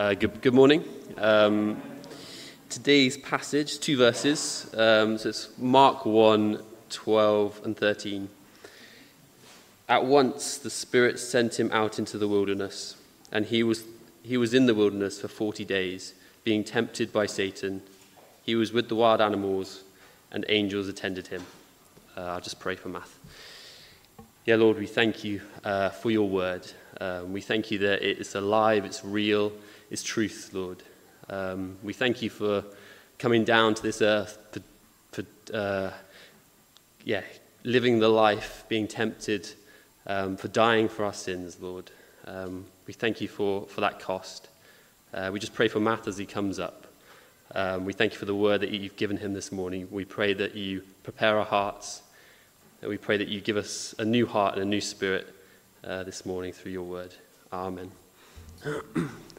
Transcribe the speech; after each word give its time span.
Uh, 0.00 0.14
good, 0.14 0.40
good 0.40 0.54
morning. 0.54 0.82
Um, 1.18 1.82
today's 2.70 3.18
passage, 3.18 3.80
two 3.80 3.98
verses. 3.98 4.64
Um, 4.74 5.18
so 5.18 5.28
it's 5.28 5.50
Mark 5.58 6.06
1 6.06 6.62
12 6.88 7.60
and 7.64 7.76
13. 7.76 8.30
At 9.90 10.06
once 10.06 10.56
the 10.56 10.70
Spirit 10.70 11.18
sent 11.18 11.60
him 11.60 11.70
out 11.70 11.98
into 11.98 12.16
the 12.16 12.26
wilderness, 12.26 12.96
and 13.30 13.44
he 13.44 13.62
was, 13.62 13.84
he 14.22 14.38
was 14.38 14.54
in 14.54 14.64
the 14.64 14.74
wilderness 14.74 15.20
for 15.20 15.28
40 15.28 15.66
days, 15.66 16.14
being 16.44 16.64
tempted 16.64 17.12
by 17.12 17.26
Satan. 17.26 17.82
He 18.42 18.54
was 18.54 18.72
with 18.72 18.88
the 18.88 18.96
wild 18.96 19.20
animals, 19.20 19.82
and 20.32 20.46
angels 20.48 20.88
attended 20.88 21.26
him. 21.26 21.44
Uh, 22.16 22.22
I'll 22.22 22.40
just 22.40 22.58
pray 22.58 22.74
for 22.74 22.88
Matt. 22.88 23.08
Yeah, 24.46 24.56
Lord, 24.56 24.78
we 24.78 24.86
thank 24.86 25.24
you 25.24 25.42
uh, 25.62 25.90
for 25.90 26.10
your 26.10 26.26
word. 26.26 26.66
Um, 27.02 27.34
we 27.34 27.42
thank 27.42 27.70
you 27.70 27.80
that 27.80 28.00
it's 28.00 28.34
alive, 28.34 28.86
it's 28.86 29.04
real, 29.04 29.52
it's 29.90 30.02
truth, 30.02 30.50
Lord. 30.52 30.82
Um, 31.28 31.76
we 31.82 31.92
thank 31.92 32.22
you 32.22 32.30
for 32.30 32.64
coming 33.18 33.44
down 33.44 33.74
to 33.74 33.82
this 33.82 34.00
earth, 34.00 34.38
for, 34.52 34.60
for 35.12 35.24
uh, 35.54 35.90
yeah, 37.04 37.22
living 37.64 37.98
the 37.98 38.08
life, 38.08 38.64
being 38.68 38.86
tempted, 38.86 39.48
um, 40.06 40.36
for 40.36 40.48
dying 40.48 40.88
for 40.88 41.04
our 41.04 41.12
sins, 41.12 41.58
Lord. 41.60 41.90
Um, 42.26 42.66
we 42.86 42.92
thank 42.92 43.20
you 43.20 43.28
for, 43.28 43.66
for 43.66 43.80
that 43.80 43.98
cost. 44.00 44.48
Uh, 45.12 45.30
we 45.32 45.40
just 45.40 45.54
pray 45.54 45.68
for 45.68 45.80
Matt 45.80 46.06
as 46.06 46.16
he 46.16 46.26
comes 46.26 46.58
up. 46.58 46.86
Um, 47.52 47.84
we 47.84 47.92
thank 47.92 48.12
you 48.12 48.18
for 48.18 48.26
the 48.26 48.34
word 48.34 48.60
that 48.60 48.70
you've 48.70 48.96
given 48.96 49.16
him 49.16 49.34
this 49.34 49.50
morning. 49.50 49.88
We 49.90 50.04
pray 50.04 50.34
that 50.34 50.54
you 50.54 50.82
prepare 51.02 51.38
our 51.38 51.44
hearts. 51.44 52.02
And 52.80 52.88
we 52.88 52.96
pray 52.96 53.16
that 53.16 53.28
you 53.28 53.40
give 53.40 53.56
us 53.56 53.94
a 53.98 54.04
new 54.04 54.24
heart 54.24 54.54
and 54.54 54.62
a 54.62 54.66
new 54.66 54.80
spirit 54.80 55.34
uh, 55.82 56.04
this 56.04 56.24
morning 56.24 56.52
through 56.52 56.72
your 56.72 56.84
word. 56.84 57.12
Amen. 57.52 57.90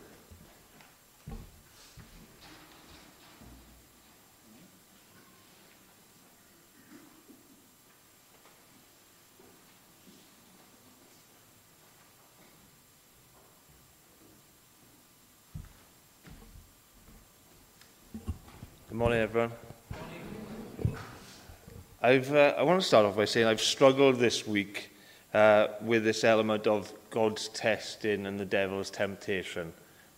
Good 18.91 18.97
morning, 18.97 19.19
everyone. 19.19 19.53
I've, 22.01 22.33
uh, 22.33 22.55
I 22.57 22.63
want 22.63 22.81
to 22.81 22.85
start 22.85 23.05
off 23.05 23.15
by 23.15 23.23
saying 23.23 23.47
I've 23.47 23.61
struggled 23.61 24.17
this 24.17 24.45
week 24.45 24.91
uh, 25.33 25.67
with 25.81 26.03
this 26.03 26.25
element 26.25 26.67
of 26.67 26.91
God's 27.09 27.47
testing 27.47 28.25
and 28.25 28.37
the 28.37 28.43
devil's 28.43 28.89
temptation. 28.89 29.71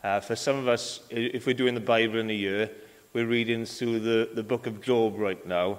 Uh, 0.04 0.22
for 0.22 0.36
some 0.36 0.58
of 0.58 0.68
us, 0.68 1.02
if 1.12 1.46
we're 1.46 1.54
doing 1.54 1.76
the 1.76 1.82
Bible 1.82 2.18
in 2.18 2.32
a 2.32 2.34
year, 2.34 2.72
we're 3.14 3.28
reading 3.28 3.64
through 3.64 4.00
the, 4.00 4.32
the 4.34 4.42
book 4.42 4.66
of 4.66 4.82
Job 4.82 5.20
right 5.20 5.46
now. 5.46 5.78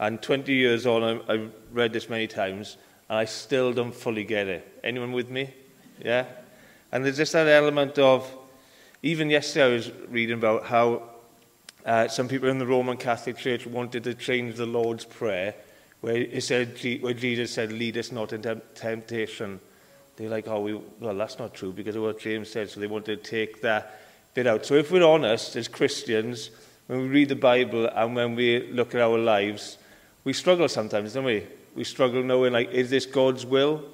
And 0.00 0.20
20 0.20 0.52
years 0.52 0.86
on, 0.86 1.04
I'm, 1.04 1.22
I've 1.28 1.52
read 1.70 1.92
this 1.92 2.08
many 2.08 2.26
times, 2.26 2.78
and 3.08 3.16
I 3.16 3.26
still 3.26 3.72
don't 3.72 3.94
fully 3.94 4.24
get 4.24 4.48
it. 4.48 4.80
Anyone 4.82 5.12
with 5.12 5.30
me? 5.30 5.54
Yeah? 6.04 6.26
And 6.90 7.04
there's 7.04 7.18
just 7.18 7.32
that 7.34 7.46
element 7.46 7.96
of, 8.00 8.28
even 9.04 9.30
yesterday 9.30 9.66
I 9.66 9.68
was 9.76 9.92
reading 10.08 10.34
about 10.36 10.64
how 10.64 11.13
uh, 11.84 12.08
some 12.08 12.28
people 12.28 12.48
in 12.48 12.58
the 12.58 12.66
Roman 12.66 12.96
Catholic 12.96 13.36
Church 13.36 13.66
wanted 13.66 14.04
to 14.04 14.14
change 14.14 14.56
the 14.56 14.66
Lord's 14.66 15.04
Prayer, 15.04 15.54
where, 16.00 16.16
it 16.16 16.42
said, 16.42 16.78
where 17.00 17.14
Jesus 17.14 17.52
said, 17.52 17.72
lead 17.72 17.96
us 17.98 18.12
not 18.12 18.32
into 18.32 18.60
temptation. 18.74 19.60
They're 20.16 20.30
like, 20.30 20.46
oh, 20.48 20.60
we, 20.60 20.74
well, 21.00 21.14
that's 21.14 21.38
not 21.38 21.54
true 21.54 21.72
because 21.72 21.96
of 21.96 22.02
what 22.02 22.20
James 22.20 22.50
said, 22.50 22.70
so 22.70 22.80
they 22.80 22.86
wanted 22.86 23.22
to 23.22 23.30
take 23.30 23.62
that 23.62 24.00
bit 24.34 24.46
out. 24.46 24.64
So 24.64 24.74
if 24.74 24.90
we're 24.90 25.06
honest 25.06 25.56
as 25.56 25.68
Christians, 25.68 26.50
when 26.86 27.00
we 27.00 27.08
read 27.08 27.28
the 27.28 27.36
Bible 27.36 27.86
and 27.86 28.14
when 28.14 28.34
we 28.34 28.70
look 28.70 28.94
at 28.94 29.00
our 29.00 29.18
lives, 29.18 29.78
we 30.24 30.32
struggle 30.32 30.68
sometimes, 30.68 31.14
don't 31.14 31.24
we? 31.24 31.46
We 31.74 31.84
struggle 31.84 32.22
knowing, 32.22 32.52
like, 32.52 32.70
is 32.70 32.90
this 32.90 33.06
God's 33.06 33.44
will? 33.44 33.84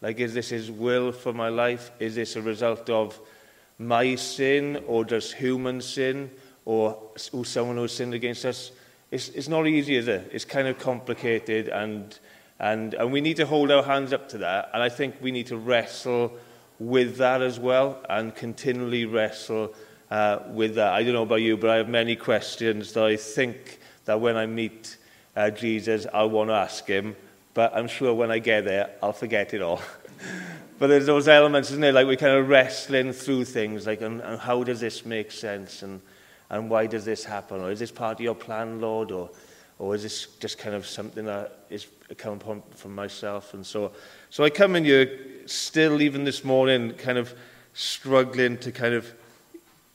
Like, 0.00 0.20
is 0.20 0.34
this 0.34 0.50
his 0.50 0.70
will 0.70 1.12
for 1.12 1.32
my 1.32 1.48
life? 1.48 1.90
Is 1.98 2.14
this 2.14 2.36
a 2.36 2.42
result 2.42 2.88
of 2.90 3.18
my 3.78 4.14
sin 4.14 4.82
or 4.86 5.04
just 5.04 5.34
human 5.34 5.80
sin? 5.80 6.30
Or 6.66 6.98
someone 7.16 7.76
who's 7.76 7.92
sinned 7.92 8.12
against 8.12 8.44
us. 8.44 8.72
It's, 9.10 9.28
it's 9.30 9.48
not 9.48 9.66
easy, 9.68 9.94
is 9.94 10.08
it? 10.08 10.28
It's 10.32 10.44
kind 10.44 10.66
of 10.66 10.78
complicated, 10.78 11.68
and, 11.68 12.18
and, 12.58 12.92
and 12.94 13.12
we 13.12 13.20
need 13.20 13.36
to 13.36 13.46
hold 13.46 13.70
our 13.70 13.84
hands 13.84 14.12
up 14.12 14.28
to 14.30 14.38
that. 14.38 14.70
And 14.74 14.82
I 14.82 14.88
think 14.88 15.14
we 15.22 15.30
need 15.30 15.46
to 15.46 15.56
wrestle 15.56 16.36
with 16.78 17.16
that 17.18 17.40
as 17.40 17.58
well 17.58 18.04
and 18.10 18.34
continually 18.34 19.06
wrestle 19.06 19.74
uh, 20.10 20.40
with 20.50 20.74
that. 20.74 20.92
I 20.92 21.04
don't 21.04 21.14
know 21.14 21.22
about 21.22 21.36
you, 21.36 21.56
but 21.56 21.70
I 21.70 21.76
have 21.76 21.88
many 21.88 22.16
questions 22.16 22.92
that 22.94 23.04
I 23.04 23.16
think 23.16 23.78
that 24.04 24.20
when 24.20 24.36
I 24.36 24.46
meet 24.46 24.96
uh, 25.36 25.50
Jesus, 25.50 26.06
I'll 26.12 26.30
want 26.30 26.50
to 26.50 26.54
ask 26.54 26.84
him. 26.84 27.14
But 27.54 27.76
I'm 27.76 27.88
sure 27.88 28.12
when 28.12 28.32
I 28.32 28.40
get 28.40 28.64
there, 28.64 28.90
I'll 29.00 29.12
forget 29.12 29.54
it 29.54 29.62
all. 29.62 29.80
but 30.80 30.88
there's 30.88 31.06
those 31.06 31.28
elements, 31.28 31.70
isn't 31.70 31.84
it? 31.84 31.92
Like 31.92 32.08
we're 32.08 32.16
kind 32.16 32.36
of 32.36 32.48
wrestling 32.48 33.12
through 33.12 33.44
things, 33.44 33.86
like, 33.86 34.00
and, 34.00 34.20
and 34.20 34.40
how 34.40 34.64
does 34.64 34.80
this 34.80 35.06
make 35.06 35.30
sense? 35.30 35.82
And, 35.82 36.00
and 36.50 36.70
why 36.70 36.86
does 36.86 37.04
this 37.04 37.24
happen? 37.24 37.60
Or 37.60 37.70
is 37.70 37.78
this 37.78 37.90
part 37.90 38.18
of 38.18 38.20
your 38.20 38.34
plan, 38.34 38.80
Lord? 38.80 39.10
Or, 39.10 39.30
or 39.78 39.94
is 39.94 40.02
this 40.02 40.26
just 40.40 40.58
kind 40.58 40.74
of 40.74 40.86
something 40.86 41.24
that 41.26 41.64
is 41.70 41.86
coming 42.16 42.38
from, 42.38 42.62
from 42.74 42.94
myself? 42.94 43.54
And 43.54 43.66
so, 43.66 43.92
so 44.30 44.44
I 44.44 44.50
come 44.50 44.76
in 44.76 44.84
here 44.84 45.18
still, 45.46 46.00
even 46.00 46.24
this 46.24 46.44
morning, 46.44 46.92
kind 46.94 47.18
of 47.18 47.34
struggling 47.74 48.58
to 48.58 48.72
kind 48.72 48.94
of 48.94 49.12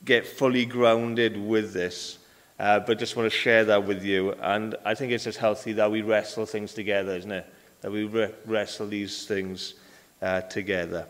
get 0.04 0.26
fully 0.26 0.66
grounded 0.66 1.36
with 1.36 1.72
this. 1.72 2.18
Uh, 2.58 2.78
but 2.78 2.98
just 2.98 3.16
want 3.16 3.30
to 3.30 3.36
share 3.36 3.64
that 3.64 3.84
with 3.84 4.04
you. 4.04 4.32
And 4.34 4.76
I 4.84 4.94
think 4.94 5.10
it's 5.10 5.24
just 5.24 5.38
healthy 5.38 5.72
that 5.72 5.90
we 5.90 6.02
wrestle 6.02 6.46
things 6.46 6.74
together, 6.74 7.16
isn't 7.16 7.32
it? 7.32 7.46
That 7.80 7.90
we 7.90 8.04
re- 8.04 8.30
wrestle 8.46 8.86
these 8.86 9.26
things 9.26 9.74
uh, 10.20 10.42
together. 10.42 11.06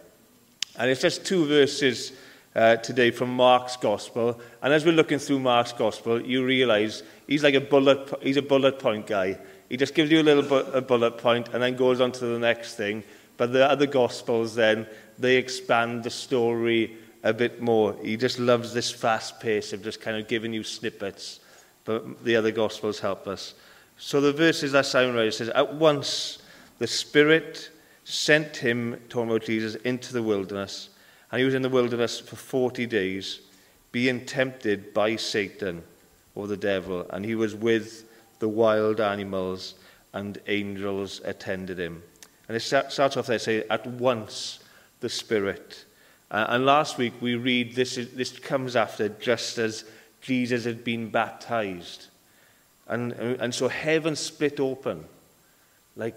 And 0.78 0.90
it's 0.90 1.02
just 1.02 1.26
two 1.26 1.46
verses 1.46 2.12
uh, 2.54 2.76
today 2.76 3.10
from 3.10 3.34
Mark's 3.34 3.76
Gospel. 3.76 4.40
And 4.62 4.72
as 4.72 4.84
we're 4.84 4.92
looking 4.92 5.18
through 5.18 5.40
Mark's 5.40 5.72
Gospel, 5.72 6.20
you 6.20 6.44
realize 6.44 7.02
he's 7.26 7.42
like 7.42 7.54
a 7.54 7.60
bullet, 7.60 8.12
he's 8.22 8.36
a 8.36 8.42
bullet 8.42 8.78
point 8.78 9.06
guy. 9.06 9.38
He 9.68 9.76
just 9.76 9.94
gives 9.94 10.10
you 10.10 10.20
a 10.20 10.22
little 10.22 10.42
bu- 10.42 10.70
a 10.72 10.82
bullet 10.82 11.18
point 11.18 11.48
and 11.52 11.62
then 11.62 11.76
goes 11.76 12.00
on 12.00 12.12
to 12.12 12.26
the 12.26 12.38
next 12.38 12.74
thing. 12.74 13.04
But 13.36 13.52
the 13.52 13.68
other 13.68 13.86
Gospels 13.86 14.54
then, 14.54 14.86
they 15.18 15.36
expand 15.36 16.04
the 16.04 16.10
story 16.10 16.96
a 17.22 17.32
bit 17.32 17.62
more. 17.62 17.96
He 18.02 18.16
just 18.16 18.38
loves 18.38 18.74
this 18.74 18.90
fast 18.90 19.40
pace 19.40 19.72
of 19.72 19.82
just 19.82 20.00
kind 20.00 20.16
of 20.16 20.28
giving 20.28 20.52
you 20.52 20.62
snippets. 20.62 21.40
But 21.84 22.22
the 22.24 22.36
other 22.36 22.50
Gospels 22.50 23.00
help 23.00 23.26
us. 23.26 23.54
So 23.96 24.20
the 24.20 24.32
verses 24.32 24.72
that 24.72 24.86
Simon 24.86 25.14
read, 25.14 25.32
says, 25.32 25.48
At 25.50 25.74
once 25.74 26.42
the 26.78 26.86
Spirit 26.86 27.70
sent 28.04 28.56
him, 28.56 29.00
talking 29.08 29.30
about 29.30 29.44
Jesus, 29.44 29.76
into 29.76 30.12
the 30.12 30.22
wilderness 30.22 30.90
And 31.32 31.38
he 31.38 31.44
was 31.46 31.54
in 31.54 31.62
the 31.62 31.70
wilderness 31.70 32.20
for 32.20 32.36
40 32.36 32.86
days, 32.86 33.40
being 33.90 34.24
tempted 34.26 34.92
by 34.92 35.16
Satan 35.16 35.82
or 36.34 36.46
the 36.46 36.56
devil. 36.56 37.06
And 37.10 37.24
he 37.24 37.34
was 37.34 37.54
with 37.54 38.04
the 38.38 38.48
wild 38.48 39.00
animals, 39.00 39.74
and 40.12 40.38
angels 40.46 41.22
attended 41.24 41.78
him. 41.78 42.02
And 42.48 42.56
it 42.56 42.60
starts 42.60 42.98
off 42.98 43.26
there, 43.26 43.38
say, 43.38 43.64
at 43.70 43.86
once 43.86 44.58
the 45.00 45.08
Spirit. 45.08 45.86
Uh, 46.30 46.46
and 46.50 46.66
last 46.66 46.98
week 46.98 47.14
we 47.20 47.34
read 47.34 47.74
this, 47.74 47.96
is, 47.96 48.12
this 48.12 48.38
comes 48.38 48.76
after 48.76 49.08
just 49.08 49.58
as 49.58 49.84
Jesus 50.20 50.64
had 50.64 50.84
been 50.84 51.10
baptized. 51.10 52.08
And, 52.88 53.12
and 53.12 53.54
so 53.54 53.68
heaven 53.68 54.16
split 54.16 54.60
open. 54.60 55.04
Like 55.96 56.16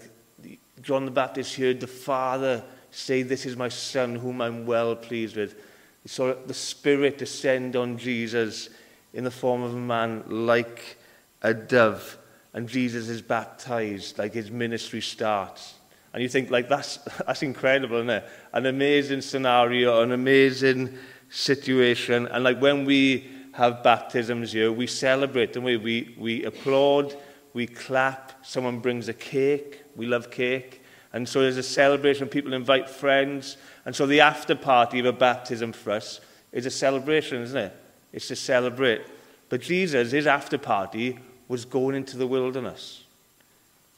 John 0.82 1.04
the 1.04 1.10
Baptist 1.10 1.56
heard 1.56 1.80
the 1.80 1.86
Father 1.86 2.62
say, 2.96 3.22
This 3.22 3.46
is 3.46 3.56
my 3.56 3.68
Son 3.68 4.16
whom 4.16 4.40
I'm 4.40 4.66
well 4.66 4.96
pleased 4.96 5.36
with. 5.36 5.54
He 6.02 6.08
saw 6.08 6.34
the 6.34 6.54
Spirit 6.54 7.18
descend 7.18 7.76
on 7.76 7.98
Jesus 7.98 8.68
in 9.12 9.24
the 9.24 9.30
form 9.30 9.62
of 9.62 9.74
a 9.74 9.78
man 9.78 10.24
like 10.28 10.96
a 11.42 11.52
dove. 11.52 12.18
And 12.52 12.68
Jesus 12.68 13.08
is 13.08 13.20
baptized, 13.20 14.18
like 14.18 14.32
his 14.32 14.50
ministry 14.50 15.00
starts. 15.00 15.74
And 16.14 16.22
you 16.22 16.28
think, 16.28 16.50
like, 16.50 16.68
that's, 16.68 16.96
that's 17.26 17.42
incredible, 17.42 17.98
isn't 17.98 18.10
it? 18.10 18.28
An 18.52 18.66
amazing 18.66 19.20
scenario, 19.20 20.02
an 20.02 20.12
amazing 20.12 20.96
situation. 21.28 22.26
And 22.28 22.44
like 22.44 22.60
when 22.60 22.84
we 22.84 23.30
have 23.52 23.82
baptisms 23.82 24.52
here, 24.52 24.72
we 24.72 24.86
celebrate, 24.86 25.52
don't 25.52 25.64
we? 25.64 25.76
We, 25.76 26.14
we 26.18 26.44
applaud, 26.44 27.16
we 27.52 27.66
clap, 27.66 28.44
someone 28.44 28.78
brings 28.80 29.08
a 29.08 29.14
cake. 29.14 29.82
We 29.96 30.06
love 30.06 30.30
cake. 30.30 30.82
And 31.12 31.28
so 31.28 31.40
there's 31.40 31.56
a 31.56 31.62
celebration, 31.62 32.28
people 32.28 32.52
invite 32.52 32.90
friends. 32.90 33.56
And 33.84 33.94
so 33.94 34.06
the 34.06 34.20
after 34.20 34.54
party 34.54 34.98
of 34.98 35.06
a 35.06 35.12
baptism 35.12 35.72
for 35.72 35.92
us 35.92 36.20
is 36.52 36.66
a 36.66 36.70
celebration, 36.70 37.42
isn't 37.42 37.56
it? 37.56 37.72
It's 38.12 38.28
to 38.28 38.36
celebrate. 38.36 39.02
But 39.48 39.60
Jesus, 39.60 40.12
his 40.12 40.26
after 40.26 40.58
party, 40.58 41.18
was 41.48 41.64
going 41.64 41.94
into 41.94 42.16
the 42.16 42.26
wilderness. 42.26 43.04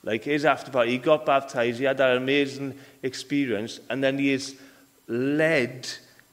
Like 0.03 0.25
his 0.25 0.45
after 0.45 0.71
party, 0.71 0.93
he 0.93 0.99
got 0.99 1.27
baptized, 1.27 1.79
he 1.79 1.85
had 1.85 1.99
that 1.99 2.17
amazing 2.17 2.79
experience, 3.03 3.81
and 3.91 4.03
then 4.03 4.19
he 4.19 4.33
is 4.33 4.57
led 5.09 5.89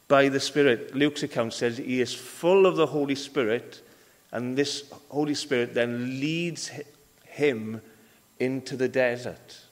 by 0.07 0.29
the 0.29 0.39
Spirit. 0.39 0.93
Luke's 0.93 1.23
account 1.23 1.53
says 1.53 1.77
he 1.77 2.01
is 2.01 2.13
full 2.13 2.65
of 2.65 2.75
the 2.75 2.85
Holy 2.85 3.15
Spirit, 3.15 3.81
and 4.31 4.57
this 4.57 4.91
Holy 5.09 5.33
Spirit 5.33 5.73
then 5.73 6.19
leads 6.19 6.69
him 7.25 7.81
into 8.39 8.75
the 8.77 8.87
desert. 8.87 9.64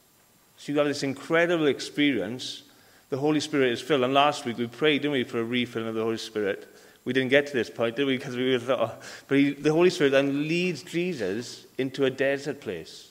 So 0.63 0.71
you 0.71 0.77
have 0.77 0.87
this 0.87 1.03
incredible 1.03 1.67
experience. 1.67 2.63
The 3.09 3.17
Holy 3.17 3.41
Spirit 3.41 3.73
is 3.73 3.81
filled. 3.81 4.03
And 4.03 4.13
last 4.13 4.45
week 4.45 4.57
we 4.57 4.67
prayed, 4.67 5.01
didn't 5.01 5.11
we, 5.11 5.25
for 5.25 5.41
a 5.41 5.43
refilling 5.43 5.89
of 5.89 5.95
the 5.95 6.03
Holy 6.03 6.15
Spirit. 6.15 6.73
We 7.03 7.11
didn't 7.11 7.31
get 7.31 7.47
to 7.47 7.53
this 7.53 7.69
point, 7.69 7.97
did 7.97 8.05
we? 8.05 8.15
Because 8.17 8.37
we 8.37 8.57
thought, 8.57 8.79
oh. 8.79 9.05
but 9.27 9.39
he, 9.39 9.49
the 9.49 9.73
Holy 9.73 9.89
Spirit 9.89 10.11
then 10.11 10.47
leads 10.47 10.81
Jesus 10.81 11.65
into 11.77 12.05
a 12.05 12.09
desert 12.09 12.61
place, 12.61 13.09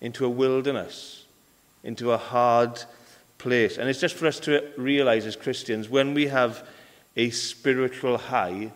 into 0.00 0.24
a 0.24 0.28
wilderness, 0.28 1.26
into 1.84 2.10
a 2.10 2.18
hard 2.18 2.82
place. 3.38 3.78
And 3.78 3.88
it's 3.88 4.00
just 4.00 4.16
for 4.16 4.26
us 4.26 4.40
to 4.40 4.72
realize 4.76 5.26
as 5.26 5.36
Christians, 5.36 5.88
when 5.88 6.12
we 6.12 6.26
have 6.26 6.66
a 7.14 7.30
spiritual 7.30 8.18
high, 8.18 8.72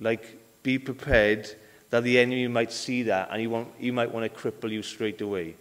like 0.00 0.36
be 0.64 0.80
prepared 0.80 1.48
that 1.90 2.02
the 2.02 2.18
enemy 2.18 2.48
might 2.48 2.72
see 2.72 3.04
that 3.04 3.28
and 3.30 3.40
he, 3.40 3.64
he 3.78 3.92
might 3.92 4.12
want 4.12 4.24
to 4.34 4.40
cripple 4.40 4.68
you 4.68 4.82
straight 4.82 5.20
away. 5.20 5.54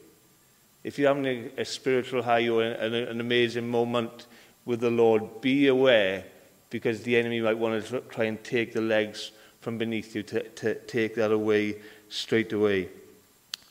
If 0.88 0.98
you're 0.98 1.14
having 1.14 1.26
a, 1.26 1.62
a 1.62 1.66
spiritual 1.66 2.24
high 2.24 2.48
or 2.48 2.64
an, 2.64 2.94
an 2.94 3.20
amazing 3.20 3.68
moment 3.68 4.26
with 4.64 4.80
the 4.80 4.90
Lord, 4.90 5.42
be 5.42 5.68
aware 5.68 6.24
because 6.70 7.04
the 7.04 7.18
enemy 7.18 7.42
might 7.42 7.58
want 7.58 7.86
to 7.88 8.00
try 8.00 8.24
and 8.24 8.42
take 8.42 8.72
the 8.72 8.80
legs 8.80 9.32
from 9.60 9.78
beneath 9.78 10.16
you 10.16 10.24
to, 10.24 10.44
to 10.44 10.76
take 10.76 11.16
that 11.16 11.34
away 11.34 11.76
straight 12.08 12.54
away. 12.54 12.88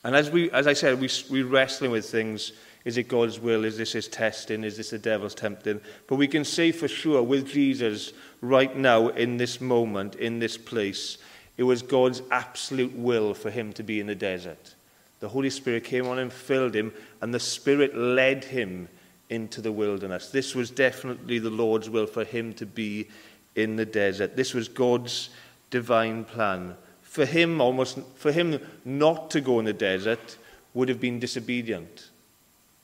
And 0.03 0.15
as, 0.15 0.29
we, 0.29 0.51
as 0.51 0.67
I 0.67 0.73
said, 0.73 1.01
we, 1.01 1.09
we're 1.27 1.47
wrestling 1.47 1.89
with 1.89 2.07
things. 2.07 2.51
Is 2.85 2.97
it 2.97 3.07
God's 3.07 3.39
will? 3.39 3.65
Is 3.65 3.77
this 3.77 3.93
his 3.93 4.07
testing? 4.07 4.63
Is 4.63 4.77
this 4.77 4.91
the 4.91 4.99
devil's 4.99 5.33
tempting? 5.33 5.81
But 6.05 6.17
we 6.17 6.27
can 6.27 6.45
say 6.45 6.71
for 6.71 6.87
sure 6.87 7.23
with 7.23 7.47
Jesus 7.47 8.13
right 8.41 8.77
now, 8.77 9.07
in 9.07 9.37
this 9.37 9.59
moment, 9.59 10.13
in 10.13 10.37
this 10.37 10.55
place, 10.55 11.17
it 11.57 11.63
was 11.63 11.81
God's 11.81 12.21
absolute 12.29 12.95
will 12.95 13.33
for 13.33 13.49
him 13.49 13.73
to 13.73 13.81
be 13.81 13.99
in 13.99 14.05
the 14.05 14.13
desert. 14.13 14.75
The 15.19 15.29
Holy 15.29 15.49
Spirit 15.49 15.83
came 15.83 16.07
on 16.07 16.19
him, 16.19 16.29
filled 16.29 16.75
him, 16.75 16.93
and 17.21 17.33
the 17.33 17.39
Spirit 17.39 17.95
led 17.95 18.45
him 18.45 18.87
into 19.29 19.61
the 19.61 19.71
wilderness. 19.71 20.29
This 20.29 20.55
was 20.55 20.69
definitely 20.69 21.39
the 21.39 21.49
Lord's 21.49 21.89
will 21.89 22.07
for 22.07 22.23
him 22.23 22.53
to 22.53 22.65
be 22.65 23.07
in 23.55 23.75
the 23.75 23.85
desert. 23.85 24.35
This 24.35 24.53
was 24.53 24.67
God's 24.67 25.29
divine 25.69 26.23
plan. 26.23 26.75
For 27.01 27.25
him, 27.25 27.59
almost 27.59 27.99
for 28.15 28.31
him 28.31 28.59
not 28.85 29.31
to 29.31 29.41
go 29.41 29.59
in 29.59 29.65
the 29.65 29.73
desert 29.73 30.37
would 30.73 30.89
have 30.89 31.01
been 31.01 31.19
disobedient. 31.19 32.09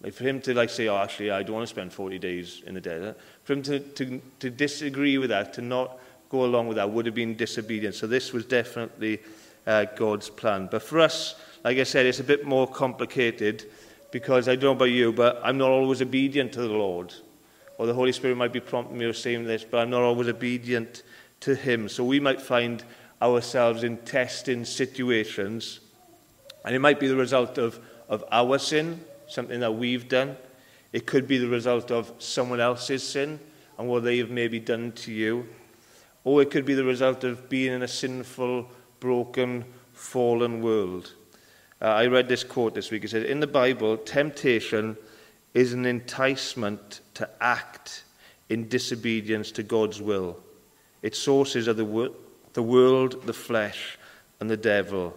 Like 0.02 0.14
for 0.14 0.24
him 0.24 0.42
to 0.42 0.54
like 0.54 0.70
say, 0.70 0.88
oh, 0.88 0.98
actually, 0.98 1.32
I 1.32 1.44
don't 1.44 1.56
want 1.56 1.68
to 1.68 1.74
spend 1.74 1.94
40 1.94 2.20
days 2.20 2.62
in 2.66 2.74
the 2.74 2.82
desert. 2.82 3.18
For 3.46 3.54
him 3.54 3.64
to, 3.64 3.80
to, 3.80 4.22
to 4.40 4.50
disagree 4.50 5.18
with 5.18 5.30
that, 5.30 5.54
to 5.54 5.62
not 5.62 5.98
go 6.30 6.44
along 6.44 6.68
with 6.68 6.78
that, 6.78 6.90
would 6.90 7.06
have 7.06 7.16
been 7.16 7.38
disobedient. 7.38 7.96
So 7.96 8.08
this 8.08 8.34
was 8.34 8.46
definitely 8.46 9.20
uh, 9.66 9.86
God's 9.96 10.30
plan. 10.30 10.68
But 10.70 10.84
for 10.84 11.00
us, 11.00 11.36
like 11.64 11.78
I 11.78 11.84
said, 11.84 12.06
it's 12.06 12.20
a 12.20 12.24
bit 12.24 12.46
more 12.46 12.68
complicated 12.68 13.66
Because 14.14 14.48
I 14.48 14.54
don't 14.54 14.64
know 14.64 14.72
about 14.74 14.92
you, 14.92 15.12
but 15.12 15.42
I'm 15.44 15.58
not 15.58 15.72
always 15.72 16.00
obedient 16.00 16.54
to 16.54 16.62
the 16.62 16.68
Lord. 16.68 17.16
Or 17.80 17.88
the 17.88 17.96
Holy 17.96 18.12
Spirit 18.12 18.38
might 18.38 18.54
be 18.54 18.60
prompting 18.60 19.00
me 19.00 19.06
or 19.06 19.14
saying 19.14 19.46
this, 19.46 19.64
but 19.64 19.80
I'm 19.80 19.90
not 19.90 20.04
always 20.04 20.28
obedient 20.28 21.02
to 21.40 21.56
Him. 21.56 21.90
So 21.90 22.04
we 22.04 22.20
might 22.20 22.40
find 22.40 22.84
ourselves 23.24 23.84
in 23.84 23.98
testing 23.98 24.66
situations. 24.66 25.80
And 26.64 26.76
it 26.76 26.80
might 26.80 27.00
be 27.00 27.08
the 27.08 27.16
result 27.16 27.58
of, 27.58 27.80
of 28.08 28.24
our 28.32 28.60
sin, 28.60 29.04
something 29.28 29.60
that 29.62 29.74
we've 29.74 30.08
done. 30.08 30.38
It 30.92 31.08
could 31.08 31.28
be 31.28 31.40
the 31.40 31.48
result 31.48 31.90
of 31.90 32.14
someone 32.20 32.60
else's 32.60 33.02
sin 33.02 33.40
and 33.80 33.88
what 33.88 34.04
they 34.04 34.20
have 34.20 34.30
maybe 34.30 34.60
done 34.60 34.92
to 34.92 35.12
you. 35.12 35.48
Or 36.24 36.44
it 36.44 36.52
could 36.52 36.66
be 36.66 36.76
the 36.76 36.84
result 36.84 37.24
of 37.24 37.50
being 37.50 37.74
in 37.74 37.82
a 37.82 37.88
sinful, 37.88 38.70
broken, 39.00 39.66
fallen 39.94 40.62
world. 40.62 41.14
Uh, 41.84 41.88
I 41.88 42.08
read 42.08 42.30
this 42.30 42.46
quote 42.46 42.74
this 42.74 42.92
week. 42.92 43.04
It 43.04 43.10
says, 43.10 43.26
In 43.26 43.42
the 43.42 43.48
Bible, 43.48 43.98
temptation 43.98 44.96
is 45.54 45.74
an 45.74 45.86
enticement 45.86 47.02
to 47.16 47.30
act 47.42 48.06
in 48.48 48.70
disobedience 48.70 49.52
to 49.52 49.64
God's 49.64 50.02
will. 50.02 50.38
Its 51.02 51.20
sources 51.20 51.68
are 51.68 51.74
the, 51.74 51.84
wor- 51.84 52.12
the 52.54 52.64
world, 52.64 53.26
the 53.26 53.34
flesh, 53.34 53.98
and 54.40 54.50
the 54.50 54.56
devil. 54.56 55.14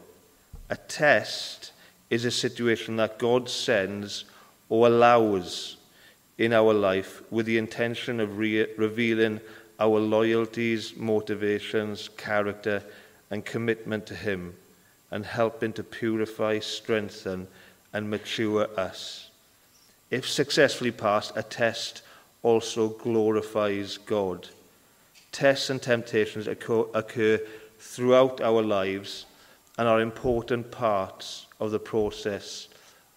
A 0.68 0.76
test 0.76 1.70
is 2.10 2.24
a 2.24 2.32
situation 2.32 2.96
that 2.96 3.20
God 3.20 3.48
sends 3.48 4.24
or 4.68 4.88
allows 4.88 5.76
in 6.36 6.52
our 6.52 6.74
life 6.74 7.22
with 7.30 7.46
the 7.46 7.58
intention 7.58 8.18
of 8.18 8.38
re- 8.38 8.66
revealing 8.76 9.40
our 9.78 10.00
loyalties, 10.00 10.96
motivations, 10.96 12.08
character, 12.16 12.82
and 13.30 13.44
commitment 13.44 14.04
to 14.06 14.16
Him. 14.16 14.54
And 15.16 15.24
helping 15.24 15.72
to 15.72 15.82
purify, 15.82 16.58
strengthen, 16.58 17.48
and 17.94 18.10
mature 18.10 18.68
us. 18.78 19.30
If 20.10 20.28
successfully 20.28 20.90
passed, 20.90 21.32
a 21.34 21.42
test 21.42 22.02
also 22.42 22.90
glorifies 22.90 23.96
God. 23.96 24.46
Tests 25.32 25.70
and 25.70 25.80
temptations 25.80 26.46
occur 26.46 27.40
throughout 27.78 28.42
our 28.42 28.60
lives 28.62 29.24
and 29.78 29.88
are 29.88 30.02
important 30.02 30.70
parts 30.70 31.46
of 31.60 31.70
the 31.70 31.78
process 31.78 32.68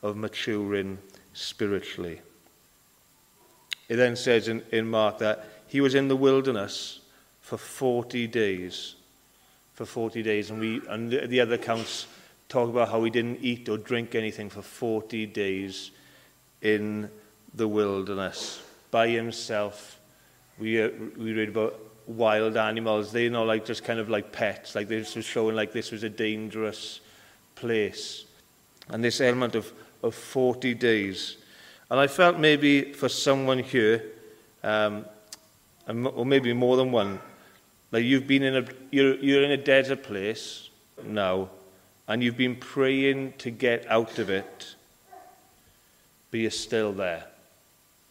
of 0.02 0.16
maturing 0.16 1.00
spiritually. 1.34 2.22
It 3.90 3.98
then 3.98 4.16
says 4.16 4.48
in, 4.48 4.64
in 4.72 4.90
Mark 4.90 5.18
that 5.18 5.50
he 5.68 5.82
was 5.82 5.96
in 5.96 6.08
the 6.08 6.16
wilderness 6.16 7.02
for 7.42 7.58
40 7.58 8.26
days 8.28 8.96
for 9.80 9.86
40 9.86 10.24
days. 10.24 10.50
And, 10.50 10.60
we, 10.60 10.82
and 10.90 11.10
the, 11.10 11.26
the 11.26 11.40
other 11.40 11.56
accounts 11.56 12.06
talk 12.50 12.68
about 12.68 12.90
how 12.90 13.02
he 13.06 13.10
didn't 13.10 13.40
eat 13.42 13.70
or 13.70 13.78
drink 13.78 14.14
anything 14.14 14.50
for 14.50 14.62
40 14.62 15.26
days 15.28 15.92
in 16.62 17.10
the 17.54 17.66
wilderness 17.66 18.62
by 18.92 19.08
himself. 19.08 19.98
We, 20.60 20.82
uh, 20.84 20.90
we 21.18 21.32
read 21.32 21.48
about 21.48 21.80
wild 22.08 22.58
animals. 22.58 23.14
They're 23.14 23.30
not 23.30 23.48
like 23.48 23.64
just 23.64 23.86
kind 23.86 24.02
of 24.02 24.10
like 24.10 24.34
pets. 24.34 24.76
Like 24.76 24.90
this 24.90 25.16
was 25.16 25.24
showing 25.24 25.56
like 25.56 25.72
this 25.72 25.92
was 25.92 26.04
a 26.04 26.10
dangerous 26.10 27.00
place. 27.56 28.26
And 28.90 29.02
this 29.02 29.22
element 29.22 29.56
of, 29.56 29.72
of 30.04 30.14
40 30.14 30.74
days. 30.74 31.38
And 31.90 32.02
I 32.02 32.08
felt 32.08 32.38
maybe 32.38 32.92
for 32.92 33.08
someone 33.08 33.60
here, 33.60 34.04
um, 34.62 35.06
or 35.88 36.26
maybe 36.26 36.52
more 36.52 36.76
than 36.76 36.92
one, 36.92 37.22
like 37.92 38.04
you've 38.04 38.28
been 38.28 38.44
in 38.44 38.56
a, 38.58 38.66
you're, 38.92 39.16
you're 39.16 39.44
in 39.44 39.52
a 39.52 39.58
desert 39.58 40.04
place 40.04 40.70
now, 41.04 41.50
and 42.08 42.24
you've 42.24 42.38
been 42.38 42.56
praying 42.56 43.34
to 43.40 43.52
get 43.52 43.86
out 43.88 44.20
of 44.20 44.30
it, 44.30 44.76
but 46.32 46.40
you're 46.40 46.52
still 46.52 46.92
there. 46.92 47.26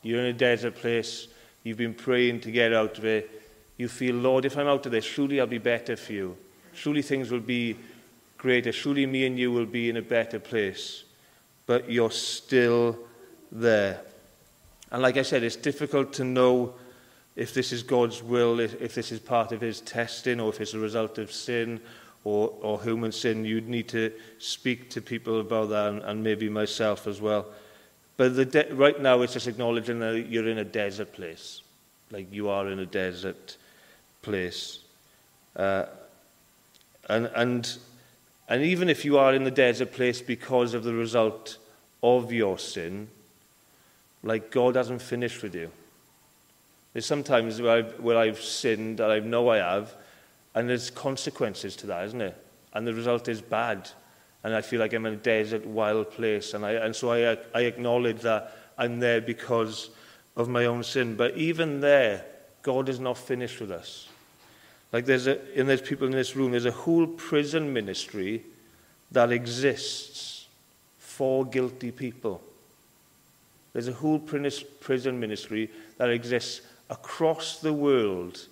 You're 0.02 0.20
in 0.20 0.26
a 0.26 0.32
desert 0.32 0.76
place, 0.76 1.28
you've 1.64 1.78
been 1.78 1.94
praying 1.94 2.40
to 2.40 2.50
get 2.50 2.72
out 2.72 2.98
of 2.98 3.04
it. 3.04 3.30
You 3.76 3.88
feel, 3.88 4.16
Lord, 4.16 4.44
if 4.44 4.56
I'm 4.56 4.66
out 4.66 4.86
of 4.86 4.92
this, 4.92 5.04
surely 5.04 5.40
I'll 5.40 5.46
be 5.46 5.58
better 5.58 5.96
for 5.96 6.12
you. 6.12 6.36
Surely 6.72 7.02
things 7.02 7.30
will 7.30 7.40
be 7.40 7.76
greater. 8.36 8.72
Surely 8.72 9.06
me 9.06 9.26
and 9.26 9.38
you 9.38 9.52
will 9.52 9.66
be 9.66 9.88
in 9.88 9.96
a 9.96 10.02
better 10.02 10.40
place. 10.40 11.04
But 11.66 11.90
you're 11.90 12.10
still 12.10 12.98
there. 13.52 14.00
And 14.90 15.02
like 15.02 15.16
I 15.16 15.22
said, 15.22 15.42
it's 15.42 15.56
difficult 15.56 16.12
to 16.14 16.24
know 16.24 16.74
if 17.38 17.54
this 17.54 17.72
is 17.72 17.84
God's 17.84 18.20
will, 18.20 18.58
if, 18.58 18.82
if 18.82 18.96
this 18.96 19.12
is 19.12 19.20
part 19.20 19.52
of 19.52 19.60
his 19.60 19.80
testing, 19.80 20.40
or 20.40 20.50
if 20.50 20.60
it's 20.60 20.74
a 20.74 20.78
result 20.78 21.18
of 21.18 21.30
sin 21.30 21.80
or, 22.24 22.52
or 22.60 22.82
human 22.82 23.12
sin, 23.12 23.44
you'd 23.44 23.68
need 23.68 23.86
to 23.90 24.12
speak 24.40 24.90
to 24.90 25.00
people 25.00 25.40
about 25.40 25.68
that, 25.68 25.86
and, 25.86 26.02
and 26.02 26.24
maybe 26.24 26.48
myself 26.48 27.06
as 27.06 27.20
well. 27.20 27.46
But 28.16 28.34
the 28.34 28.44
de- 28.44 28.74
right 28.74 29.00
now, 29.00 29.22
it's 29.22 29.34
just 29.34 29.46
acknowledging 29.46 30.00
that 30.00 30.26
you're 30.28 30.48
in 30.48 30.58
a 30.58 30.64
desert 30.64 31.12
place. 31.12 31.62
Like 32.10 32.26
you 32.32 32.48
are 32.48 32.68
in 32.68 32.80
a 32.80 32.86
desert 32.86 33.56
place. 34.22 34.80
Uh, 35.54 35.84
and, 37.08 37.30
and, 37.36 37.78
and 38.48 38.64
even 38.64 38.88
if 38.88 39.04
you 39.04 39.16
are 39.16 39.32
in 39.32 39.44
the 39.44 39.52
desert 39.52 39.92
place 39.92 40.20
because 40.20 40.74
of 40.74 40.82
the 40.82 40.92
result 40.92 41.58
of 42.02 42.32
your 42.32 42.58
sin, 42.58 43.06
like 44.24 44.50
God 44.50 44.74
hasn't 44.74 45.02
finished 45.02 45.40
with 45.44 45.54
you. 45.54 45.70
There's 46.92 47.06
sometimes 47.06 47.60
where 47.60 47.78
I've, 47.78 48.00
where 48.00 48.18
I've 48.18 48.40
sinned, 48.40 49.00
and 49.00 49.12
I 49.12 49.18
know 49.20 49.48
I 49.50 49.58
have, 49.58 49.94
and 50.54 50.68
there's 50.68 50.90
consequences 50.90 51.76
to 51.76 51.86
that, 51.88 52.06
isn't 52.06 52.20
it? 52.20 52.36
And 52.72 52.86
the 52.86 52.94
result 52.94 53.28
is 53.28 53.40
bad. 53.40 53.88
And 54.44 54.54
I 54.54 54.60
feel 54.60 54.80
like 54.80 54.92
I'm 54.92 55.06
in 55.06 55.14
a 55.14 55.16
desert, 55.16 55.66
wild 55.66 56.10
place. 56.10 56.54
And, 56.54 56.64
I, 56.64 56.72
and 56.72 56.94
so 56.94 57.12
I, 57.12 57.36
I 57.54 57.62
acknowledge 57.62 58.20
that 58.20 58.56
I'm 58.76 59.00
there 59.00 59.20
because 59.20 59.90
of 60.36 60.48
my 60.48 60.66
own 60.66 60.84
sin. 60.84 61.16
But 61.16 61.36
even 61.36 61.80
there, 61.80 62.24
God 62.62 62.88
is 62.88 63.00
not 63.00 63.18
finished 63.18 63.60
with 63.60 63.70
us. 63.70 64.08
Like 64.92 65.04
there's 65.04 65.26
a, 65.26 65.38
and 65.58 65.68
there's 65.68 65.82
people 65.82 66.06
in 66.06 66.12
this 66.12 66.34
room, 66.34 66.52
there's 66.52 66.64
a 66.64 66.70
whole 66.70 67.06
prison 67.06 67.72
ministry 67.72 68.42
that 69.12 69.32
exists 69.32 70.46
for 70.98 71.44
guilty 71.44 71.90
people. 71.90 72.40
There's 73.72 73.88
a 73.88 73.92
whole 73.92 74.18
prison 74.18 75.20
ministry 75.20 75.70
that 75.98 76.10
exists 76.10 76.62
across 76.90 77.58
the 77.58 77.72
world 77.72 78.46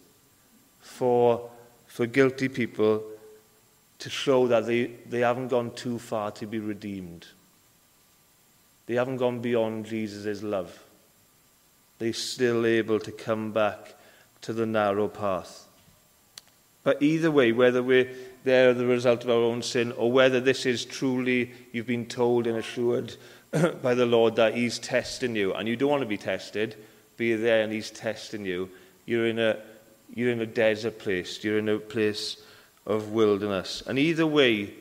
for, 0.81 1.49
for 1.87 2.07
guilty 2.07 2.49
people 2.49 3.03
to 3.99 4.11
show 4.11 4.47
that 4.47 4.67
they, 4.67 4.87
they 5.09 5.21
haven't 5.21 5.49
gone 5.49 5.71
too 5.73 5.99
far 5.99 6.31
to 6.33 6.47
be 6.47 6.59
redeemed. 6.59 7.27
They 8.87 8.95
haven't 8.95 9.17
gone 9.17 9.41
beyond 9.41 9.87
Jesus' 9.87 10.43
love. 10.43 10.79
They're 11.99 12.13
still 12.13 12.67
able 12.67 13.01
to 13.01 13.11
come 13.11 13.53
back 13.53 13.95
to 14.43 14.53
the 14.53 14.67
narrow 14.67 15.09
path. 15.09 15.67
But 16.85 17.03
either 17.03 17.31
way, 17.31 17.51
whether 17.51 17.83
we're 17.83 18.09
there 18.45 18.73
the 18.73 18.87
result 18.87 19.25
of 19.25 19.31
our 19.31 19.37
own 19.37 19.61
sin 19.63 19.91
or 19.93 20.13
whether 20.13 20.39
this 20.39 20.67
is 20.67 20.85
truly 20.85 21.51
you've 21.73 21.87
been 21.87 22.07
told 22.07 22.47
and 22.47 22.57
assured 22.57 23.17
by 23.83 23.95
the 23.95 24.07
Lord 24.07 24.37
that 24.37 24.55
He's 24.55 24.79
testing 24.79 25.35
you 25.35 25.53
and 25.53 25.69
you 25.69 25.75
don't 25.75 25.91
want 25.91 26.03
to 26.03 26.09
be 26.09 26.17
tested, 26.17 26.77
be 27.17 27.35
there 27.35 27.63
and 27.63 27.73
he's 27.73 27.91
testing 27.91 28.45
you, 28.45 28.71
you're 29.05 29.27
in 29.27 29.39
a, 29.39 29.57
you're 30.15 30.31
in 30.31 30.41
a 30.41 30.47
desert 30.47 30.99
place. 30.99 31.43
You're 31.43 31.59
in 31.59 31.69
a 31.69 31.79
place 31.79 32.37
of 32.87 33.11
wilderness. 33.11 33.83
And 33.87 33.99
either 33.99 34.27
way, 34.27 34.75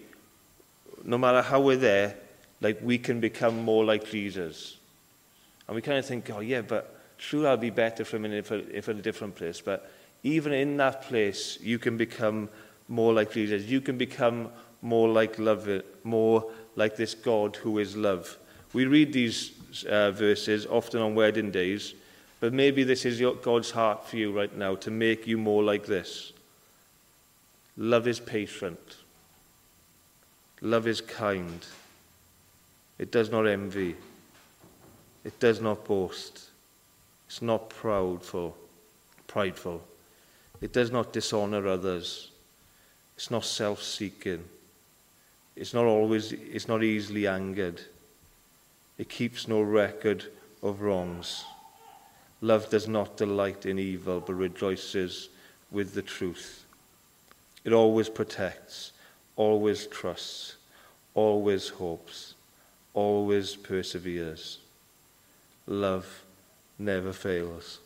no 1.03 1.17
matter 1.17 1.41
how 1.41 1.61
we're 1.61 1.77
there, 1.77 2.15
like 2.61 2.79
we 2.81 2.97
can 2.97 3.19
become 3.19 3.63
more 3.63 3.85
like 3.85 4.09
Jesus. 4.09 4.77
And 5.67 5.75
we 5.75 5.81
kind 5.81 5.97
of 5.97 6.05
think, 6.05 6.29
oh 6.29 6.39
yeah, 6.39 6.61
but 6.61 6.99
sure 7.17 7.47
I'll 7.47 7.57
be 7.57 7.69
better 7.69 8.05
from 8.05 8.25
if, 8.25 8.51
I, 8.51 8.55
if 8.71 8.89
in 8.89 8.99
a 8.99 9.01
different 9.01 9.35
place. 9.35 9.61
But 9.61 9.91
even 10.23 10.53
in 10.53 10.77
that 10.77 11.03
place, 11.03 11.57
you 11.61 11.79
can 11.79 11.97
become 11.97 12.49
more 12.87 13.13
like 13.13 13.31
Jesus. 13.31 13.63
You 13.63 13.81
can 13.81 13.97
become 13.97 14.49
more 14.81 15.07
like 15.07 15.39
love, 15.39 15.69
more 16.03 16.51
like 16.75 16.95
this 16.95 17.15
God 17.15 17.55
who 17.55 17.79
is 17.79 17.95
love. 17.95 18.37
We 18.73 18.85
read 18.85 19.13
these 19.13 19.53
uh, 19.89 20.11
verses 20.11 20.65
often 20.65 21.01
on 21.01 21.15
wedding 21.15 21.51
days, 21.51 21.93
but 22.39 22.53
maybe 22.53 22.83
this 22.83 23.05
is 23.05 23.19
your, 23.19 23.35
God's 23.35 23.71
heart 23.71 24.07
for 24.07 24.17
you 24.17 24.31
right 24.31 24.55
now 24.55 24.75
to 24.75 24.91
make 24.91 25.25
you 25.25 25.37
more 25.37 25.63
like 25.63 25.85
this. 25.85 26.33
Love 27.77 28.07
is 28.07 28.19
patient. 28.19 28.97
Love 30.61 30.87
is 30.87 31.01
kind. 31.01 31.65
It 32.97 33.11
does 33.11 33.29
not 33.29 33.45
envy. 33.45 33.95
It 35.23 35.39
does 35.39 35.59
not 35.59 35.85
boast. 35.85 36.49
It's 37.27 37.41
not 37.41 37.69
proudful, 37.69 38.53
prideful. 39.27 39.83
It 40.61 40.71
does 40.71 40.91
not 40.91 41.11
dishonor 41.11 41.67
others. 41.67 42.31
It's 43.15 43.31
not 43.31 43.43
self-seeking. 43.43 44.43
It's 45.55 45.73
not 45.73 45.85
always, 45.85 46.31
it's 46.31 46.67
not 46.67 46.83
easily 46.83 47.27
angered. 47.27 47.81
It 48.97 49.09
keeps 49.09 49.47
no 49.47 49.61
record 49.61 50.25
of 50.61 50.81
wrongs. 50.81 51.45
Love 52.45 52.69
does 52.69 52.87
not 52.87 53.17
delight 53.17 53.65
in 53.65 53.79
evil, 53.79 54.19
but 54.19 54.35
rejoices 54.35 55.29
with 55.71 55.95
the 55.95 56.01
truth. 56.03 56.63
It 57.63 57.73
always 57.73 58.07
protects, 58.07 58.91
always 59.35 59.87
trusts, 59.87 60.55
always 61.15 61.69
hopes, 61.69 62.35
always 62.93 63.55
perseveres. 63.55 64.59
Love 65.65 66.23
never 66.77 67.11
fails. 67.11 67.79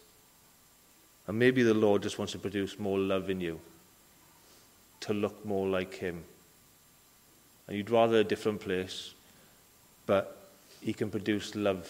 And 1.26 1.40
maybe 1.40 1.64
the 1.64 1.74
Lord 1.74 2.04
just 2.04 2.18
wants 2.18 2.34
to 2.34 2.40
produce 2.40 2.78
more 2.78 3.00
love 3.00 3.30
in 3.30 3.40
you, 3.40 3.62
to 5.00 5.14
look 5.14 5.46
more 5.46 5.70
like 5.70 5.94
Him. 5.94 6.22
And 7.66 7.78
you'd 7.78 7.90
rather 7.90 8.18
a 8.18 8.26
different 8.26 8.60
place, 8.60 9.14
but 10.06 10.38
He 10.82 10.92
can 10.92 11.10
produce 11.10 11.56
love 11.56 11.90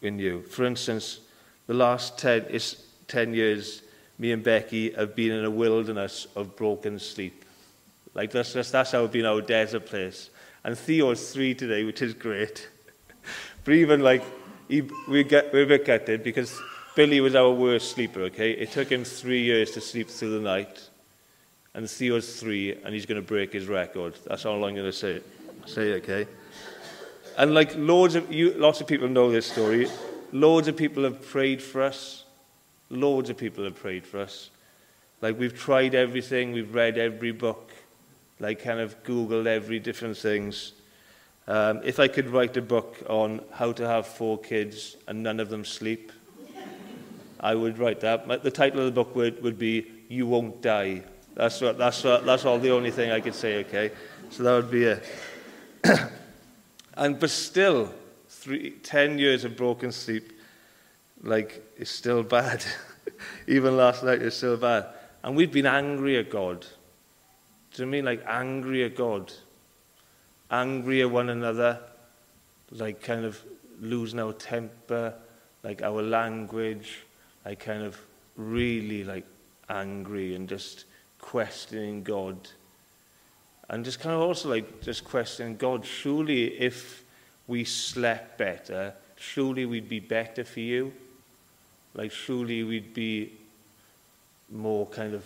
in 0.00 0.18
you. 0.18 0.40
For 0.40 0.64
instance, 0.64 1.20
the 1.66 1.74
last 1.74 2.18
10, 2.18 2.46
is 2.46 2.84
10 3.08 3.34
years, 3.34 3.82
me 4.18 4.32
and 4.32 4.42
Becky 4.42 4.92
have 4.92 5.14
been 5.14 5.32
in 5.32 5.44
a 5.44 5.50
wilderness 5.50 6.26
of 6.36 6.56
broken 6.56 6.98
sleep. 6.98 7.44
Like 8.14 8.30
that's, 8.30 8.52
that's, 8.52 8.70
that's 8.70 8.92
how 8.92 9.06
been 9.06 9.26
our 9.26 9.40
desert 9.40 9.86
place. 9.86 10.30
And 10.64 10.76
Theo's 10.76 11.32
three 11.32 11.54
today, 11.54 11.84
which 11.84 12.02
is 12.02 12.14
great. 12.14 12.68
but 13.64 13.74
even 13.74 14.00
like, 14.00 14.22
he, 14.68 14.82
we 15.08 15.24
get, 15.24 15.52
we're 15.52 15.64
a 15.64 15.66
bit 15.66 15.84
gutted 15.84 16.22
because 16.22 16.58
Billy 16.94 17.20
was 17.20 17.34
our 17.34 17.50
worst 17.50 17.92
sleeper, 17.92 18.22
okay? 18.22 18.52
It 18.52 18.70
took 18.70 18.90
him 18.90 19.04
three 19.04 19.42
years 19.42 19.70
to 19.72 19.80
sleep 19.80 20.08
through 20.08 20.38
the 20.38 20.40
night. 20.40 20.88
And 21.74 21.88
Theo's 21.88 22.38
three, 22.38 22.74
and 22.74 22.94
he's 22.94 23.06
going 23.06 23.20
to 23.20 23.26
break 23.26 23.52
his 23.52 23.66
record. 23.66 24.14
That's 24.26 24.44
all 24.44 24.64
I'm 24.64 24.74
going 24.74 24.86
to 24.86 24.92
say. 24.92 25.20
Say, 25.64 25.94
okay? 25.94 26.26
And 27.38 27.54
like 27.54 27.74
loads 27.76 28.14
of 28.14 28.30
you, 28.30 28.52
lots 28.52 28.80
of 28.80 28.86
people 28.86 29.08
know 29.08 29.30
this 29.30 29.46
story. 29.50 29.88
Loads 30.32 30.66
of 30.66 30.76
people 30.76 31.04
have 31.04 31.26
prayed 31.28 31.62
for 31.62 31.82
us. 31.82 32.24
Loads 32.88 33.28
of 33.28 33.36
people 33.36 33.64
have 33.64 33.76
prayed 33.76 34.06
for 34.06 34.18
us. 34.18 34.50
Like 35.20 35.38
we've 35.38 35.56
tried 35.56 35.94
everything, 35.94 36.52
we've 36.52 36.74
read 36.74 36.98
every 36.98 37.32
book, 37.32 37.70
like 38.40 38.62
kind 38.62 38.80
of 38.80 39.02
Googled 39.04 39.46
every 39.46 39.78
different 39.78 40.16
things. 40.16 40.72
Um, 41.46 41.80
if 41.84 42.00
I 42.00 42.08
could 42.08 42.28
write 42.28 42.56
a 42.56 42.62
book 42.62 42.96
on 43.08 43.40
how 43.52 43.72
to 43.72 43.86
have 43.86 44.06
four 44.06 44.38
kids 44.38 44.96
and 45.06 45.22
none 45.22 45.38
of 45.38 45.48
them 45.48 45.64
sleep, 45.64 46.12
I 47.38 47.54
would 47.54 47.78
write 47.78 48.00
that. 48.00 48.42
The 48.42 48.50
title 48.50 48.80
of 48.80 48.86
the 48.86 48.92
book 48.92 49.14
would, 49.14 49.42
would 49.42 49.58
be 49.58 49.86
You 50.08 50.26
Won't 50.26 50.62
Die. 50.62 51.02
That's, 51.34 51.60
what, 51.60 51.76
that's, 51.76 52.04
what, 52.04 52.24
that's 52.24 52.44
all 52.44 52.58
the 52.58 52.70
only 52.70 52.90
thing 52.90 53.10
I 53.10 53.20
could 53.20 53.34
say, 53.34 53.60
okay? 53.64 53.90
So 54.30 54.44
that 54.44 54.52
would 54.54 54.70
be 54.70 54.84
it. 54.84 55.04
and 56.94 57.18
but 57.18 57.30
still, 57.30 57.92
three, 58.42 58.70
ten 58.82 59.18
years 59.18 59.44
of 59.44 59.56
broken 59.56 59.92
sleep, 59.92 60.32
like, 61.22 61.62
it's 61.78 61.90
still 61.90 62.24
bad. 62.24 62.64
Even 63.46 63.76
last 63.76 64.02
night, 64.02 64.20
it's 64.20 64.36
still 64.36 64.56
bad. 64.56 64.86
And 65.22 65.36
we've 65.36 65.52
been 65.52 65.66
angry 65.66 66.18
at 66.18 66.28
God. 66.28 66.66
Do 67.74 67.82
you 67.84 67.86
mean 67.86 68.04
like 68.04 68.24
angry 68.26 68.84
at 68.84 68.96
God? 68.96 69.32
Angry 70.50 71.02
at 71.02 71.10
one 71.10 71.30
another, 71.30 71.78
like 72.72 73.00
kind 73.00 73.24
of 73.24 73.40
losing 73.80 74.18
our 74.18 74.32
temper, 74.32 75.14
like 75.62 75.80
our 75.80 76.02
language, 76.02 76.98
like 77.44 77.60
kind 77.60 77.84
of 77.84 77.98
really 78.36 79.04
like 79.04 79.24
angry 79.70 80.34
and 80.34 80.48
just 80.48 80.84
questioning 81.20 82.02
God. 82.02 82.36
And 83.70 83.84
just 83.84 84.00
kind 84.00 84.14
of 84.14 84.20
also 84.20 84.50
like 84.50 84.82
just 84.82 85.04
questioning 85.04 85.56
God, 85.56 85.86
surely 85.86 86.60
if 86.60 87.04
we 87.46 87.64
slept 87.64 88.38
better, 88.38 88.94
surely 89.16 89.66
we'd 89.66 89.88
be 89.88 90.00
better 90.00 90.44
for 90.44 90.60
you. 90.60 90.92
Like 91.94 92.12
surely 92.12 92.62
we'd 92.62 92.94
be 92.94 93.32
more 94.50 94.86
kind 94.86 95.14
of 95.14 95.24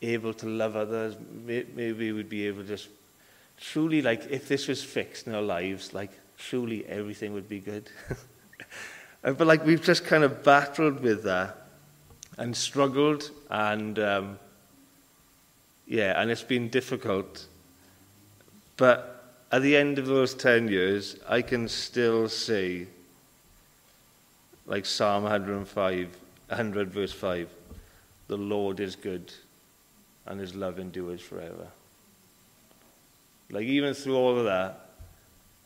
able 0.00 0.34
to 0.34 0.46
love 0.46 0.76
others. 0.76 1.14
Maybe 1.44 2.12
we'd 2.12 2.28
be 2.28 2.46
able 2.46 2.62
to 2.62 2.68
just 2.68 2.88
like 4.02 4.26
if 4.30 4.48
this 4.48 4.68
was 4.68 4.82
fixed 4.82 5.26
in 5.26 5.34
our 5.34 5.42
lives, 5.42 5.94
like 5.94 6.10
surely 6.36 6.84
everything 6.86 7.32
would 7.34 7.48
be 7.48 7.60
good. 7.60 7.88
Uh, 9.24 9.30
but 9.30 9.46
like 9.46 9.64
we've 9.64 9.84
just 9.84 10.04
kind 10.04 10.24
of 10.24 10.42
battled 10.42 10.98
with 10.98 11.22
that 11.22 11.56
and 12.38 12.56
struggled 12.56 13.30
and 13.50 13.96
um, 14.00 14.36
yeah, 15.86 16.20
and 16.20 16.28
it's 16.28 16.42
been 16.42 16.68
difficult. 16.68 17.46
But 18.76 19.11
at 19.52 19.60
the 19.60 19.76
end 19.76 19.98
of 19.98 20.06
those 20.06 20.34
10 20.34 20.68
years, 20.68 21.16
I 21.28 21.42
can 21.42 21.68
still 21.68 22.28
say, 22.30 22.86
like 24.64 24.86
Psalm 24.86 25.24
105, 25.24 26.16
100 26.48 26.90
verse 26.90 27.12
5, 27.12 27.50
the 28.28 28.38
Lord 28.38 28.80
is 28.80 28.96
good 28.96 29.30
and 30.26 30.40
his 30.40 30.54
love 30.54 30.78
endures 30.78 31.20
forever. 31.20 31.68
Like 33.50 33.66
even 33.66 33.92
through 33.92 34.16
all 34.16 34.38
of 34.38 34.44
that, 34.46 34.88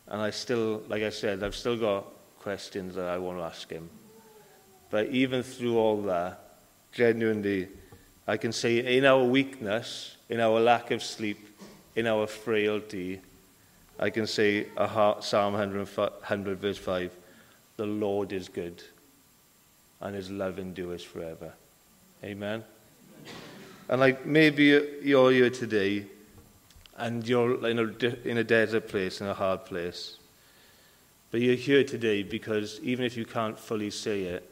and 0.09 0.21
I 0.21 0.31
still, 0.31 0.83
like 0.88 1.05
I 1.05 1.11
said, 1.11 1.45
I've 1.45 1.55
still 1.55 1.76
got 1.76 2.07
questions 2.40 2.97
that 2.97 3.07
I 3.07 3.19
want 3.19 3.38
to 3.38 3.45
ask 3.45 3.71
him. 3.71 3.88
But 4.90 5.09
even 5.09 5.45
through 5.45 5.78
all 5.78 6.02
that, 6.02 6.40
genuinely, 6.93 7.69
I 8.26 8.37
can 8.37 8.52
say 8.52 8.97
in 8.97 9.05
our 9.05 9.23
weakness, 9.23 10.16
in 10.28 10.40
our 10.40 10.59
lack 10.59 10.90
of 10.90 11.02
sleep, 11.02 11.38
in 11.95 12.09
our 12.09 12.26
frailty, 12.26 13.21
I 13.99 14.11
can 14.11 14.26
say 14.26 14.67
Psalm 14.76 15.55
100, 15.55 15.88
100 15.88 16.59
verse 16.59 16.79
5, 16.79 17.11
the 17.76 17.87
Lord 17.87 18.33
is 18.33 18.49
good 18.49 18.83
and 20.00 20.15
his 20.15 20.31
love 20.31 20.59
endures 20.59 21.03
forever. 21.03 21.53
Amen. 22.23 22.65
And 23.88 24.00
like 24.00 24.26
maybe 24.26 24.99
you're 25.03 25.31
here 25.31 25.50
today 25.50 26.07
and 26.97 27.26
you're 27.26 27.67
in 27.67 27.79
a, 27.79 28.29
in 28.29 28.38
a 28.38 28.45
desert 28.45 28.88
place, 28.88 29.21
in 29.21 29.26
a 29.26 29.35
hard 29.35 29.65
place. 29.65 30.17
But 31.31 31.41
you're 31.41 31.55
here 31.55 31.85
today 31.85 32.23
because 32.23 32.81
even 32.83 33.05
if 33.05 33.17
you 33.17 33.25
can't 33.25 33.59
fully 33.59 33.91
say 33.91 34.23
it, 34.23 34.50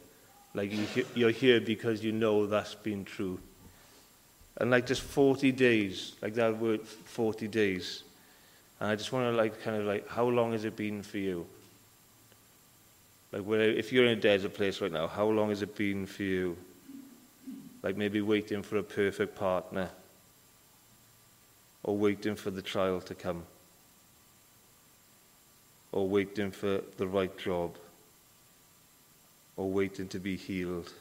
like 0.53 0.71
you're 1.15 1.31
here 1.31 1.59
because 1.59 2.03
you 2.03 2.11
know 2.11 2.47
that's 2.47 2.75
been 2.75 3.03
true. 3.03 3.39
And 4.57 4.71
like 4.71 4.85
just 4.85 5.01
40 5.01 5.51
days, 5.51 6.13
like 6.21 6.33
that 6.35 6.57
word 6.57 6.87
40 6.87 7.47
days. 7.49 8.03
And 8.79 8.89
I 8.89 8.95
just 8.95 9.11
want 9.11 9.31
to 9.31 9.37
like 9.37 9.61
kind 9.63 9.77
of 9.77 9.85
like, 9.85 10.07
how 10.07 10.25
long 10.25 10.51
has 10.51 10.65
it 10.65 10.75
been 10.75 11.01
for 11.01 11.17
you? 11.17 11.45
Like, 13.31 13.43
where, 13.43 13.61
if 13.61 13.91
you're 13.91 14.05
in 14.05 14.17
a 14.17 14.21
desert 14.21 14.53
place 14.53 14.81
right 14.81 14.91
now, 14.91 15.07
how 15.07 15.27
long 15.27 15.49
has 15.49 15.61
it 15.61 15.75
been 15.75 16.05
for 16.05 16.23
you? 16.23 16.57
Like, 17.83 17.97
maybe 17.97 18.21
waiting 18.21 18.63
for 18.63 18.77
a 18.77 18.83
perfect 18.83 19.35
partner, 19.35 19.89
or 21.83 21.97
waiting 21.97 22.35
for 22.35 22.51
the 22.51 22.61
trial 22.61 23.01
to 23.01 23.13
come, 23.13 23.43
or 25.91 26.07
waiting 26.07 26.51
for 26.51 26.81
the 26.97 27.07
right 27.07 27.37
job, 27.37 27.75
or 29.57 29.69
waiting 29.69 30.07
to 30.09 30.19
be 30.19 30.35
healed, 30.35 30.93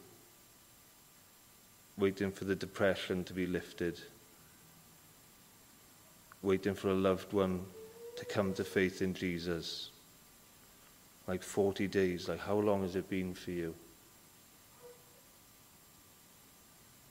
waiting 1.96 2.30
for 2.30 2.44
the 2.44 2.54
depression 2.54 3.24
to 3.24 3.32
be 3.32 3.46
lifted, 3.46 4.00
waiting 6.44 6.74
for 6.74 6.90
a 6.90 6.94
loved 6.94 7.32
one 7.32 7.64
to 8.16 8.24
come 8.24 8.52
to 8.54 8.62
faith 8.62 9.02
in 9.02 9.14
Jesus 9.14 9.90
like 11.26 11.42
40 11.42 11.86
days. 11.88 12.28
Like, 12.28 12.40
how 12.40 12.56
long 12.56 12.82
has 12.82 12.96
it 12.96 13.08
been 13.08 13.34
for 13.34 13.50
you? 13.50 13.74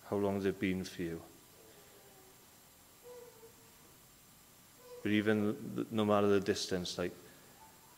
How 0.09 0.17
long 0.17 0.35
has 0.35 0.45
it 0.45 0.59
been 0.59 0.83
for 0.83 1.01
you? 1.01 1.21
But 5.01 5.11
even 5.11 5.85
no 5.91 6.05
matter 6.05 6.27
the 6.27 6.39
distance, 6.39 6.97
like, 6.97 7.11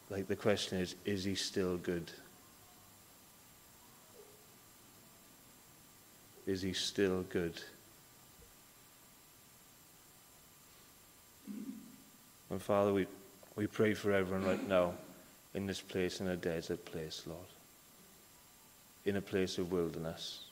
like 0.10 0.28
the 0.28 0.36
question 0.36 0.80
is, 0.80 0.96
is 1.06 1.24
he 1.24 1.36
still 1.36 1.78
good? 1.78 2.12
Is 6.48 6.62
he 6.62 6.74
still 6.74 7.24
good? 7.24 7.62
And 12.56 12.62
Father, 12.62 12.94
we, 12.94 13.06
we 13.58 13.68
pray 13.68 13.94
for 13.94 14.14
everyone 14.14 14.48
right 14.48 14.66
now 14.66 14.94
in 15.56 15.68
this 15.68 15.82
place, 15.82 16.22
in 16.22 16.30
a 16.30 16.38
desert 16.38 16.86
place, 16.86 17.24
Lord. 17.26 17.50
In 19.04 19.18
a 19.18 19.22
place 19.22 19.58
of 19.58 19.74
wilderness. 19.74 20.46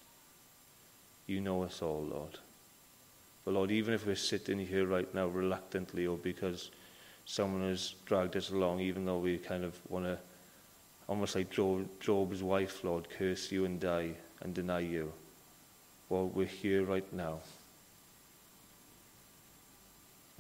You 1.26 1.40
know 1.40 1.64
us 1.64 1.82
all, 1.82 2.04
Lord. 2.04 2.38
But 3.46 3.54
Lord, 3.54 3.72
even 3.72 3.94
if 3.94 4.06
we're 4.06 4.18
sitting 4.18 4.60
here 4.60 4.86
right 4.86 5.16
now 5.16 5.28
reluctantly 5.28 6.06
or 6.06 6.18
because 6.18 6.72
someone 7.26 7.70
has 7.70 7.94
dragged 8.06 8.36
us 8.36 8.50
along, 8.50 8.82
even 8.82 9.06
though 9.06 9.20
we 9.20 9.38
kind 9.38 9.64
of 9.64 9.80
want 9.88 10.04
to, 10.04 10.18
almost 11.08 11.36
like 11.36 11.52
Job, 11.52 11.88
Job's 12.02 12.44
wife, 12.44 12.84
Lord, 12.84 13.08
curse 13.18 13.50
you 13.50 13.64
and 13.64 13.80
die 13.80 14.12
and 14.42 14.54
deny 14.54 14.82
you. 14.82 15.14
Well, 16.10 16.28
we're 16.28 16.48
here 16.48 16.84
right 16.84 17.14
now. 17.14 17.40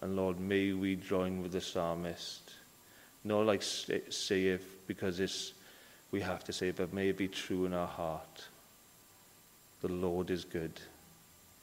And 0.01 0.15
Lord, 0.15 0.39
may 0.39 0.73
we 0.73 0.95
join 0.95 1.41
with 1.41 1.51
the 1.51 1.61
psalmist 1.61 2.53
not 3.23 3.45
like 3.45 3.61
say 3.61 4.47
if 4.47 4.63
because 4.87 5.19
it's 5.19 5.53
we 6.11 6.21
have 6.21 6.43
to 6.43 6.53
say, 6.53 6.71
but 6.71 6.93
may 6.93 7.09
it 7.09 7.17
be 7.17 7.27
true 7.27 7.65
in 7.65 7.73
our 7.73 7.87
heart. 7.87 8.45
The 9.81 9.87
Lord 9.87 10.29
is 10.29 10.45
good, 10.45 10.79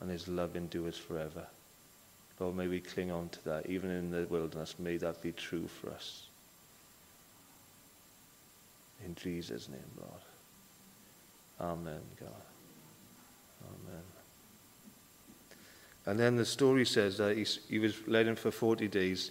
and 0.01 0.11
His 0.11 0.27
love 0.27 0.57
endures 0.57 0.97
forever. 0.97 1.47
Lord, 2.41 2.57
may 2.57 2.67
we 2.67 2.81
cling 2.81 3.13
on 3.13 3.29
to 3.29 3.45
that, 3.45 3.67
even 3.67 3.91
in 3.91 4.11
the 4.11 4.27
wilderness. 4.29 4.75
May 4.79 4.97
that 4.97 5.23
be 5.23 5.31
true 5.31 5.69
for 5.69 5.91
us. 5.91 6.25
In 9.05 9.15
Jesus' 9.15 9.69
name, 9.69 9.81
Lord. 9.99 11.71
Amen, 11.73 12.01
God. 12.19 12.31
Amen. 13.69 14.03
And 16.11 16.19
then 16.19 16.35
the 16.35 16.45
story 16.45 16.85
says 16.85 17.19
that 17.19 17.37
he, 17.37 17.47
he 17.69 17.79
was 17.79 17.95
led 18.09 18.27
in 18.27 18.35
for 18.35 18.51
40 18.51 18.89
days 18.89 19.31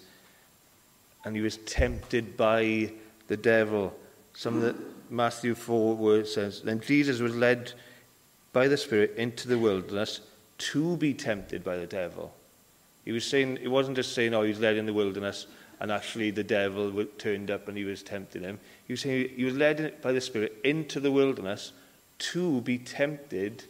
and 1.25 1.35
he 1.35 1.41
was 1.41 1.57
tempted 1.57 2.37
by 2.37 2.93
the 3.27 3.35
devil. 3.35 3.93
Some 4.33 4.55
of 4.55 4.61
the 4.61 4.75
Matthew 5.09 5.55
4 5.55 5.95
words 5.95 6.33
says, 6.33 6.61
Then 6.61 6.79
Jesus 6.79 7.19
was 7.19 7.35
led 7.35 7.73
by 8.53 8.69
the 8.69 8.77
Spirit 8.77 9.15
into 9.17 9.49
the 9.49 9.59
wilderness 9.59 10.21
to 10.59 10.95
be 10.95 11.13
tempted 11.13 11.65
by 11.65 11.75
the 11.75 11.85
devil. 11.85 12.33
He 13.03 13.11
was 13.11 13.25
saying, 13.25 13.57
he 13.57 13.67
wasn't 13.67 13.97
just 13.97 14.15
saying, 14.15 14.33
oh, 14.33 14.43
he 14.43 14.49
was 14.49 14.61
led 14.61 14.77
in 14.77 14.85
the 14.85 14.93
wilderness 14.93 15.47
and 15.81 15.91
actually 15.91 16.31
the 16.31 16.45
devil 16.45 17.03
turned 17.17 17.51
up 17.51 17.67
and 17.67 17.77
he 17.77 17.83
was 17.83 18.03
tempting 18.03 18.43
him. 18.43 18.57
He 18.87 18.93
was 18.93 19.01
saying 19.01 19.31
he 19.35 19.43
was 19.43 19.55
led 19.55 20.01
by 20.01 20.13
the 20.13 20.21
Spirit 20.21 20.55
into 20.63 21.01
the 21.01 21.11
wilderness 21.11 21.73
to 22.19 22.61
be 22.61 22.77
tempted 22.77 23.65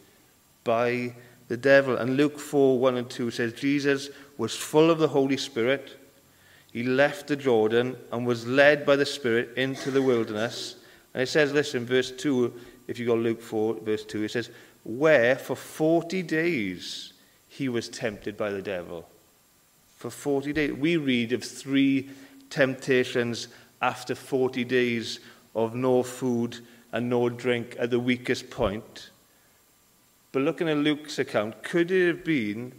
by 0.62 1.14
the 1.50 1.58
devil. 1.58 1.98
And 1.98 2.16
Luke 2.16 2.38
4 2.38 2.78
1 2.78 2.96
and 2.96 3.10
2 3.10 3.30
says, 3.30 3.52
Jesus 3.52 4.08
was 4.38 4.56
full 4.56 4.90
of 4.90 4.98
the 4.98 5.08
Holy 5.08 5.36
Spirit 5.36 6.00
he 6.72 6.84
left 6.84 7.26
the 7.26 7.36
Jordan 7.36 7.96
and 8.12 8.26
was 8.26 8.46
led 8.46 8.86
by 8.86 8.96
the 8.96 9.06
Spirit 9.06 9.50
into 9.56 9.90
the 9.90 10.02
wilderness. 10.02 10.76
And 11.14 11.22
it 11.22 11.28
says, 11.28 11.52
listen, 11.52 11.84
verse 11.84 12.12
2, 12.12 12.52
if 12.86 12.98
you 12.98 13.06
go 13.06 13.14
Luke 13.14 13.42
4, 13.42 13.80
verse 13.82 14.04
2, 14.04 14.24
it 14.24 14.30
says, 14.30 14.50
where 14.84 15.36
for 15.36 15.56
40 15.56 16.22
days 16.22 17.12
he 17.48 17.68
was 17.68 17.88
tempted 17.88 18.36
by 18.36 18.50
the 18.50 18.62
devil. 18.62 19.08
For 19.96 20.10
40 20.10 20.52
days. 20.52 20.72
We 20.72 20.96
read 20.96 21.32
of 21.32 21.44
three 21.44 22.08
temptations 22.48 23.48
after 23.82 24.14
40 24.14 24.64
days 24.64 25.20
of 25.54 25.74
no 25.74 26.02
food 26.02 26.58
and 26.92 27.10
no 27.10 27.28
drink 27.28 27.76
at 27.78 27.90
the 27.90 28.00
weakest 28.00 28.48
point. 28.48 29.10
But 30.32 30.42
looking 30.42 30.68
at 30.68 30.76
Luke's 30.76 31.18
account, 31.18 31.62
could 31.62 31.90
it 31.90 32.06
have 32.06 32.24
been 32.24 32.72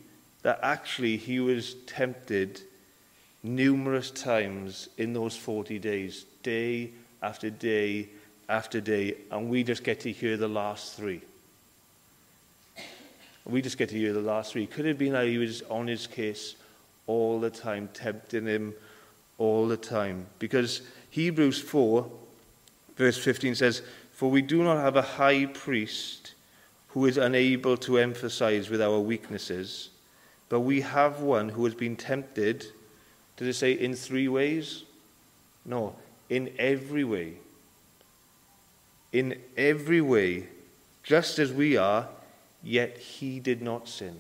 that 0.44 0.60
actually 0.64 1.18
he 1.18 1.40
was 1.40 1.76
tempted 1.86 2.62
numerous 3.44 4.12
times 4.12 4.90
in 4.98 5.14
those 5.14 5.36
40 5.36 5.80
days, 5.80 6.26
day 6.44 6.92
after 7.22 7.50
day 7.50 8.10
after 8.48 8.82
day, 8.82 9.16
and 9.32 9.50
we 9.50 9.64
just 9.64 9.84
get 9.84 10.00
to 10.02 10.12
hear 10.12 10.38
the 10.38 10.48
last 10.48 10.96
three. 10.96 11.22
We 13.46 13.62
just 13.62 13.78
get 13.78 13.90
to 13.90 13.98
hear 13.98 14.14
the 14.14 14.22
last 14.22 14.52
three. 14.52 14.68
Could 14.68 14.86
it 14.86 14.90
have 14.90 14.98
been 14.98 15.14
that 15.14 15.28
he 15.28 15.38
was 15.38 15.62
on 15.64 15.88
his 15.88 16.06
case 16.06 16.56
all 17.08 17.40
the 17.40 17.50
time, 17.50 17.90
tempting 17.94 18.46
him 18.46 18.74
all 19.38 19.68
the 19.68 19.78
time? 19.78 20.28
Because 20.38 20.82
Hebrews 21.10 21.62
4, 21.62 22.10
verse 22.98 23.18
15 23.18 23.56
says, 23.56 23.82
For 24.12 24.30
we 24.30 24.42
do 24.42 24.64
not 24.64 24.78
have 24.78 24.96
a 24.96 25.02
high 25.02 25.46
priest 25.46 26.34
who 26.94 27.06
is 27.06 27.18
unable 27.18 27.78
to 27.78 27.98
emphasize 27.98 28.70
with 28.70 28.82
our 28.82 29.00
weaknesses, 29.00 29.90
but 30.50 30.62
we 30.62 30.82
have 30.82 31.22
one 31.22 31.50
who 31.50 31.66
has 31.66 31.76
been 31.76 31.96
tempted 31.96 32.66
did 33.42 33.48
it 33.48 33.56
say 33.56 33.72
in 33.72 33.96
three 33.96 34.28
ways? 34.28 34.84
No, 35.66 35.96
in 36.30 36.54
every 36.60 37.04
way. 37.04 37.34
In 39.12 39.36
every 39.58 40.00
way, 40.00 40.46
just 41.02 41.40
as 41.40 41.52
we 41.52 41.76
are, 41.76 42.08
yet 42.62 43.00
he 43.00 43.40
did 43.40 43.64
not 43.64 43.90
sin. 43.90 44.20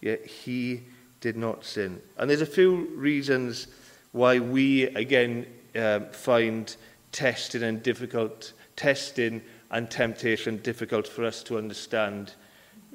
Yet 0.00 0.24
he 0.24 0.80
did 1.20 1.36
not 1.36 1.66
sin. 1.66 2.00
And 2.16 2.30
there's 2.30 2.40
a 2.40 2.46
few 2.46 2.88
reasons 2.96 3.66
why 4.12 4.38
we, 4.38 4.84
again, 4.84 5.44
um, 5.76 6.06
find 6.06 6.74
testing 7.12 7.64
and 7.64 7.82
difficult, 7.82 8.54
testing 8.76 9.42
and 9.74 9.90
temptation 9.90 10.56
difficult 10.58 11.06
for 11.06 11.24
us 11.24 11.42
to 11.42 11.58
understand 11.58 12.32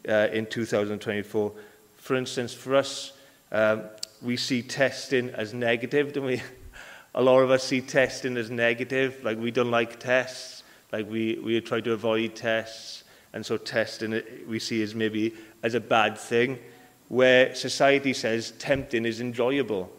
uh, 0.07 0.29
in 0.31 0.45
2024. 0.45 1.51
For 1.97 2.15
instance, 2.15 2.53
for 2.53 2.75
us, 2.75 3.11
um, 3.51 3.83
we 4.21 4.37
see 4.37 4.61
testing 4.61 5.29
as 5.31 5.53
negative, 5.53 6.13
don't 6.13 6.25
we? 6.25 6.41
A 7.15 7.21
lot 7.21 7.39
of 7.39 7.51
us 7.51 7.65
see 7.65 7.81
testing 7.81 8.37
as 8.37 8.49
negative, 8.49 9.21
like 9.23 9.37
we 9.37 9.51
don't 9.51 9.71
like 9.71 9.99
tests, 9.99 10.63
like 10.93 11.09
we, 11.09 11.37
we 11.43 11.59
try 11.59 11.81
to 11.81 11.91
avoid 11.91 12.35
tests, 12.35 13.03
and 13.33 13.45
so 13.45 13.57
testing 13.57 14.21
we 14.47 14.59
see 14.59 14.81
as 14.81 14.95
maybe 14.95 15.33
as 15.63 15.73
a 15.73 15.81
bad 15.81 16.17
thing, 16.17 16.59
where 17.09 17.53
society 17.55 18.13
says 18.13 18.51
tempting 18.51 19.05
is 19.05 19.19
enjoyable. 19.19 19.91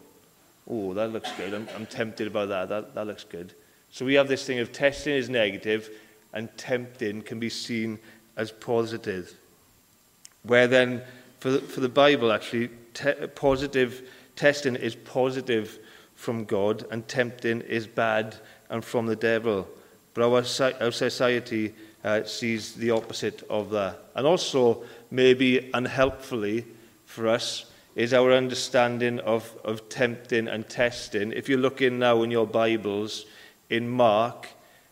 Oh, 0.67 0.95
that 0.95 1.09
looks 1.09 1.31
good. 1.33 1.53
I'm, 1.53 1.67
I'm 1.75 1.85
tempted 1.85 2.25
about 2.27 2.49
that. 2.49 2.69
that. 2.69 2.95
That 2.95 3.05
looks 3.05 3.25
good. 3.25 3.53
So 3.91 4.05
we 4.05 4.13
have 4.13 4.29
this 4.29 4.45
thing 4.45 4.59
of 4.59 4.71
testing 4.71 5.13
is 5.13 5.29
negative, 5.29 5.89
and 6.33 6.49
tempting 6.57 7.21
can 7.21 7.39
be 7.39 7.49
seen 7.49 7.99
as 8.37 8.51
positive. 8.51 9.35
Where 10.43 10.67
then, 10.67 11.01
for 11.39 11.51
the, 11.51 11.59
for 11.59 11.81
the 11.81 11.89
Bible 11.89 12.31
actually, 12.31 12.69
te 12.93 13.13
positive 13.35 14.09
testing 14.35 14.75
is 14.75 14.95
positive 14.95 15.79
from 16.15 16.45
God 16.45 16.85
and 16.91 17.07
tempting 17.07 17.61
is 17.61 17.87
bad 17.87 18.35
and 18.69 18.83
from 18.83 19.05
the 19.05 19.15
devil. 19.15 19.67
But 20.13 20.23
our, 20.23 20.43
our 20.81 20.91
society 20.91 21.73
uh, 22.03 22.23
sees 22.23 22.73
the 22.73 22.91
opposite 22.91 23.43
of 23.49 23.69
that. 23.71 23.99
And 24.15 24.25
also, 24.25 24.83
maybe 25.09 25.69
unhelpfully 25.73 26.65
for 27.05 27.27
us, 27.27 27.65
is 27.95 28.13
our 28.13 28.31
understanding 28.31 29.19
of, 29.19 29.53
of 29.65 29.89
tempting 29.89 30.47
and 30.47 30.67
testing. 30.69 31.33
If 31.33 31.49
you're 31.49 31.59
looking 31.59 31.99
now 31.99 32.23
in 32.23 32.31
your 32.31 32.47
Bibles, 32.47 33.25
in 33.69 33.89
Mark, 33.89 34.47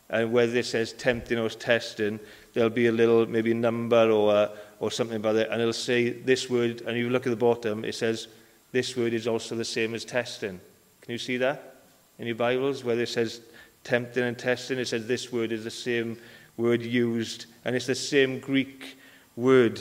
and 0.09 0.31
where 0.31 0.45
it 0.45 0.65
says 0.65 0.93
tempting 0.93 1.37
or 1.37 1.49
testing, 1.49 2.19
there'll 2.53 2.69
be 2.69 2.87
a 2.87 2.91
little 2.91 3.25
maybe 3.25 3.53
number 3.53 4.09
or 4.09 4.33
a, 4.33 4.51
or 4.79 4.89
something 4.91 5.17
about 5.17 5.35
it, 5.35 5.49
and 5.51 5.61
it'll 5.61 5.73
say 5.73 6.09
this 6.09 6.49
word, 6.49 6.81
and 6.81 6.97
you 6.97 7.09
look 7.09 7.27
at 7.27 7.29
the 7.29 7.35
bottom, 7.35 7.85
it 7.85 7.95
says 7.95 8.27
this 8.71 8.95
word 8.95 9.13
is 9.13 9.27
also 9.27 9.55
the 9.55 9.65
same 9.65 9.93
as 9.93 10.05
testing. 10.05 10.59
Can 11.01 11.11
you 11.11 11.17
see 11.17 11.37
that 11.37 11.75
in 12.17 12.27
your 12.27 12.35
Bibles, 12.35 12.83
where 12.83 12.99
it 12.99 13.09
says 13.09 13.41
tempting 13.83 14.23
and 14.23 14.37
testing. 14.37 14.77
It 14.77 14.87
says 14.87 15.07
this 15.07 15.31
word 15.31 15.51
is 15.51 15.63
the 15.63 15.71
same 15.71 16.17
word 16.57 16.81
used, 16.81 17.45
and 17.65 17.75
it's 17.75 17.87
the 17.87 17.95
same 17.95 18.39
Greek 18.39 18.97
word. 19.35 19.79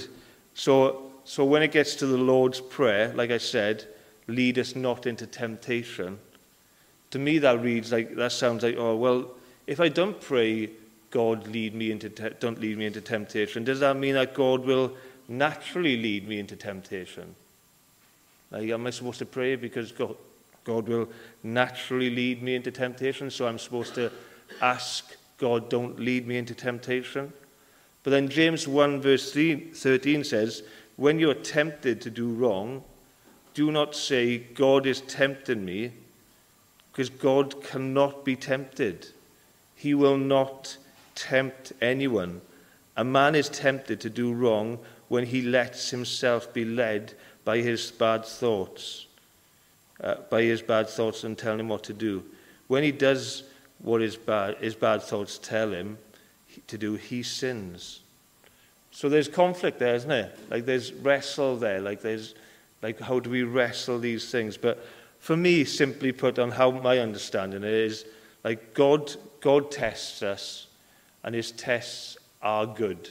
So, 0.54 1.12
so 1.24 1.44
when 1.44 1.62
it 1.62 1.72
gets 1.72 1.94
to 1.96 2.06
the 2.06 2.16
Lord's 2.16 2.60
Prayer, 2.60 3.12
like 3.14 3.30
I 3.30 3.38
said, 3.38 3.84
lead 4.28 4.58
us 4.58 4.76
not 4.76 5.06
into 5.06 5.26
temptation. 5.26 6.18
To 7.10 7.18
me, 7.18 7.38
that 7.38 7.60
reads 7.60 7.90
like 7.90 8.14
that 8.16 8.32
sounds 8.32 8.62
like, 8.62 8.76
oh 8.76 8.96
well, 8.96 9.30
if 9.68 9.80
I 9.80 9.88
don't 9.90 10.18
pray, 10.18 10.70
God 11.10 11.46
lead 11.46 11.74
me 11.74 11.90
into 11.90 12.08
don't 12.08 12.58
lead 12.58 12.78
me 12.78 12.86
into 12.86 13.02
temptation. 13.02 13.64
Does 13.64 13.80
that 13.80 13.96
mean 13.96 14.14
that 14.14 14.32
God 14.32 14.64
will 14.64 14.96
naturally 15.28 15.96
lead 15.96 16.26
me 16.26 16.38
into 16.38 16.56
temptation? 16.56 17.34
Like, 18.50 18.70
am 18.70 18.86
I 18.86 18.90
supposed 18.90 19.18
to 19.18 19.26
pray 19.26 19.56
because 19.56 19.92
God, 19.92 20.16
God 20.64 20.88
will 20.88 21.10
naturally 21.42 22.08
lead 22.08 22.42
me 22.42 22.54
into 22.54 22.70
temptation? 22.70 23.30
So 23.30 23.46
I'm 23.46 23.58
supposed 23.58 23.94
to 23.96 24.10
ask 24.62 25.14
God, 25.36 25.68
don't 25.68 26.00
lead 26.00 26.26
me 26.26 26.38
into 26.38 26.54
temptation? 26.54 27.30
But 28.04 28.10
then 28.12 28.30
James 28.30 28.66
1, 28.66 29.02
verse 29.02 29.32
13 29.34 30.24
says, 30.24 30.62
When 30.96 31.18
you 31.18 31.28
are 31.28 31.34
tempted 31.34 32.00
to 32.00 32.10
do 32.10 32.30
wrong, 32.30 32.84
do 33.52 33.70
not 33.70 33.94
say, 33.94 34.38
God 34.38 34.86
is 34.86 35.02
tempting 35.02 35.62
me, 35.62 35.92
because 36.90 37.10
God 37.10 37.62
cannot 37.62 38.24
be 38.24 38.34
tempted. 38.34 39.08
He 39.78 39.94
will 39.94 40.16
not 40.18 40.76
tempt 41.14 41.72
anyone. 41.80 42.40
A 42.96 43.04
man 43.04 43.36
is 43.36 43.48
tempted 43.48 44.00
to 44.00 44.10
do 44.10 44.32
wrong 44.32 44.80
when 45.06 45.24
he 45.24 45.40
lets 45.40 45.90
himself 45.90 46.52
be 46.52 46.64
led 46.64 47.14
by 47.44 47.58
his 47.58 47.92
bad 47.92 48.24
thoughts, 48.24 49.06
uh, 50.02 50.16
by 50.30 50.42
his 50.42 50.62
bad 50.62 50.88
thoughts 50.88 51.22
and 51.22 51.38
tell 51.38 51.58
him 51.58 51.68
what 51.68 51.84
to 51.84 51.92
do. 51.92 52.24
When 52.66 52.82
he 52.82 52.90
does 52.90 53.44
what 53.78 54.00
his 54.00 54.16
bad, 54.16 54.56
his 54.56 54.74
bad 54.74 55.00
thoughts 55.00 55.38
tell 55.38 55.70
him 55.70 55.96
to 56.66 56.76
do, 56.76 56.96
he 56.96 57.22
sins. 57.22 58.00
So 58.90 59.08
there's 59.08 59.28
conflict 59.28 59.78
there, 59.78 59.94
isn't 59.94 60.08
there? 60.08 60.32
Like 60.50 60.66
there's 60.66 60.92
wrestle 60.92 61.56
there. 61.56 61.80
Like 61.80 62.02
there's, 62.02 62.34
like 62.82 62.98
how 62.98 63.20
do 63.20 63.30
we 63.30 63.44
wrestle 63.44 64.00
these 64.00 64.28
things? 64.28 64.56
But 64.56 64.84
for 65.20 65.36
me, 65.36 65.62
simply 65.62 66.10
put, 66.10 66.40
on 66.40 66.50
how 66.50 66.72
my 66.72 66.98
understanding 66.98 67.62
is, 67.62 68.04
like 68.42 68.74
God, 68.74 69.14
God 69.40 69.70
tests 69.70 70.22
us, 70.22 70.66
and 71.24 71.34
his 71.34 71.52
tests 71.52 72.16
are 72.42 72.66
good. 72.66 73.08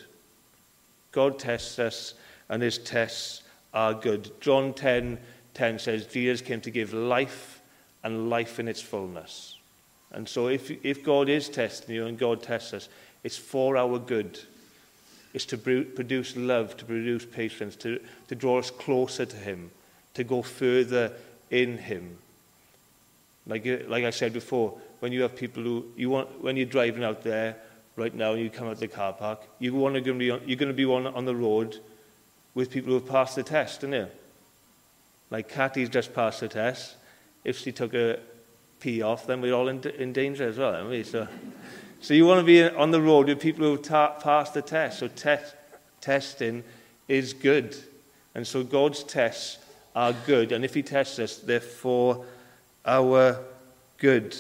God 1.12 1.40
tests 1.40 1.80
us, 1.80 2.14
and 2.50 2.62
his 2.62 2.78
tests 2.78 3.44
are 3.74 3.94
good. 3.94 4.32
John 4.42 4.74
10 4.74 5.18
10 5.58 5.80
says, 5.80 6.06
Jesus 6.06 6.40
came 6.40 6.62
to 6.62 6.70
give 6.70 6.94
life 6.94 7.62
and 8.04 8.30
life 8.30 8.60
in 8.60 8.68
its 8.68 8.80
fullness. 8.80 9.58
And 10.12 10.30
so, 10.30 10.48
if, 10.50 10.70
if 10.86 11.04
God 11.04 11.30
is 11.30 11.50
testing 11.50 11.96
you 11.96 12.06
and 12.06 12.18
God 12.18 12.44
tests 12.44 12.74
us, 12.74 12.90
it's 13.24 13.38
for 13.38 13.76
our 13.76 13.98
good. 13.98 14.40
It's 15.34 15.46
to 15.46 15.58
produce 15.58 16.38
love, 16.38 16.78
to 16.78 16.86
produce 16.86 17.26
patience, 17.26 17.76
to, 17.78 18.00
to 18.28 18.36
draw 18.36 18.60
us 18.60 18.70
closer 18.70 19.26
to 19.26 19.36
Him, 19.36 19.72
to 20.14 20.24
go 20.24 20.44
further 20.44 21.12
in 21.50 21.80
Him. 21.80 22.18
Like, 23.48 23.66
like 23.88 24.04
I 24.04 24.12
said 24.12 24.34
before, 24.34 24.78
when 25.00 25.12
you 25.12 25.22
have 25.22 25.36
people 25.36 25.64
who, 25.64 25.86
you 25.96 26.10
want, 26.10 26.42
when 26.44 26.58
you're 26.58 26.66
driving 26.66 27.04
out 27.04 27.24
there 27.24 27.56
right 27.96 28.14
now 28.14 28.34
and 28.34 28.42
you 28.42 28.50
come 28.50 28.68
out 28.68 28.80
the 28.80 28.88
car 28.88 29.14
park, 29.14 29.42
you 29.60 29.74
want 29.74 29.96
to 29.96 30.14
be 30.14 30.32
on, 30.32 30.42
you're 30.46 30.58
going 30.58 30.70
to 30.70 30.74
be 30.74 30.86
on, 30.86 31.08
on 31.08 31.26
the 31.26 31.36
road 31.36 31.80
with 32.54 32.72
people 32.72 32.90
who 32.90 32.96
have 32.96 33.08
passed 33.08 33.36
the 33.36 33.44
test, 33.44 33.84
aren't 33.84 33.96
you? 33.96 34.08
Like 35.30 35.50
Kathy's 35.50 35.90
just 35.90 36.14
passed 36.14 36.40
the 36.40 36.48
test. 36.48 36.96
If 37.44 37.58
she 37.58 37.72
took 37.72 37.94
a 37.94 38.20
pee 38.80 39.02
off, 39.02 39.28
then 39.28 39.42
we're 39.42 39.54
all 39.54 39.68
in, 39.68 39.84
in 39.98 40.14
danger 40.14 40.48
as 40.48 40.58
well, 40.58 40.76
aren't 40.76 40.90
we? 40.90 41.04
So, 41.04 41.28
so 42.02 42.14
you 42.14 42.26
want 42.26 42.40
to 42.40 42.46
be 42.46 42.64
on 42.64 42.92
the 42.92 43.02
road 43.02 43.28
with 43.28 43.40
people 43.40 43.66
who 43.66 43.72
have 43.72 43.82
ta- 43.82 44.20
passed 44.20 44.54
the 44.54 44.62
test. 44.62 45.00
So 45.00 45.08
test, 45.08 45.56
testing 46.02 46.64
is 47.08 47.34
good. 47.34 47.76
And 48.36 48.46
so 48.46 48.64
God's 48.64 49.04
tests 49.04 49.58
are 49.96 50.14
good. 50.26 50.52
And 50.52 50.64
if 50.64 50.74
he 50.74 50.84
tests 50.84 51.20
us, 51.20 51.38
they're 51.38 51.60
for 51.60 52.26
our 52.86 53.40
good. 53.98 54.36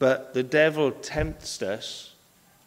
But 0.00 0.32
the 0.32 0.42
devil 0.42 0.90
tempts 0.90 1.62
us, 1.62 2.14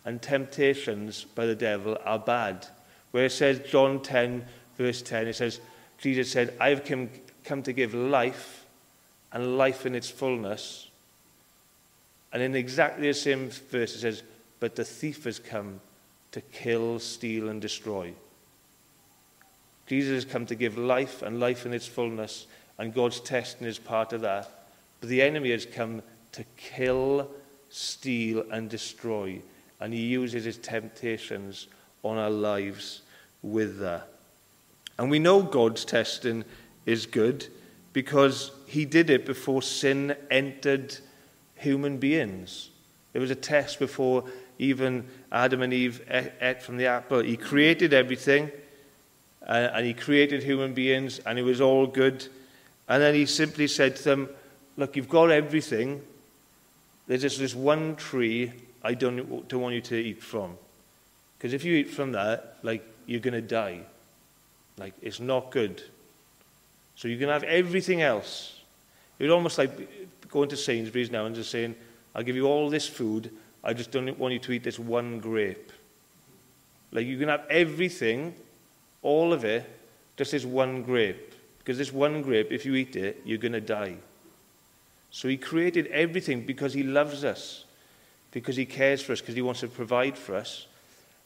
and 0.05 0.21
temptations 0.21 1.25
by 1.35 1.47
the 1.47 1.55
devil 1.55 1.97
are 2.05 2.19
bad. 2.19 2.67
Where 3.11 3.25
it 3.25 3.31
says, 3.31 3.59
John 3.69 4.01
10, 4.01 4.45
verse 4.77 5.01
10, 5.01 5.27
it 5.27 5.35
says, 5.35 5.59
Jesus 5.97 6.31
said, 6.31 6.53
I 6.61 6.69
have 6.69 6.85
come, 6.85 7.09
come 7.43 7.63
to 7.63 7.73
give 7.73 7.93
life 7.93 8.65
and 9.31 9.57
life 9.57 9.85
in 9.85 9.95
its 9.95 10.09
fullness. 10.09 10.89
And 12.31 12.43
in 12.43 12.55
exactly 12.55 13.07
the 13.07 13.13
same 13.13 13.49
verse, 13.49 13.95
it 13.95 13.99
says, 13.99 14.23
But 14.59 14.75
the 14.75 14.85
thief 14.85 15.23
has 15.23 15.39
come 15.39 15.79
to 16.33 16.41
kill, 16.41 16.99
steal, 16.99 17.49
and 17.49 17.59
destroy. 17.59 18.13
Jesus 19.87 20.23
has 20.23 20.31
come 20.31 20.45
to 20.47 20.55
give 20.55 20.77
life 20.77 21.23
and 21.23 21.39
life 21.39 21.65
in 21.65 21.73
its 21.73 21.87
fullness, 21.87 22.45
and 22.77 22.93
God's 22.93 23.19
testing 23.19 23.65
is 23.65 23.79
part 23.79 24.13
of 24.13 24.21
that. 24.21 24.49
But 24.99 25.09
the 25.09 25.21
enemy 25.21 25.51
has 25.51 25.65
come 25.65 26.03
to 26.33 26.43
kill, 26.57 27.29
steal, 27.69 28.45
and 28.51 28.69
destroy. 28.69 29.41
And 29.79 29.93
he 29.93 30.01
uses 30.01 30.45
his 30.45 30.57
temptations 30.57 31.67
on 32.03 32.17
our 32.17 32.29
lives 32.29 33.01
with 33.41 33.79
that. 33.79 34.07
And 34.97 35.09
we 35.09 35.19
know 35.19 35.41
God's 35.41 35.85
testing 35.85 36.43
is 36.85 37.05
good 37.05 37.47
because 37.93 38.51
he 38.67 38.85
did 38.85 39.09
it 39.09 39.25
before 39.25 39.61
sin 39.61 40.15
entered 40.29 40.97
human 41.55 41.97
beings. 41.97 42.69
There 43.13 43.21
was 43.21 43.31
a 43.31 43.35
test 43.35 43.79
before 43.79 44.25
even 44.59 45.07
Adam 45.31 45.61
and 45.61 45.73
Eve 45.73 46.01
ate 46.41 46.61
from 46.61 46.77
the 46.77 46.87
apple. 46.87 47.19
He 47.19 47.37
created 47.37 47.93
everything, 47.93 48.51
uh, 49.47 49.69
and 49.73 49.85
he 49.85 49.93
created 49.93 50.43
human 50.43 50.73
beings, 50.73 51.19
and 51.19 51.37
it 51.37 51.43
was 51.43 51.61
all 51.61 51.87
good. 51.87 52.27
And 52.87 53.01
then 53.01 53.13
he 53.13 53.25
simply 53.25 53.67
said 53.67 53.95
to 53.97 54.03
them, 54.03 54.29
Look, 54.75 54.95
you've 54.95 55.09
got 55.09 55.29
everything. 55.29 56.01
There's 57.07 57.21
just 57.21 57.39
this 57.39 57.55
one 57.55 57.95
tree 57.95 58.51
I 58.83 58.93
don't, 58.93 59.47
don't 59.47 59.61
want 59.61 59.75
you 59.75 59.81
to 59.81 59.95
eat 59.95 60.21
from. 60.21 60.57
Because 61.37 61.53
if 61.53 61.63
you 61.63 61.75
eat 61.75 61.89
from 61.89 62.13
that, 62.13 62.57
like, 62.63 62.85
you're 63.05 63.19
going 63.19 63.33
to 63.33 63.41
die. 63.41 63.81
Like, 64.77 64.93
it's 65.01 65.19
not 65.19 65.51
good. 65.51 65.81
So 66.95 67.07
you 67.07 67.17
can 67.17 67.29
have 67.29 67.43
everything 67.43 68.01
else. 68.01 68.59
It's 69.19 69.31
almost 69.31 69.57
like 69.57 70.29
going 70.29 70.49
to 70.49 70.57
Sainsbury's 70.57 71.11
now 71.11 71.25
and 71.25 71.35
just 71.35 71.51
saying, 71.51 71.75
I'll 72.15 72.23
give 72.23 72.35
you 72.35 72.47
all 72.47 72.69
this 72.69 72.87
food, 72.87 73.31
I 73.63 73.73
just 73.73 73.91
don't 73.91 74.17
want 74.19 74.33
you 74.33 74.39
to 74.39 74.51
eat 74.51 74.63
this 74.63 74.79
one 74.79 75.19
grape. 75.19 75.71
Like, 76.91 77.07
you 77.07 77.17
can 77.17 77.29
have 77.29 77.45
everything, 77.49 78.35
all 79.01 79.33
of 79.33 79.45
it, 79.45 79.69
just 80.17 80.31
this 80.31 80.45
one 80.45 80.83
grape. 80.83 81.33
Because 81.59 81.77
this 81.77 81.93
one 81.93 82.21
grape, 82.21 82.51
if 82.51 82.65
you 82.65 82.75
eat 82.75 82.95
it, 82.95 83.21
you're 83.25 83.37
going 83.37 83.53
to 83.53 83.61
die. 83.61 83.95
So 85.13 85.27
he 85.27 85.37
created 85.37 85.85
everything 85.87 86.43
because 86.43 86.73
he 86.73 86.81
loves 86.81 87.23
us, 87.23 87.65
because 88.31 88.55
he 88.55 88.65
cares 88.65 88.99
for 88.99 89.13
us, 89.13 89.21
because 89.21 89.35
he 89.35 89.43
wants 89.43 89.59
to 89.59 89.67
provide 89.67 90.17
for 90.17 90.35
us. 90.35 90.65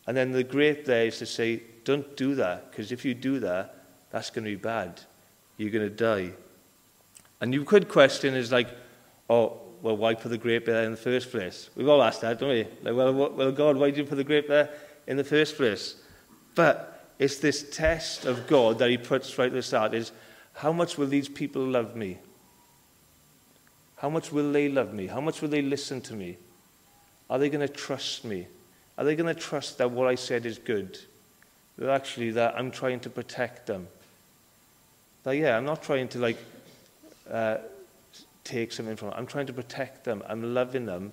And 0.05 0.15
then 0.15 0.33
the 0.33 0.43
grape 0.43 0.83
there 0.83 1.05
is 1.05 1.17
to 1.19 1.25
say, 1.25 1.61
don't 1.85 2.17
do 2.17 2.35
that, 2.35 2.69
because 2.69 2.91
if 2.91 3.05
you 3.05 3.13
do 3.13 3.39
that, 3.39 3.85
that's 4.11 4.29
going 4.29 4.43
to 4.43 4.51
be 4.51 4.57
bad. 4.57 4.99
You're 5.55 5.71
going 5.71 5.87
to 5.87 5.95
die. 5.95 6.33
And 7.39 7.53
you 7.53 7.63
could 7.63 7.87
question 7.87 8.35
is 8.35 8.51
like, 8.51 8.67
oh, 9.29 9.57
well, 9.81 9.95
why 9.95 10.15
put 10.15 10.29
the 10.29 10.37
grape 10.37 10.65
there 10.65 10.83
in 10.83 10.91
the 10.91 10.97
first 10.97 11.31
place? 11.31 11.69
We've 11.73 11.87
all 11.87 12.03
asked 12.03 12.21
that, 12.21 12.39
don't 12.39 12.49
we? 12.49 12.67
Like, 12.83 12.93
well, 12.93 13.13
well, 13.13 13.51
God, 13.53 13.77
why 13.77 13.89
did 13.89 13.99
you 13.99 14.03
put 14.03 14.15
the 14.15 14.23
grape 14.25 14.49
there 14.49 14.69
in 15.07 15.15
the 15.15 15.23
first 15.23 15.55
place? 15.55 15.95
But 16.55 17.09
it's 17.19 17.37
this 17.37 17.69
test 17.71 18.25
of 18.25 18.47
God 18.47 18.79
that 18.79 18.89
he 18.89 18.97
puts 18.97 19.37
right 19.37 19.47
at 19.47 19.53
the 19.53 19.63
start 19.63 19.93
is, 19.93 20.11
how 20.55 20.73
much 20.73 20.97
will 20.97 21.07
these 21.07 21.29
people 21.29 21.63
love 21.63 21.95
me? 21.95 22.17
How 23.97 24.09
much 24.09 24.31
will 24.31 24.51
they 24.51 24.69
love 24.69 24.93
me? 24.93 25.07
How 25.07 25.21
much 25.21 25.41
will 25.41 25.49
they 25.49 25.61
listen 25.61 26.01
to 26.01 26.13
me? 26.13 26.37
Are 27.29 27.39
they 27.39 27.49
going 27.49 27.67
to 27.67 27.73
trust 27.73 28.23
me? 28.23 28.47
Are 28.97 29.03
they 29.03 29.15
going 29.15 29.33
to 29.33 29.39
trust 29.39 29.77
that 29.79 29.91
what 29.91 30.07
I 30.07 30.15
said 30.15 30.45
is 30.45 30.57
good? 30.57 30.97
That 31.77 31.89
actually 31.89 32.31
that 32.31 32.55
I'm 32.57 32.71
trying 32.71 32.99
to 33.01 33.09
protect 33.09 33.67
them? 33.67 33.87
That, 35.23 35.35
yeah, 35.35 35.57
I'm 35.57 35.65
not 35.65 35.83
trying 35.83 36.07
to 36.09 36.19
like 36.19 36.37
uh, 37.29 37.57
take 38.43 38.71
something 38.71 38.95
from 38.95 39.09
them. 39.09 39.17
I'm 39.17 39.27
trying 39.27 39.47
to 39.47 39.53
protect 39.53 40.05
them. 40.05 40.23
I'm 40.27 40.53
loving 40.53 40.85
them. 40.85 41.11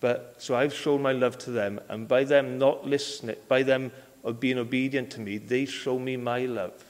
But 0.00 0.36
so 0.38 0.54
I've 0.54 0.74
shown 0.74 1.02
my 1.02 1.12
love 1.12 1.38
to 1.38 1.50
them, 1.50 1.80
and 1.88 2.06
by 2.06 2.24
them 2.24 2.58
not 2.58 2.86
listening, 2.86 3.36
by 3.48 3.62
them 3.62 3.90
being 4.38 4.58
obedient 4.58 5.10
to 5.12 5.20
me, 5.20 5.38
they 5.38 5.64
show 5.64 5.98
me 5.98 6.16
my 6.16 6.44
love. 6.44 6.84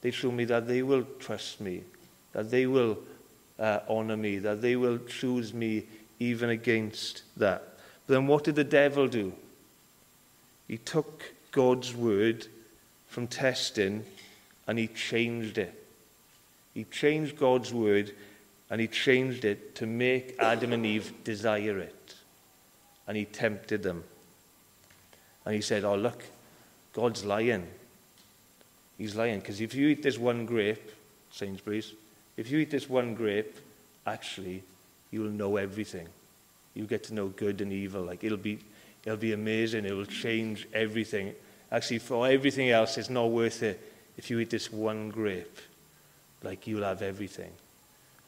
They 0.00 0.10
show 0.10 0.32
me 0.32 0.44
that 0.46 0.66
they 0.66 0.82
will 0.82 1.04
trust 1.18 1.60
me, 1.60 1.82
that 2.32 2.50
they 2.50 2.66
will 2.66 2.98
uh, 3.62 3.80
honor 3.88 4.16
me, 4.16 4.38
that 4.40 4.60
they 4.60 4.76
will 4.76 4.98
choose 4.98 5.54
me 5.54 5.84
even 6.18 6.50
against 6.50 7.22
that. 7.38 7.62
But 8.06 8.14
then 8.14 8.26
what 8.26 8.44
did 8.44 8.56
the 8.56 8.64
devil 8.64 9.08
do? 9.08 9.32
He 10.68 10.76
took 10.76 11.32
God's 11.52 11.94
word 11.94 12.46
from 13.08 13.26
testing 13.26 14.04
and 14.66 14.78
he 14.78 14.88
changed 14.88 15.56
it. 15.56 15.74
He 16.74 16.84
changed 16.84 17.38
God's 17.38 17.72
word 17.72 18.12
And 18.72 18.80
he 18.80 18.88
changed 18.88 19.44
it 19.44 19.74
to 19.74 19.86
make 19.86 20.34
Adam 20.38 20.72
and 20.72 20.86
Eve 20.86 21.12
desire 21.24 21.78
it. 21.78 22.14
And 23.06 23.18
he 23.18 23.26
tempted 23.26 23.82
them. 23.82 24.02
And 25.44 25.54
he 25.54 25.60
said, 25.60 25.84
Oh, 25.84 25.94
look, 25.94 26.24
God's 26.94 27.22
lying. 27.22 27.66
He's 28.96 29.14
lying. 29.14 29.40
Because 29.40 29.60
if 29.60 29.74
you 29.74 29.88
eat 29.88 30.02
this 30.02 30.18
one 30.18 30.46
grape, 30.46 30.90
Sainsbury's, 31.32 31.92
if 32.42 32.50
you 32.50 32.58
eat 32.58 32.72
this 32.72 32.90
one 32.90 33.14
grape, 33.14 33.56
actually, 34.04 34.64
you'll 35.12 35.30
know 35.30 35.58
everything. 35.58 36.08
You 36.74 36.86
get 36.86 37.04
to 37.04 37.14
know 37.14 37.28
good 37.28 37.60
and 37.60 37.72
evil. 37.72 38.02
Like 38.02 38.24
it'll 38.24 38.36
be, 38.36 38.58
it'll 39.04 39.16
be 39.16 39.32
amazing. 39.32 39.84
It 39.84 39.92
will 39.92 40.06
change 40.06 40.66
everything. 40.74 41.34
Actually, 41.70 42.00
for 42.00 42.26
everything 42.26 42.70
else, 42.70 42.98
it's 42.98 43.08
not 43.08 43.30
worth 43.30 43.62
it 43.62 43.80
if 44.18 44.28
you 44.28 44.40
eat 44.40 44.50
this 44.50 44.72
one 44.72 45.08
grape. 45.10 45.56
Like 46.42 46.66
you'll 46.66 46.82
have 46.82 47.00
everything. 47.00 47.52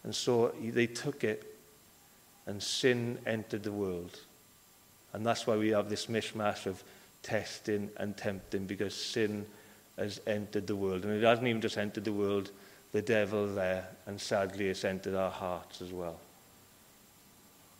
And 0.05 0.15
so 0.15 0.55
they 0.63 0.87
took 0.87 1.25
it, 1.25 1.43
and 2.47 2.63
sin 2.63 3.19
entered 3.27 3.65
the 3.65 3.73
world. 3.73 4.21
And 5.13 5.27
that's 5.27 5.45
why 5.45 5.57
we 5.57 5.71
have 5.71 5.91
this 5.91 6.07
mishmash 6.07 6.67
of 6.67 6.85
testing 7.25 7.91
and 7.97 8.17
tempting, 8.17 8.67
because 8.67 8.95
sin 8.95 9.45
has 9.99 10.21
entered 10.25 10.69
the 10.69 10.77
world. 10.77 11.05
And 11.05 11.15
it 11.15 11.27
hasn't 11.27 11.49
even 11.49 11.61
just 11.61 11.79
entered 11.79 12.05
the 12.05 12.13
world, 12.13 12.53
the 12.95 13.03
devil 13.03 13.49
there, 13.49 13.89
and 14.07 14.21
sadly 14.21 14.69
it's 14.69 14.85
entered 14.85 15.17
our 15.17 15.31
hearts 15.31 15.83
as 15.83 15.93
well. 15.93 16.17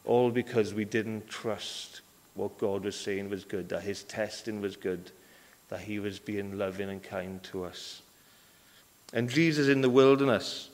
All 0.05 0.33
because 0.33 0.75
we 0.75 0.85
didn't 0.85 1.29
trust 1.29 2.01
what 2.35 2.59
God 2.59 2.83
was 2.83 2.97
saying 2.97 3.31
was 3.31 3.45
good, 3.45 3.69
that 3.69 3.85
his 3.85 4.03
testing 4.03 4.61
was 4.61 4.75
good, 4.75 5.13
that 5.69 5.79
he 5.79 6.01
was 6.01 6.19
being 6.19 6.59
loving 6.59 6.91
and 6.91 7.01
kind 7.01 7.41
to 7.45 7.65
us. 7.65 8.03
And 9.13 9.31
Jesus 9.31 9.69
in 9.69 9.83
the 9.83 9.89
wilderness, 9.89 10.69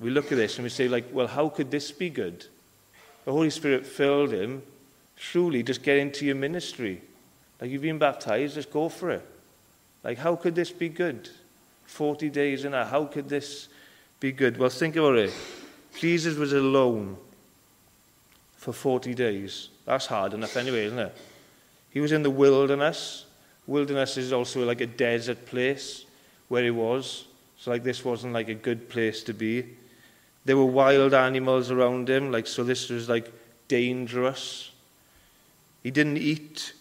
we 0.00 0.08
look 0.08 0.32
at 0.32 0.38
this 0.38 0.56
and 0.56 0.64
we 0.64 0.70
say, 0.70 0.88
like, 0.88 1.04
well, 1.12 1.26
how 1.26 1.50
could 1.50 1.70
this 1.70 1.92
be 1.92 2.08
good? 2.08 2.46
The 3.26 3.32
Holy 3.32 3.50
Spirit 3.50 3.86
filled 3.86 4.32
him. 4.32 4.62
Surely 5.16 5.62
just 5.62 5.82
get 5.82 5.98
into 5.98 6.24
your 6.24 6.36
ministry. 6.36 7.02
Like 7.60 7.70
you've 7.70 7.82
been 7.82 7.98
baptized, 7.98 8.54
just 8.54 8.72
go 8.72 8.88
for 8.88 9.10
it. 9.10 9.26
Like, 10.02 10.16
how 10.16 10.36
could 10.36 10.54
this 10.54 10.70
be 10.70 10.88
good? 10.88 11.28
40 11.88 12.28
days 12.28 12.64
in 12.64 12.72
that, 12.72 12.88
how 12.88 13.06
could 13.06 13.28
this 13.28 13.68
be 14.20 14.30
good? 14.30 14.58
Well, 14.58 14.68
think 14.68 14.94
about 14.94 15.16
it. 15.16 15.32
Jesus 15.98 16.36
was 16.36 16.52
alone 16.52 17.16
for 18.56 18.72
40 18.72 19.14
days. 19.14 19.70
That's 19.86 20.06
hard 20.06 20.34
enough 20.34 20.56
anyway, 20.56 20.84
isn't 20.84 20.98
it? 20.98 21.16
He 21.90 22.00
was 22.00 22.12
in 22.12 22.22
the 22.22 22.30
wilderness. 22.30 23.24
Wilderness 23.66 24.16
is 24.18 24.32
also 24.32 24.64
like 24.64 24.80
a 24.80 24.86
desert 24.86 25.46
place 25.46 26.04
where 26.48 26.62
he 26.62 26.70
was. 26.70 27.24
So 27.58 27.70
like 27.70 27.82
this 27.82 28.04
wasn't 28.04 28.34
like 28.34 28.48
a 28.48 28.54
good 28.54 28.88
place 28.88 29.22
to 29.24 29.32
be. 29.32 29.64
There 30.44 30.56
were 30.56 30.66
wild 30.66 31.14
animals 31.14 31.70
around 31.70 32.08
him, 32.08 32.30
like 32.30 32.46
so 32.46 32.64
this 32.64 32.90
was 32.90 33.08
like 33.08 33.32
dangerous. 33.66 34.70
He 35.82 35.90
didn't 35.90 36.18
eat 36.18 36.74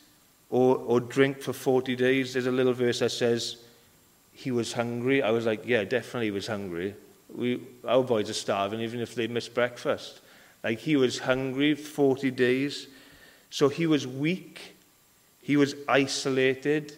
or, 0.50 0.78
or 0.78 1.00
drink 1.00 1.41
for 1.41 1.54
40 1.54 1.96
days. 1.96 2.34
There's 2.34 2.46
a 2.46 2.52
little 2.52 2.74
verse 2.74 3.00
that 3.00 3.12
says 3.12 3.58
he 4.38 4.52
was 4.52 4.73
hungry. 4.73 5.23
I 5.23 5.32
was 5.32 5.47
like, 5.47 5.65
yeah, 5.65 5.84
definitely 5.84 6.28
he 6.28 6.32
was 6.32 6.45
hungry. 6.45 6.93
We, 7.34 7.60
our 7.84 8.04
boys 8.04 8.30
are 8.30 8.34
starving 8.34 8.82
even 8.82 9.00
if 9.00 9.15
they 9.15 9.26
miss 9.26 9.50
breakfast. 9.50 10.21
Like 10.63 10.78
he 10.78 10.95
was 10.95 11.17
hungry 11.17 11.73
40 11.73 12.30
days. 12.30 12.86
So 13.50 13.67
he 13.67 13.88
was 13.88 14.06
weak. 14.06 14.76
He 15.41 15.58
was 15.58 15.73
isolated. 15.89 16.95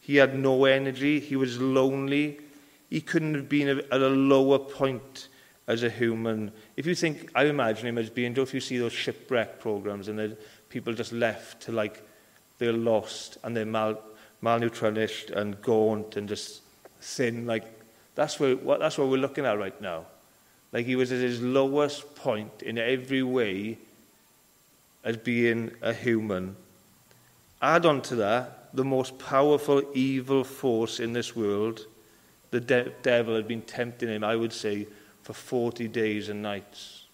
He 0.00 0.16
had 0.16 0.38
no 0.38 0.64
energy. 0.64 1.20
He 1.20 1.36
was 1.36 1.60
lonely. 1.60 2.40
He 2.88 3.02
couldn't 3.02 3.34
have 3.34 3.50
been 3.50 3.68
at 3.68 4.00
a 4.00 4.08
lower 4.08 4.58
point 4.58 5.28
as 5.66 5.82
a 5.82 5.90
human. 5.90 6.52
If 6.74 6.86
you 6.86 6.94
think, 6.94 7.30
I 7.34 7.44
imagine 7.44 7.86
him 7.86 7.98
as 7.98 8.08
being, 8.08 8.34
if 8.34 8.54
you 8.54 8.60
see 8.60 8.78
those 8.78 8.94
shipwreck 8.94 9.60
programs 9.60 10.08
and 10.08 10.18
the 10.18 10.38
people 10.70 10.94
just 10.94 11.12
left 11.12 11.60
to 11.64 11.72
like, 11.72 12.02
they're 12.58 12.72
lost 12.72 13.36
and 13.44 13.54
they're 13.54 13.66
mal, 13.66 14.00
malnourished 14.42 15.30
and 15.36 15.60
gaunt 15.60 16.16
and 16.16 16.26
just 16.30 16.62
thin, 17.00 17.46
like, 17.46 17.64
that's, 18.14 18.38
what, 18.40 18.80
that's 18.80 18.98
what 18.98 19.08
we're 19.08 19.16
looking 19.16 19.44
at 19.46 19.58
right 19.58 19.78
now. 19.80 20.06
Like 20.72 20.86
he 20.86 20.96
was 20.96 21.12
at 21.12 21.20
his 21.20 21.40
lowest 21.40 22.14
point 22.14 22.62
in 22.62 22.78
every 22.78 23.22
way 23.22 23.78
as 25.04 25.16
being 25.16 25.70
a 25.80 25.92
human. 25.92 26.56
Add 27.62 27.86
on 27.86 28.02
to 28.02 28.16
that 28.16 28.74
the 28.74 28.84
most 28.84 29.18
powerful 29.18 29.82
evil 29.94 30.44
force 30.44 31.00
in 31.00 31.12
this 31.12 31.34
world– 31.34 31.86
the 32.50 32.60
de 32.60 32.90
devil 33.02 33.34
had 33.34 33.46
been 33.46 33.62
tempting 33.62 34.08
him, 34.08 34.24
I 34.24 34.36
would 34.36 34.52
say, 34.52 34.86
for 35.22 35.32
40 35.32 35.88
days 35.88 36.28
and 36.28 36.42
nights. 36.42 37.04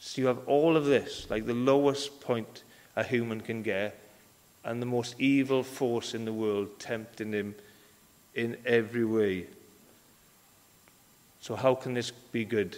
So 0.00 0.20
you 0.20 0.26
have 0.26 0.46
all 0.46 0.76
of 0.76 0.84
this, 0.84 1.26
like 1.30 1.46
the 1.46 1.54
lowest 1.54 2.20
point 2.20 2.62
a 2.96 3.04
human 3.04 3.40
can 3.40 3.62
get, 3.62 3.98
and 4.64 4.82
the 4.82 4.86
most 4.86 5.14
evil 5.18 5.62
force 5.62 6.14
in 6.14 6.24
the 6.24 6.32
world 6.32 6.78
tempting 6.78 7.32
him 7.32 7.54
in 8.36 8.56
every 8.64 9.04
way. 9.04 9.46
So, 11.40 11.56
how 11.56 11.74
can 11.74 11.94
this 11.94 12.10
be 12.10 12.44
good? 12.44 12.76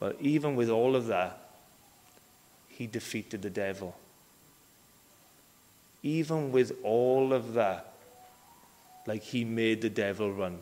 Well, 0.00 0.12
even 0.20 0.56
with 0.56 0.68
all 0.68 0.94
of 0.94 1.06
that, 1.06 1.38
he 2.68 2.86
defeated 2.86 3.42
the 3.42 3.50
devil. 3.50 3.96
Even 6.02 6.52
with 6.52 6.72
all 6.82 7.32
of 7.32 7.54
that, 7.54 7.92
like 9.06 9.22
he 9.22 9.44
made 9.44 9.80
the 9.80 9.90
devil 9.90 10.32
run. 10.32 10.58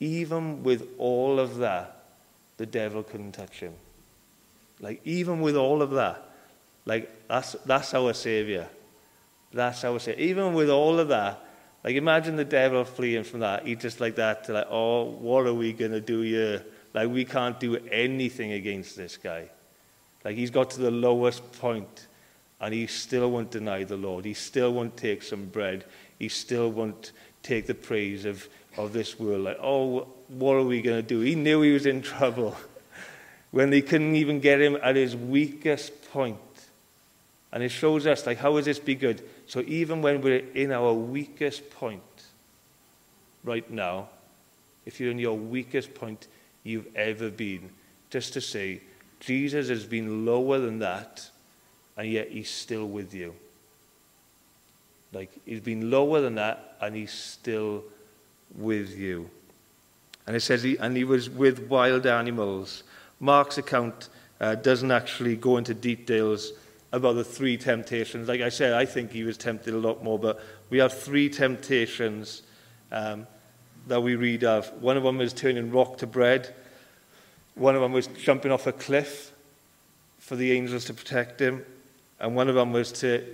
Even 0.00 0.62
with 0.62 0.86
all 0.98 1.38
of 1.38 1.58
that, 1.58 2.04
the 2.56 2.66
devil 2.66 3.02
couldn't 3.02 3.32
touch 3.32 3.60
him. 3.60 3.74
Like, 4.80 5.00
even 5.04 5.40
with 5.40 5.56
all 5.56 5.80
of 5.80 5.92
that, 5.92 6.22
like, 6.84 7.10
that's, 7.28 7.52
that's 7.64 7.94
our 7.94 8.12
Savior. 8.12 8.68
That's 9.52 9.84
our 9.84 10.00
Savior. 10.00 10.20
Even 10.22 10.54
with 10.54 10.68
all 10.68 10.98
of 10.98 11.08
that, 11.08 11.40
like, 11.84 11.96
imagine 11.96 12.36
the 12.36 12.44
devil 12.44 12.84
fleeing 12.84 13.24
from 13.24 13.40
that. 13.40 13.66
He 13.66 13.74
just 13.74 14.00
like 14.00 14.16
that, 14.16 14.44
to 14.44 14.52
like, 14.52 14.68
oh, 14.70 15.04
what 15.04 15.46
are 15.46 15.54
we 15.54 15.72
going 15.72 15.92
to 15.92 16.00
do 16.00 16.20
here? 16.20 16.64
Like, 16.94 17.08
we 17.08 17.24
can't 17.24 17.58
do 17.58 17.76
anything 17.90 18.52
against 18.52 18.96
this 18.96 19.16
guy. 19.16 19.48
Like, 20.24 20.36
he's 20.36 20.50
got 20.50 20.70
to 20.70 20.80
the 20.80 20.90
lowest 20.90 21.52
point, 21.60 22.06
and 22.60 22.72
he 22.72 22.86
still 22.86 23.30
won't 23.30 23.50
deny 23.50 23.84
the 23.84 23.96
Lord. 23.96 24.24
He 24.24 24.34
still 24.34 24.72
won't 24.72 24.96
take 24.96 25.22
some 25.22 25.46
bread 25.46 25.84
he 26.22 26.28
still 26.28 26.70
won't 26.70 27.10
take 27.42 27.66
the 27.66 27.74
praise 27.74 28.24
of, 28.26 28.48
of 28.76 28.92
this 28.92 29.18
world. 29.18 29.42
Like, 29.42 29.58
oh, 29.60 30.06
what 30.28 30.52
are 30.54 30.62
we 30.62 30.80
going 30.80 31.02
to 31.02 31.02
do? 31.02 31.18
He 31.18 31.34
knew 31.34 31.62
he 31.62 31.72
was 31.72 31.84
in 31.84 32.00
trouble 32.00 32.56
when 33.50 33.70
they 33.70 33.82
couldn't 33.82 34.14
even 34.14 34.38
get 34.38 34.60
him 34.60 34.78
at 34.80 34.94
his 34.94 35.16
weakest 35.16 36.12
point. 36.12 36.38
And 37.50 37.60
it 37.60 37.70
shows 37.70 38.06
us, 38.06 38.24
like, 38.24 38.38
how 38.38 38.54
does 38.54 38.66
this 38.66 38.78
be 38.78 38.94
good? 38.94 39.20
So 39.52 39.60
even 39.66 40.00
when 40.00 40.22
we're 40.22 40.46
in 40.54 40.72
our 40.72 40.94
weakest 40.94 41.68
point 41.68 42.00
right 43.44 43.70
now, 43.70 44.08
if 44.86 44.98
you're 44.98 45.10
in 45.10 45.18
your 45.18 45.36
weakest 45.36 45.92
point 45.92 46.26
you've 46.64 46.86
ever 46.96 47.28
been, 47.28 47.68
just 48.08 48.32
to 48.32 48.40
say, 48.40 48.80
Jesus 49.20 49.68
has 49.68 49.84
been 49.84 50.24
lower 50.24 50.58
than 50.58 50.78
that, 50.78 51.28
and 51.98 52.08
yet 52.08 52.30
he's 52.30 52.48
still 52.48 52.88
with 52.88 53.12
you. 53.12 53.34
Like, 55.12 55.30
he's 55.44 55.60
been 55.60 55.90
lower 55.90 56.22
than 56.22 56.36
that, 56.36 56.78
and 56.80 56.96
he's 56.96 57.12
still 57.12 57.84
with 58.56 58.96
you. 58.96 59.28
And 60.26 60.34
it 60.34 60.40
says, 60.40 60.62
he, 60.62 60.78
and 60.78 60.96
he 60.96 61.04
was 61.04 61.28
with 61.28 61.68
wild 61.68 62.06
animals. 62.06 62.84
Mark's 63.20 63.58
account 63.58 64.08
uh, 64.40 64.54
doesn't 64.54 64.90
actually 64.90 65.36
go 65.36 65.58
into 65.58 65.74
details 65.74 66.52
about 66.92 67.14
the 67.14 67.24
three 67.24 67.56
temptations. 67.56 68.28
Like 68.28 68.42
I 68.42 68.50
said, 68.50 68.74
I 68.74 68.84
think 68.84 69.12
he 69.12 69.24
was 69.24 69.36
tempted 69.38 69.74
a 69.74 69.78
lot 69.78 70.04
more, 70.04 70.18
but 70.18 70.40
we 70.70 70.78
have 70.78 70.92
three 70.92 71.28
temptations 71.28 72.42
um, 72.90 73.26
that 73.86 74.02
we 74.02 74.14
read 74.14 74.44
of. 74.44 74.70
One 74.82 74.96
of 74.96 75.02
them 75.02 75.18
was 75.18 75.32
turning 75.32 75.70
rock 75.70 75.98
to 75.98 76.06
bread. 76.06 76.54
One 77.54 77.74
of 77.74 77.80
them 77.80 77.92
was 77.92 78.06
jumping 78.06 78.52
off 78.52 78.66
a 78.66 78.72
cliff 78.72 79.32
for 80.18 80.36
the 80.36 80.52
angels 80.52 80.84
to 80.86 80.94
protect 80.94 81.40
him. 81.40 81.64
And 82.20 82.36
one 82.36 82.48
of 82.48 82.54
them 82.54 82.72
was 82.72 82.92
to 82.92 83.24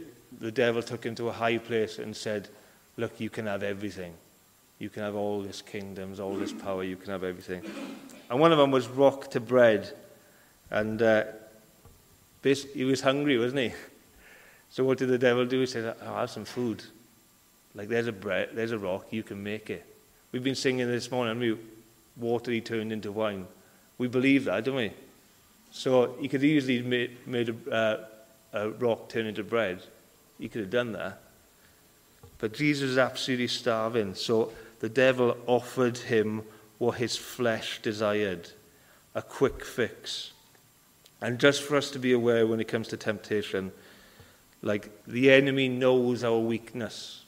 the 0.40 0.52
devil 0.52 0.82
took 0.82 1.04
him 1.04 1.14
to 1.16 1.28
a 1.28 1.32
high 1.32 1.58
place 1.58 1.98
and 1.98 2.16
said, 2.16 2.48
Look, 2.96 3.20
you 3.20 3.30
can 3.30 3.46
have 3.46 3.62
everything. 3.62 4.14
You 4.78 4.90
can 4.90 5.02
have 5.02 5.14
all 5.14 5.42
this 5.42 5.62
kingdoms, 5.62 6.20
all 6.20 6.34
this 6.34 6.52
power, 6.52 6.84
you 6.84 6.96
can 6.96 7.10
have 7.10 7.24
everything. 7.24 7.62
And 8.30 8.40
one 8.40 8.52
of 8.52 8.58
them 8.58 8.70
was 8.70 8.88
rock 8.88 9.30
to 9.32 9.40
bread. 9.40 9.92
And 10.70 11.00
uh, 11.02 11.24
He 12.42 12.84
was 12.84 13.00
hungry, 13.00 13.38
wasn't 13.38 13.60
he? 13.60 13.72
So 14.70 14.84
what 14.84 14.98
did 14.98 15.08
the 15.08 15.18
devil 15.18 15.44
do? 15.46 15.60
He 15.60 15.66
said, 15.66 15.96
I'll 16.02 16.20
have 16.20 16.30
some 16.30 16.44
food. 16.44 16.84
Like 17.74 17.88
there's 17.88 18.06
a 18.06 18.12
bread, 18.12 18.50
there's 18.54 18.72
a 18.72 18.78
rock, 18.78 19.06
you 19.10 19.22
can 19.22 19.42
make 19.42 19.70
it. 19.70 19.84
We've 20.32 20.42
been 20.44 20.54
singing 20.54 20.88
this 20.88 21.10
morning, 21.10 21.38
we 21.38 21.56
water 22.16 22.50
he 22.50 22.60
turned 22.60 22.92
into 22.92 23.12
wine. 23.12 23.46
We 23.98 24.08
believe 24.08 24.44
that, 24.44 24.64
don't 24.64 24.76
we? 24.76 24.92
So 25.70 26.16
he 26.20 26.28
could 26.28 26.44
easily 26.44 26.82
made, 26.82 27.26
made 27.26 27.48
a, 27.48 27.72
uh, 27.72 28.04
a 28.52 28.70
rock 28.70 29.08
turn 29.08 29.26
into 29.26 29.42
bread. 29.42 29.82
He 30.38 30.48
could 30.48 30.62
have 30.62 30.70
done 30.70 30.92
that. 30.92 31.20
But 32.38 32.54
Jesus 32.54 32.90
is 32.90 32.98
absolutely 32.98 33.48
starving, 33.48 34.14
so 34.14 34.52
the 34.80 34.88
devil 34.88 35.36
offered 35.46 35.98
him 35.98 36.42
what 36.78 36.98
his 36.98 37.16
flesh 37.16 37.80
desired 37.82 38.50
a 39.14 39.22
quick 39.22 39.64
fix. 39.64 40.32
And 41.20 41.38
just 41.38 41.62
for 41.62 41.76
us 41.76 41.90
to 41.90 41.98
be 41.98 42.12
aware 42.12 42.46
when 42.46 42.60
it 42.60 42.68
comes 42.68 42.88
to 42.88 42.96
temptation, 42.96 43.72
like 44.62 44.90
the 45.06 45.30
enemy 45.30 45.68
knows 45.68 46.22
our 46.22 46.38
weakness. 46.38 47.24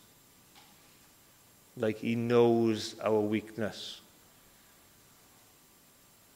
Like 1.76 1.98
he 1.98 2.14
knows 2.14 2.94
our 3.02 3.20
weakness. 3.20 4.00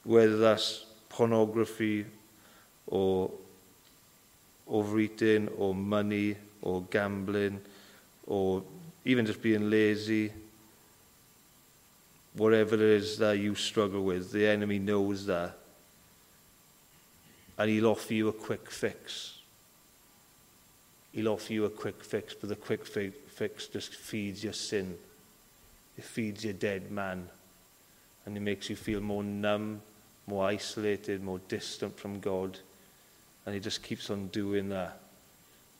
Whether 0.04 0.36
that's 0.38 0.84
pornography 1.08 2.06
or 2.86 3.30
overeating 4.68 5.48
or 5.56 5.74
money 5.74 6.36
or 6.62 6.82
gambling 6.90 7.60
or 8.26 8.62
even 9.04 9.26
just 9.26 9.42
being 9.42 9.70
lazy, 9.70 10.32
whatever 12.34 12.74
it 12.74 12.80
is 12.80 13.18
that 13.18 13.38
you 13.38 13.54
struggle 13.54 14.02
with, 14.02 14.32
the 14.32 14.46
enemy 14.46 14.78
knows 14.78 15.26
that. 15.26 15.56
and 17.58 17.70
he'll 17.70 17.86
offer 17.86 18.14
you 18.14 18.28
a 18.28 18.32
quick 18.32 18.70
fix. 18.70 19.38
He'll 21.12 21.28
offer 21.28 21.52
you 21.52 21.64
a 21.64 21.70
quick 21.70 22.02
fix, 22.02 22.34
but 22.34 22.48
the 22.48 22.56
quick 22.56 22.84
fi 22.84 23.10
fix 23.10 23.68
just 23.68 23.94
feeds 23.94 24.42
your 24.42 24.52
sin. 24.52 24.96
It 25.96 26.04
feeds 26.04 26.44
your 26.44 26.54
dead 26.54 26.90
man. 26.90 27.28
And 28.26 28.36
it 28.36 28.40
makes 28.40 28.68
you 28.68 28.76
feel 28.76 29.00
more 29.00 29.22
numb, 29.22 29.80
more 30.26 30.46
isolated, 30.46 31.22
more 31.22 31.40
distant 31.48 31.96
from 31.98 32.20
God. 32.20 32.58
And 33.46 33.54
he 33.54 33.60
just 33.60 33.82
keeps 33.82 34.10
on 34.10 34.28
doing 34.28 34.70
that. 34.70 34.98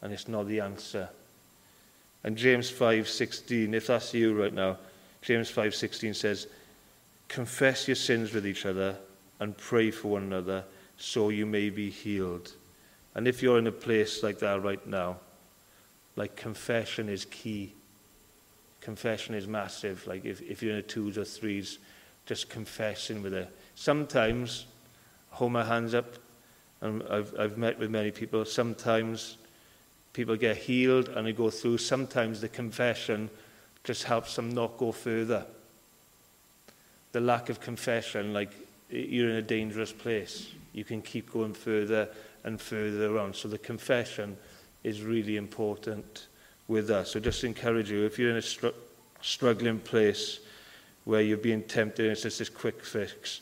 And 0.02 0.12
it's 0.12 0.28
not 0.28 0.46
the 0.46 0.60
answer. 0.60 1.08
And 2.22 2.36
James 2.36 2.70
5.16, 2.70 3.72
if 3.72 3.86
that's 3.88 4.14
you 4.14 4.40
right 4.40 4.52
now, 4.52 4.78
James 5.22 5.50
5.16 5.50 6.14
says, 6.14 6.46
Confess 7.28 7.88
your 7.88 7.94
sins 7.96 8.32
with 8.32 8.46
each 8.46 8.66
other 8.66 8.96
and 9.40 9.56
pray 9.56 9.90
for 9.90 10.08
one 10.08 10.22
another 10.22 10.64
so 10.96 11.28
you 11.28 11.46
may 11.46 11.70
be 11.70 11.90
healed." 11.90 12.52
And 13.14 13.28
if 13.28 13.42
you're 13.42 13.58
in 13.58 13.66
a 13.66 13.72
place 13.72 14.22
like 14.22 14.40
that 14.40 14.62
right 14.62 14.84
now, 14.86 15.18
like 16.16 16.36
confession 16.36 17.08
is 17.08 17.24
key. 17.24 17.72
Confession 18.80 19.34
is 19.34 19.46
massive. 19.46 20.06
Like 20.06 20.24
if, 20.24 20.42
if 20.42 20.62
you're 20.62 20.72
in 20.72 20.78
a 20.78 20.82
twos 20.82 21.16
or 21.16 21.24
threes, 21.24 21.78
just 22.26 22.48
confessing 22.48 23.22
with 23.22 23.34
it. 23.34 23.48
Sometimes, 23.74 24.66
hold 25.30 25.52
my 25.52 25.64
hands 25.64 25.94
up, 25.94 26.14
and 26.80 27.02
I've, 27.08 27.34
I've 27.38 27.58
met 27.58 27.78
with 27.78 27.90
many 27.90 28.10
people. 28.10 28.44
Sometimes 28.44 29.36
people 30.12 30.36
get 30.36 30.56
healed 30.56 31.08
and 31.08 31.26
they 31.26 31.32
go 31.32 31.50
through. 31.50 31.78
Sometimes 31.78 32.40
the 32.40 32.48
confession 32.48 33.30
just 33.84 34.04
helps 34.04 34.36
them 34.36 34.50
not 34.50 34.76
go 34.78 34.92
further. 34.92 35.44
The 37.12 37.20
lack 37.20 37.48
of 37.48 37.60
confession, 37.60 38.32
like 38.32 38.50
you're 38.90 39.30
in 39.30 39.36
a 39.36 39.42
dangerous 39.42 39.92
place. 39.92 40.50
You 40.72 40.84
can 40.84 41.02
keep 41.02 41.32
going 41.32 41.54
further 41.54 42.08
and 42.44 42.60
further 42.60 43.18
on. 43.18 43.34
So 43.34 43.48
the 43.48 43.58
confession 43.58 44.36
is 44.82 45.02
really 45.02 45.36
important 45.36 46.26
with 46.68 46.90
us. 46.90 47.12
So 47.12 47.20
just 47.20 47.44
encourage 47.44 47.90
you, 47.90 48.04
if 48.04 48.18
you're 48.18 48.30
in 48.30 48.36
a 48.36 48.42
str 48.42 48.68
struggling 49.20 49.78
place 49.78 50.40
where 51.04 51.22
you're 51.22 51.38
being 51.38 51.62
tempted 51.62 52.04
and 52.04 52.12
it's 52.12 52.22
just 52.22 52.38
this 52.38 52.50
quick 52.50 52.84
fix, 52.84 53.40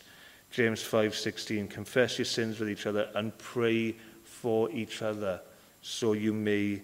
James 0.53 0.81
5.16, 0.81 1.69
confess 1.69 2.19
your 2.19 2.25
sins 2.25 2.61
with 2.61 2.71
each 2.71 2.87
other 2.87 3.09
and 3.15 3.37
pray 3.39 3.95
for 4.25 4.71
each 4.71 5.03
other 5.03 5.41
so 5.81 6.13
you 6.13 6.33
may 6.33 6.81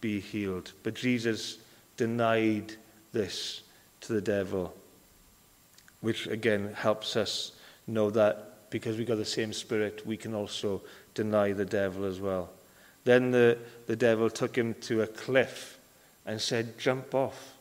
be 0.00 0.20
healed. 0.20 0.72
But 0.82 0.94
Jesus 0.94 1.58
denied 1.96 2.74
this 3.12 3.62
to 4.02 4.12
the 4.12 4.20
devil, 4.20 4.74
which 6.00 6.26
again 6.26 6.74
helps 6.74 7.16
us 7.16 7.52
know 7.86 8.10
that 8.10 8.70
because 8.70 8.96
we've 8.96 9.06
got 9.06 9.18
the 9.18 9.24
same 9.24 9.52
spirit, 9.52 10.06
we 10.06 10.16
can 10.16 10.34
also 10.34 10.82
deny 11.14 11.52
the 11.52 11.64
devil 11.64 12.04
as 12.04 12.20
well. 12.20 12.50
Then 13.04 13.30
the, 13.30 13.58
the 13.86 13.96
devil 13.96 14.30
took 14.30 14.56
him 14.56 14.74
to 14.82 15.02
a 15.02 15.06
cliff 15.06 15.78
and 16.26 16.40
said, 16.40 16.78
Jump 16.78 17.14
off, 17.14 17.54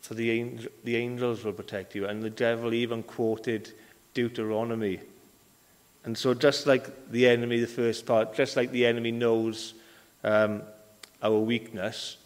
for 0.00 0.14
the, 0.14 0.30
angel, 0.30 0.70
the 0.84 0.96
angels 0.96 1.44
will 1.44 1.52
protect 1.52 1.94
you. 1.94 2.06
And 2.06 2.22
the 2.22 2.30
devil 2.30 2.72
even 2.72 3.02
quoted 3.02 3.72
Deuteronomy. 4.14 5.00
And 6.04 6.16
so, 6.16 6.34
just 6.34 6.66
like 6.66 7.10
the 7.10 7.28
enemy, 7.28 7.60
the 7.60 7.66
first 7.66 8.06
part, 8.06 8.34
just 8.34 8.56
like 8.56 8.70
the 8.70 8.86
enemy 8.86 9.10
knows 9.10 9.74
um, 10.24 10.62
our 11.22 11.38
weakness, 11.38 12.16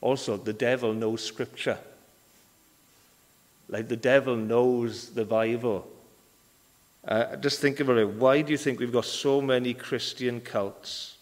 also 0.00 0.36
the 0.36 0.52
devil 0.52 0.92
knows 0.92 1.24
Scripture. 1.24 1.78
Like 3.70 3.88
the 3.88 3.96
devil 3.96 4.36
knows 4.36 5.10
the 5.10 5.24
Bible. 5.24 5.86
Uh, 7.06 7.36
just 7.36 7.60
think 7.60 7.80
about 7.80 7.96
it. 7.96 8.08
Why 8.08 8.42
do 8.42 8.52
you 8.52 8.58
think 8.58 8.78
we've 8.78 8.92
got 8.92 9.06
so 9.06 9.40
many 9.40 9.72
Christian 9.72 10.40
cults 10.42 11.16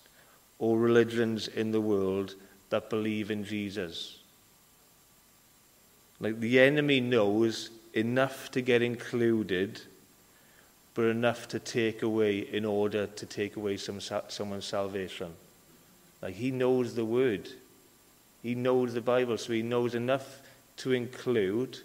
or 0.59 0.77
religions 0.77 1.47
in 1.47 1.71
the 1.71 1.81
world 1.81 2.35
that 2.71 2.91
believe 2.91 3.31
in 3.31 3.45
Jesus? 3.45 4.19
Like 6.19 6.41
the 6.41 6.59
enemy 6.59 7.01
knows 7.01 7.71
enough 7.95 8.51
to 8.51 8.61
get 8.61 8.83
included 8.83 9.81
but 10.99 11.05
enough 11.05 11.47
to 11.47 11.61
take 11.61 12.03
away 12.03 12.39
in 12.39 12.65
order 12.65 13.07
to 13.07 13.25
take 13.25 13.55
away 13.55 13.77
some, 13.77 14.01
someone's 14.01 14.65
salvation. 14.65 15.33
Like 16.21 16.35
he 16.35 16.51
knows 16.51 16.97
the 16.97 17.05
word, 17.05 17.49
he 18.43 18.57
knows 18.57 18.95
the 18.95 19.01
Bible, 19.01 19.39
so 19.39 19.53
he 19.53 19.63
knows 19.63 19.95
enough 19.95 20.41
to 20.79 20.91
include, 20.91 21.79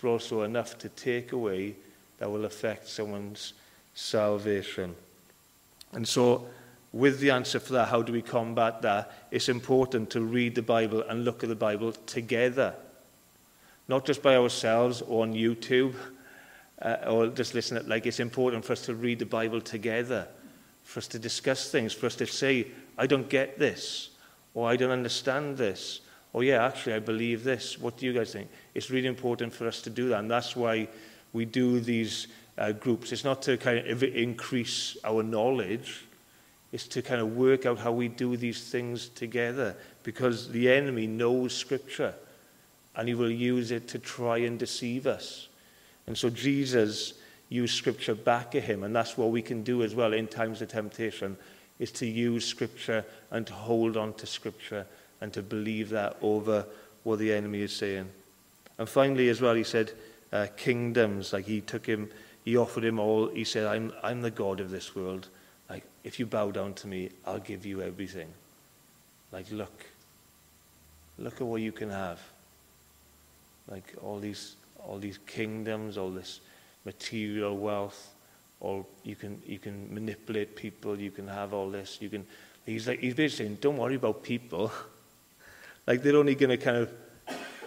but 0.00 0.08
also 0.08 0.42
enough 0.42 0.78
to 0.78 0.88
take 0.90 1.32
away 1.32 1.74
that 2.18 2.30
will 2.30 2.44
affect 2.44 2.88
someone's 2.88 3.54
salvation. 3.94 4.94
And 5.92 6.06
so, 6.06 6.46
with 6.92 7.20
the 7.20 7.30
answer 7.30 7.60
for 7.60 7.72
that, 7.74 7.88
how 7.88 8.02
do 8.02 8.12
we 8.12 8.22
combat 8.22 8.82
that? 8.82 9.12
It's 9.30 9.48
important 9.48 10.10
to 10.10 10.20
read 10.20 10.54
the 10.54 10.62
Bible 10.62 11.02
and 11.02 11.24
look 11.24 11.42
at 11.42 11.48
the 11.48 11.54
Bible 11.54 11.92
together. 11.92 12.74
Not 13.88 14.04
just 14.04 14.22
by 14.22 14.36
ourselves 14.36 15.02
or 15.02 15.22
on 15.22 15.34
YouTube 15.34 15.94
uh, 16.82 16.96
or 17.06 17.28
just 17.28 17.54
listen 17.54 17.76
at 17.76 17.88
like 17.88 18.06
it's 18.06 18.20
important 18.20 18.64
for 18.64 18.72
us 18.72 18.82
to 18.86 18.94
read 18.94 19.18
the 19.18 19.26
Bible 19.26 19.60
together, 19.60 20.26
for 20.84 20.98
us 20.98 21.06
to 21.08 21.18
discuss 21.18 21.70
things, 21.70 21.92
for 21.92 22.06
us 22.06 22.16
to 22.16 22.26
say, 22.26 22.66
I 22.96 23.06
don't 23.06 23.28
get 23.28 23.58
this 23.58 24.10
or 24.54 24.68
I 24.68 24.76
don't 24.76 24.90
understand 24.90 25.56
this 25.56 26.00
oh 26.34 26.40
yeah, 26.40 26.64
actually 26.64 26.94
I 26.94 26.98
believe 26.98 27.44
this. 27.44 27.78
What 27.78 27.96
do 27.96 28.06
you 28.06 28.12
guys 28.12 28.32
think? 28.32 28.48
It's 28.74 28.90
really 28.90 29.08
important 29.08 29.52
for 29.52 29.66
us 29.66 29.82
to 29.82 29.90
do 29.90 30.08
that. 30.10 30.20
And 30.20 30.30
that's 30.30 30.56
why 30.56 30.88
we 31.32 31.44
do 31.44 31.80
these 31.80 32.28
uh, 32.58 32.72
groups. 32.72 33.12
It's 33.12 33.24
not 33.24 33.42
to 33.42 33.56
kind 33.56 33.86
of 33.86 34.02
increase 34.02 34.96
our 35.04 35.22
knowledge. 35.22 36.04
It's 36.72 36.86
to 36.88 37.02
kind 37.02 37.20
of 37.20 37.36
work 37.36 37.66
out 37.66 37.78
how 37.78 37.92
we 37.92 38.08
do 38.08 38.36
these 38.36 38.70
things 38.70 39.08
together 39.08 39.74
because 40.04 40.50
the 40.50 40.70
enemy 40.70 41.06
knows 41.06 41.56
scripture 41.56 42.14
and 42.94 43.08
he 43.08 43.14
will 43.14 43.30
use 43.30 43.70
it 43.70 43.88
to 43.88 43.98
try 43.98 44.38
and 44.38 44.58
deceive 44.58 45.06
us. 45.06 45.48
And 46.06 46.16
so 46.16 46.30
Jesus 46.30 47.14
used 47.48 47.76
scripture 47.76 48.14
back 48.14 48.54
at 48.54 48.62
him 48.62 48.84
and 48.84 48.94
that's 48.94 49.18
what 49.18 49.30
we 49.30 49.42
can 49.42 49.62
do 49.62 49.82
as 49.82 49.94
well 49.94 50.12
in 50.12 50.28
times 50.28 50.62
of 50.62 50.68
temptation 50.68 51.36
is 51.80 51.90
to 51.90 52.06
use 52.06 52.46
scripture 52.46 53.04
and 53.32 53.46
to 53.46 53.52
hold 53.52 53.96
on 53.96 54.12
to 54.14 54.26
scripture 54.26 54.86
and 55.20 55.32
to 55.32 55.42
believe 55.42 55.90
that 55.90 56.16
over 56.22 56.64
what 57.02 57.18
the 57.18 57.32
enemy 57.32 57.62
is 57.62 57.74
saying. 57.74 58.08
And 58.78 58.88
finally, 58.88 59.28
as 59.28 59.40
well, 59.40 59.54
he 59.54 59.64
said, 59.64 59.92
uh, 60.32 60.46
kingdoms, 60.56 61.32
like 61.32 61.44
he 61.44 61.60
took 61.60 61.86
him, 61.86 62.10
he 62.44 62.56
offered 62.56 62.84
him 62.84 62.98
all, 62.98 63.28
he 63.28 63.44
said, 63.44 63.66
I'm, 63.66 63.92
I'm 64.02 64.22
the 64.22 64.30
God 64.30 64.60
of 64.60 64.70
this 64.70 64.94
world. 64.94 65.28
Like, 65.68 65.84
if 66.04 66.18
you 66.18 66.26
bow 66.26 66.50
down 66.50 66.74
to 66.74 66.86
me, 66.86 67.10
I'll 67.26 67.38
give 67.38 67.66
you 67.66 67.82
everything. 67.82 68.28
Like, 69.32 69.50
look, 69.50 69.84
look 71.18 71.34
at 71.34 71.46
what 71.46 71.60
you 71.60 71.72
can 71.72 71.90
have. 71.90 72.20
Like, 73.68 73.94
all 74.02 74.18
these 74.18 74.56
all 74.86 74.98
these 74.98 75.18
kingdoms, 75.26 75.96
all 75.96 76.10
this 76.10 76.40
material 76.84 77.56
wealth, 77.56 78.14
or 78.60 78.84
you 79.04 79.16
can 79.16 79.40
you 79.46 79.58
can 79.58 79.92
manipulate 79.92 80.56
people, 80.56 80.98
you 80.98 81.10
can 81.10 81.28
have 81.28 81.52
all 81.52 81.70
this, 81.70 81.98
you 82.00 82.08
can 82.08 82.26
he's 82.66 82.88
like 82.88 83.00
he's 83.00 83.14
basically 83.14 83.46
saying, 83.46 83.58
Don't 83.60 83.76
worry 83.76 83.96
about 83.96 84.22
people. 84.22 84.72
like 85.90 86.04
they're 86.04 86.14
only 86.14 86.36
gonna 86.36 86.56
kind 86.56 86.76
of 86.76 86.92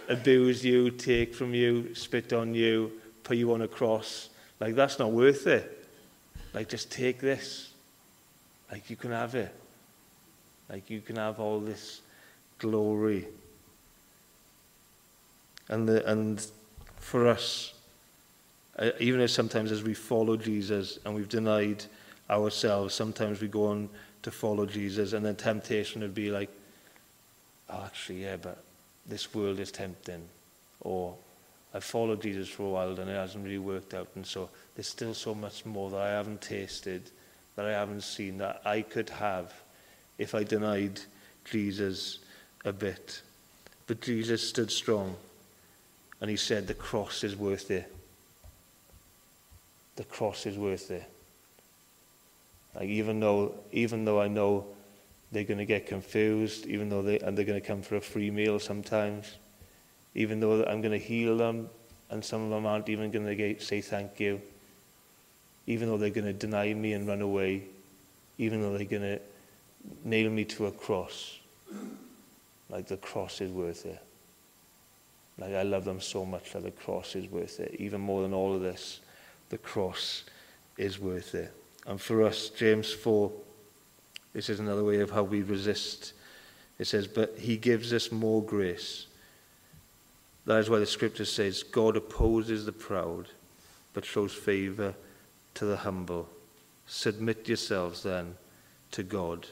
abuse 0.08 0.64
you, 0.64 0.90
take 0.90 1.34
from 1.34 1.52
you, 1.52 1.94
spit 1.94 2.32
on 2.32 2.54
you, 2.54 2.90
put 3.22 3.36
you 3.36 3.52
on 3.52 3.60
a 3.60 3.68
cross. 3.68 4.30
Like 4.60 4.74
that's 4.74 4.98
not 4.98 5.12
worth 5.12 5.46
it. 5.46 5.86
Like 6.54 6.70
just 6.70 6.90
take 6.90 7.20
this. 7.20 7.70
Like 8.72 8.88
you 8.88 8.96
can 8.96 9.10
have 9.10 9.34
it. 9.34 9.54
Like 10.70 10.88
you 10.88 11.02
can 11.02 11.16
have 11.16 11.38
all 11.38 11.60
this 11.60 12.00
glory. 12.58 13.26
And 15.68 15.86
the 15.86 16.10
and 16.10 16.46
for 17.00 17.28
us, 17.28 17.74
uh, 18.78 18.92
even 19.00 19.20
as 19.20 19.34
sometimes 19.34 19.70
as 19.70 19.82
we 19.82 19.92
follow 19.92 20.38
Jesus 20.38 20.98
and 21.04 21.14
we've 21.14 21.28
denied 21.28 21.84
ourselves, 22.30 22.94
sometimes 22.94 23.42
we 23.42 23.48
go 23.48 23.66
on 23.66 23.90
to 24.22 24.30
follow 24.30 24.64
Jesus, 24.64 25.12
and 25.12 25.26
then 25.26 25.36
temptation 25.36 26.00
would 26.00 26.14
be 26.14 26.30
like, 26.30 26.48
oh, 27.74 27.84
actually, 27.84 28.22
yeah, 28.22 28.36
but 28.36 28.62
this 29.06 29.34
world 29.34 29.58
is 29.58 29.70
tempting, 29.70 30.22
or 30.80 31.14
I've 31.74 31.84
followed 31.84 32.22
Jesus 32.22 32.48
for 32.48 32.62
a 32.62 32.70
while 32.70 33.00
and 33.00 33.10
it 33.10 33.14
hasn't 33.14 33.44
really 33.44 33.58
worked 33.58 33.94
out. 33.94 34.08
And 34.14 34.24
so 34.24 34.48
there's 34.76 34.86
still 34.86 35.12
so 35.12 35.34
much 35.34 35.66
more 35.66 35.90
that 35.90 36.00
I 36.00 36.10
haven't 36.10 36.40
tasted, 36.40 37.10
that 37.56 37.66
I 37.66 37.72
haven't 37.72 38.02
seen, 38.02 38.38
that 38.38 38.62
I 38.64 38.82
could 38.82 39.10
have 39.10 39.52
if 40.16 40.36
I 40.36 40.44
denied 40.44 41.00
Jesus 41.44 42.20
a 42.64 42.72
bit. 42.72 43.22
But 43.88 44.00
Jesus 44.00 44.48
stood 44.48 44.70
strong 44.70 45.16
and 46.20 46.30
he 46.30 46.36
said, 46.36 46.68
The 46.68 46.74
cross 46.74 47.24
is 47.24 47.34
worth 47.34 47.72
it. 47.72 47.92
The 49.96 50.04
cross 50.04 50.46
is 50.46 50.56
worth 50.56 50.92
it. 50.92 51.04
Like 52.76 52.88
even 52.88 53.18
though, 53.18 53.54
even 53.72 54.04
though 54.04 54.20
I 54.20 54.28
know 54.28 54.66
they're 55.34 55.44
going 55.44 55.58
to 55.58 55.64
get 55.64 55.86
confused, 55.86 56.66
even 56.66 56.88
though 56.88 57.02
they, 57.02 57.18
and 57.18 57.36
they're 57.36 57.44
going 57.44 57.60
to 57.60 57.66
come 57.66 57.82
for 57.82 57.96
a 57.96 58.00
free 58.00 58.30
meal 58.30 58.58
sometimes, 58.58 59.34
even 60.14 60.40
though 60.40 60.64
I'm 60.64 60.80
going 60.80 60.92
to 60.92 61.04
heal 61.04 61.36
them, 61.36 61.68
and 62.10 62.24
some 62.24 62.44
of 62.44 62.50
them 62.50 62.66
aren't 62.66 62.88
even 62.88 63.10
going 63.10 63.26
to 63.26 63.60
say 63.60 63.80
thank 63.80 64.20
you, 64.20 64.40
even 65.66 65.88
though 65.88 65.98
they're 65.98 66.10
going 66.10 66.26
to 66.26 66.32
deny 66.32 66.72
me 66.72 66.92
and 66.92 67.06
run 67.06 67.20
away, 67.20 67.64
even 68.38 68.62
though 68.62 68.76
they're 68.76 68.86
going 68.86 69.02
to 69.02 69.20
nail 70.04 70.30
me 70.30 70.44
to 70.44 70.66
a 70.66 70.72
cross, 70.72 71.38
like 72.70 72.86
the 72.86 72.96
cross 72.96 73.40
is 73.40 73.50
worth 73.50 73.86
it. 73.86 74.00
Like 75.38 75.54
I 75.54 75.62
love 75.62 75.84
them 75.84 76.00
so 76.00 76.24
much 76.24 76.52
that 76.52 76.62
the 76.62 76.70
cross 76.70 77.16
is 77.16 77.28
worth 77.28 77.58
it. 77.58 77.74
Even 77.80 78.00
more 78.00 78.22
than 78.22 78.32
all 78.32 78.54
of 78.54 78.60
this, 78.60 79.00
the 79.48 79.58
cross 79.58 80.22
is 80.78 81.00
worth 81.00 81.34
it. 81.34 81.52
And 81.86 82.00
for 82.00 82.22
us, 82.22 82.50
James 82.50 82.92
4, 82.92 83.32
this 84.34 84.50
is 84.50 84.60
another 84.60 84.84
way 84.84 85.00
of 85.00 85.10
how 85.10 85.22
we 85.22 85.42
resist. 85.42 86.12
It 86.78 86.86
says, 86.86 87.06
But 87.06 87.38
he 87.38 87.56
gives 87.56 87.92
us 87.92 88.12
more 88.12 88.42
grace. 88.42 89.06
That 90.44 90.58
is 90.58 90.68
why 90.68 90.80
the 90.80 90.86
scripture 90.86 91.24
says, 91.24 91.62
God 91.62 91.96
opposes 91.96 92.66
the 92.66 92.72
proud, 92.72 93.28
but 93.94 94.04
shows 94.04 94.34
favor 94.34 94.94
to 95.54 95.64
the 95.64 95.78
humble. 95.78 96.28
Submit 96.86 97.48
yourselves 97.48 98.02
then 98.02 98.34
to 98.90 99.02
God. 99.02 99.46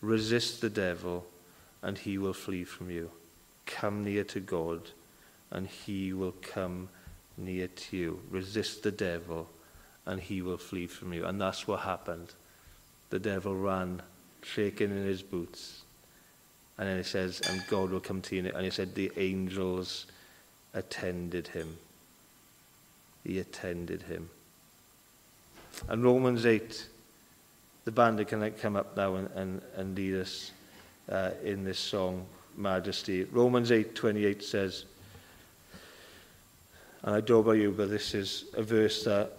Resist 0.00 0.60
the 0.60 0.70
devil, 0.70 1.24
and 1.82 1.96
he 1.96 2.18
will 2.18 2.32
flee 2.32 2.64
from 2.64 2.90
you. 2.90 3.10
Come 3.66 4.02
near 4.02 4.24
to 4.24 4.40
God, 4.40 4.80
and 5.50 5.68
he 5.68 6.12
will 6.12 6.34
come 6.42 6.88
near 7.36 7.68
to 7.68 7.96
you. 7.96 8.20
Resist 8.30 8.82
the 8.82 8.90
devil, 8.90 9.48
and 10.06 10.20
he 10.20 10.42
will 10.42 10.58
flee 10.58 10.86
from 10.86 11.12
you. 11.12 11.24
And 11.24 11.40
that's 11.40 11.68
what 11.68 11.80
happened. 11.80 12.32
The 13.10 13.20
devil 13.20 13.54
ran, 13.54 14.02
shaking 14.42 14.90
in 14.90 15.04
his 15.04 15.22
boots. 15.22 15.82
And 16.78 16.88
then 16.88 16.98
it 16.98 17.06
says, 17.06 17.40
and 17.48 17.62
God 17.68 17.90
will 17.90 18.00
come 18.00 18.20
to 18.22 18.36
you. 18.36 18.50
And 18.54 18.66
it 18.66 18.72
said, 18.72 18.94
the 18.94 19.12
angels 19.16 20.06
attended 20.74 21.48
him. 21.48 21.76
He 23.24 23.38
attended 23.38 24.02
him. 24.02 24.30
And 25.88 26.02
Romans 26.02 26.46
8, 26.46 26.86
the 27.84 27.92
band 27.92 28.26
can 28.26 28.50
come 28.52 28.76
up 28.76 28.96
now 28.96 29.14
and, 29.16 29.30
and, 29.34 29.62
and 29.76 29.96
lead 29.96 30.14
us 30.14 30.52
uh, 31.10 31.30
in 31.44 31.64
this 31.64 31.78
song, 31.78 32.26
Majesty. 32.56 33.24
Romans 33.24 33.70
8, 33.70 33.94
28 33.94 34.42
says, 34.42 34.84
and 37.02 37.16
I 37.16 37.20
don't 37.20 37.30
know 37.30 37.40
about 37.40 37.52
you, 37.52 37.72
but 37.72 37.90
this 37.90 38.14
is 38.14 38.44
a 38.54 38.62
verse 38.62 39.04
that 39.04 39.32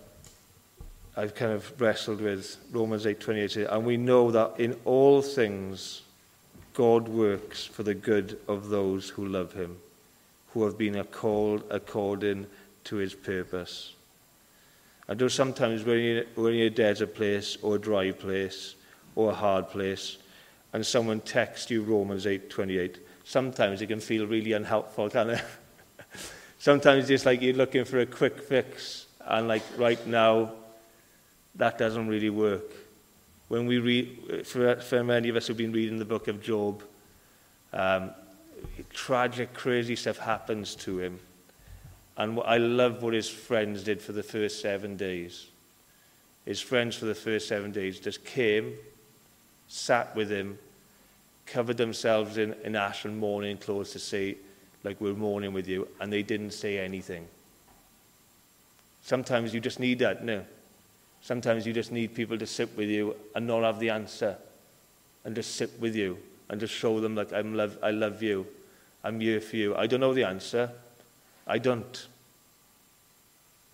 I've 1.16 1.36
kind 1.36 1.51
of 1.51 1.80
wrestled 1.80 2.22
with. 2.22 2.57
Romans 2.72 3.05
8, 3.05 3.20
28 3.20 3.57
and 3.57 3.86
we 3.86 3.97
know 3.97 4.32
that 4.32 4.59
in 4.59 4.76
all 4.86 5.22
things 5.22 6.01
God 6.74 7.07
works 7.07 7.66
for 7.66 7.84
the 7.84 7.93
good 7.93 8.39
of 8.47 8.70
those 8.70 9.09
who 9.09 9.28
love 9.28 9.53
him 9.53 9.78
who 10.53 10.64
have 10.66 10.78
been 10.78 11.03
called 11.05 11.64
according 11.70 12.45
to 12.84 12.95
his 12.97 13.14
purpose. 13.14 13.93
I 15.09 15.16
know 15.16 15.28
sometimes 15.28 15.84
when 15.84 15.99
you're, 15.99 16.24
when 16.36 16.53
you're 16.53 16.93
a 17.03 17.07
place 17.07 17.57
or 17.61 17.76
a 17.76 17.80
dry 17.80 18.11
place 18.11 18.76
or 19.16 19.32
a 19.32 19.36
hard 19.36 19.70
place 19.70 20.18
and 20.72 20.86
someone 20.86 21.20
texts 21.22 21.72
you 21.72 21.84
Romans 21.84 22.26
8.28, 22.26 22.97
sometimes 23.24 23.82
it 23.82 23.88
can 23.88 23.99
feel 23.99 24.28
really 24.28 24.53
unhelpful, 24.53 25.09
can 25.09 25.32
it? 25.32 25.43
sometimes 26.59 27.09
it's 27.09 27.26
like 27.26 27.41
you're 27.41 27.55
looking 27.55 27.84
for 27.84 27.99
a 27.99 28.05
quick 28.05 28.39
fix 28.39 29.07
and 29.26 29.47
like 29.47 29.64
right 29.78 30.05
now, 30.05 30.53
that 31.56 31.78
doesn't 31.78 32.08
really 32.08 32.30
work. 32.30 32.72
When 33.47 33.66
we 33.68 33.80
read, 33.80 34.45
for, 34.45 34.76
for 34.78 35.04
many 35.04 35.30
of 35.30 35.36
us 35.36 35.47
who've 35.47 35.58
been 35.58 35.72
reading 35.72 35.99
the 35.99 36.06
book 36.06 36.28
of 36.28 36.41
Job, 36.41 36.84
um, 37.72 38.12
tragic, 38.91 39.54
crazy 39.54 39.95
stuff 39.95 40.18
happens 40.18 40.76
to 40.76 40.99
him. 40.99 41.20
And 42.18 42.38
what, 42.38 42.47
I 42.47 42.58
love 42.58 43.04
what 43.04 43.14
his 43.14 43.30
friends 43.30 43.84
did 43.84 44.01
for 44.01 44.12
the 44.12 44.24
first 44.24 44.62
seven 44.62 44.97
days. 44.97 45.47
His 46.45 46.60
friends 46.60 46.95
for 46.95 47.06
the 47.06 47.16
first 47.16 47.47
seven 47.47 47.72
days 47.72 47.99
just 47.99 48.26
came, 48.26 48.74
sat 49.68 50.16
with 50.16 50.30
him, 50.30 50.58
covered 51.45 51.78
themselves 51.78 52.38
in, 52.38 52.54
in 52.64 52.76
ash 52.76 53.06
and 53.06 53.18
mourning 53.18 53.58
clothes 53.58 53.91
to 53.91 53.99
say, 53.99 54.38
like, 54.84 54.99
we're 54.99 55.14
mourning 55.14 55.54
with 55.54 55.68
you. 55.68 55.88
And 55.99 56.12
they 56.12 56.24
didn't 56.24 56.51
say 56.51 56.80
anything. 56.80 57.28
Sometimes 59.04 59.54
you 59.54 59.60
just 59.60 59.80
need 59.80 59.99
that, 59.99 60.24
no? 60.24 60.45
Sometimes 61.24 61.65
you 61.65 61.71
just 61.71 61.91
need 61.91 62.13
people 62.13 62.38
to 62.38 62.45
sit 62.45 62.76
with 62.76 62.89
you 62.89 63.15
and 63.34 63.47
not 63.47 63.63
have 63.63 63.80
the 63.80 63.89
answer 63.89 64.36
and 65.24 65.34
just 65.34 65.55
sit 65.55 65.71
with 65.80 65.95
you 65.95 66.17
and 66.49 66.59
just 66.59 66.74
show 66.74 66.99
them 66.99 67.15
like 67.15 67.32
I'm 67.32 67.55
love 67.55 67.78
I 67.82 67.91
love 67.91 68.21
you. 68.21 68.45
I'm 69.05 69.19
here 69.21 69.39
for 69.39 69.55
you. 69.55 69.76
I 69.76 69.88
don't 69.88 70.01
know 70.01 70.13
the 70.13 70.26
answer. 70.26 70.69
I 71.47 71.57
don't. 71.57 72.07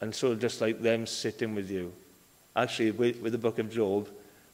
And 0.01 0.13
so 0.13 0.35
just 0.35 0.61
like 0.61 0.81
them 0.81 1.05
sitting 1.07 1.55
with 1.55 1.69
you. 1.69 1.91
Actually, 2.55 2.91
with, 2.91 3.19
with 3.19 3.31
the 3.31 3.37
book 3.37 3.59
of 3.59 3.71
Job, 3.71 4.09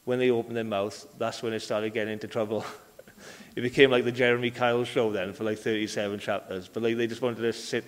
when 0.06 0.20
they 0.20 0.32
opened 0.32 0.58
their 0.58 0.64
mouth, 0.64 1.06
that's 1.18 1.44
when 1.44 1.54
it 1.54 1.62
started 1.62 1.94
getting 1.94 2.14
into 2.14 2.28
trouble. 2.28 2.66
it 3.56 3.62
became 3.62 3.92
like 3.92 4.06
the 4.06 4.12
Jeremy 4.12 4.52
Kyle 4.52 4.84
show 4.84 5.12
then 5.12 5.34
for 5.34 5.44
like 5.44 5.60
37 5.60 6.20
chapters. 6.20 6.68
But 6.68 6.84
like 6.84 6.98
they 6.98 7.08
just 7.08 7.22
wanted 7.22 7.42
to 7.42 7.54
sit 7.54 7.86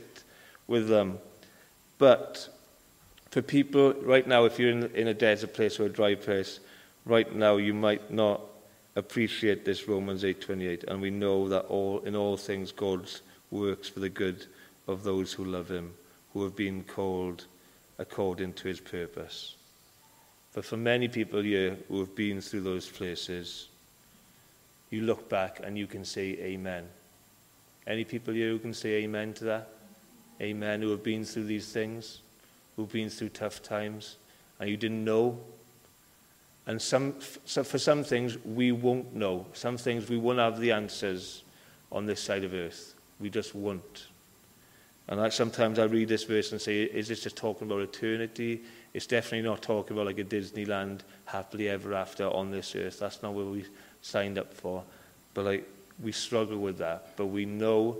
with 0.67 0.87
them. 0.87 1.17
But 1.97 2.49
for 3.29 3.41
people 3.41 3.93
right 4.03 4.25
now, 4.27 4.45
if 4.45 4.59
you're 4.59 4.71
in, 4.71 4.83
in 4.95 5.07
a 5.07 5.13
desert 5.13 5.53
place 5.53 5.79
or 5.79 5.85
a 5.85 5.89
dry 5.89 6.15
place, 6.15 6.59
right 7.05 7.33
now 7.33 7.57
you 7.57 7.73
might 7.73 8.11
not 8.11 8.41
appreciate 8.95 9.63
this 9.63 9.87
Romans 9.87 10.23
8:28 10.23 10.83
and 10.85 11.01
we 11.01 11.11
know 11.11 11.47
that 11.49 11.65
all 11.65 11.99
in 11.99 12.15
all 12.15 12.37
things 12.37 12.71
God 12.71 13.09
works 13.51 13.87
for 13.87 13.99
the 13.99 14.09
good 14.09 14.45
of 14.87 15.03
those 15.03 15.33
who 15.33 15.45
love 15.45 15.69
him 15.69 15.93
who 16.33 16.43
have 16.43 16.55
been 16.55 16.83
called 16.83 17.45
according 17.99 18.53
to 18.53 18.67
his 18.67 18.79
purpose. 18.79 19.55
But 20.53 20.65
for 20.65 20.77
many 20.77 21.07
people 21.07 21.41
here 21.41 21.77
who 21.87 21.99
have 21.99 22.15
been 22.15 22.41
through 22.41 22.61
those 22.61 22.89
places 22.89 23.67
you 24.89 25.01
look 25.01 25.29
back 25.29 25.59
and 25.63 25.77
you 25.77 25.85
can 25.85 26.05
say 26.05 26.37
amen. 26.39 26.87
Any 27.85 28.03
people 28.03 28.33
here 28.33 28.49
who 28.49 28.59
can 28.59 28.73
say 28.73 29.03
amen 29.03 29.33
to 29.35 29.43
that? 29.45 29.69
Amen 30.41 30.81
who 30.81 30.89
have 30.91 31.03
been 31.03 31.23
through 31.23 31.45
these 31.45 31.71
things 31.71 32.21
who've 32.77 32.91
been 32.91 33.09
through 33.09 33.29
tough 33.29 33.61
times 33.61 34.15
and 34.61 34.69
you 34.69 34.77
didn't 34.77 35.03
know 35.03 35.37
and 36.67 36.81
some, 36.81 37.15
so 37.45 37.63
for 37.63 37.79
some 37.79 38.03
things, 38.03 38.37
we 38.43 38.73
won't 38.73 39.15
know. 39.15 39.45
Some 39.53 39.77
things 39.77 40.09
we 40.09 40.17
won't 40.17 40.39
have 40.39 40.59
the 40.59 40.73
answers 40.73 41.43
on 41.93 42.05
this 42.05 42.21
side 42.21 42.43
of 42.43 42.53
earth. 42.53 42.93
We 43.21 43.29
just 43.29 43.55
won't. 43.55 44.07
And 45.07 45.21
I, 45.21 45.29
sometimes 45.29 45.79
I 45.79 45.85
read 45.85 46.09
this 46.09 46.25
verse 46.25 46.51
and 46.51 46.59
say, 46.59 46.83
is 46.83 47.07
this 47.07 47.23
just 47.23 47.37
talking 47.37 47.67
about 47.67 47.79
eternity? 47.79 48.63
It's 48.93 49.07
definitely 49.07 49.47
not 49.47 49.61
talking 49.61 49.95
about 49.95 50.07
like 50.07 50.19
a 50.19 50.25
Disneyland 50.25 50.99
happily 51.23 51.69
ever 51.69 51.93
after 51.93 52.27
on 52.27 52.51
this 52.51 52.75
earth. 52.75 52.99
That's 52.99 53.23
not 53.23 53.33
what 53.33 53.45
we 53.45 53.63
signed 54.01 54.37
up 54.37 54.53
for. 54.53 54.83
But 55.33 55.45
like, 55.45 55.69
we 56.03 56.11
struggle 56.11 56.57
with 56.57 56.79
that. 56.79 57.15
But 57.15 57.27
we 57.27 57.45
know 57.45 57.95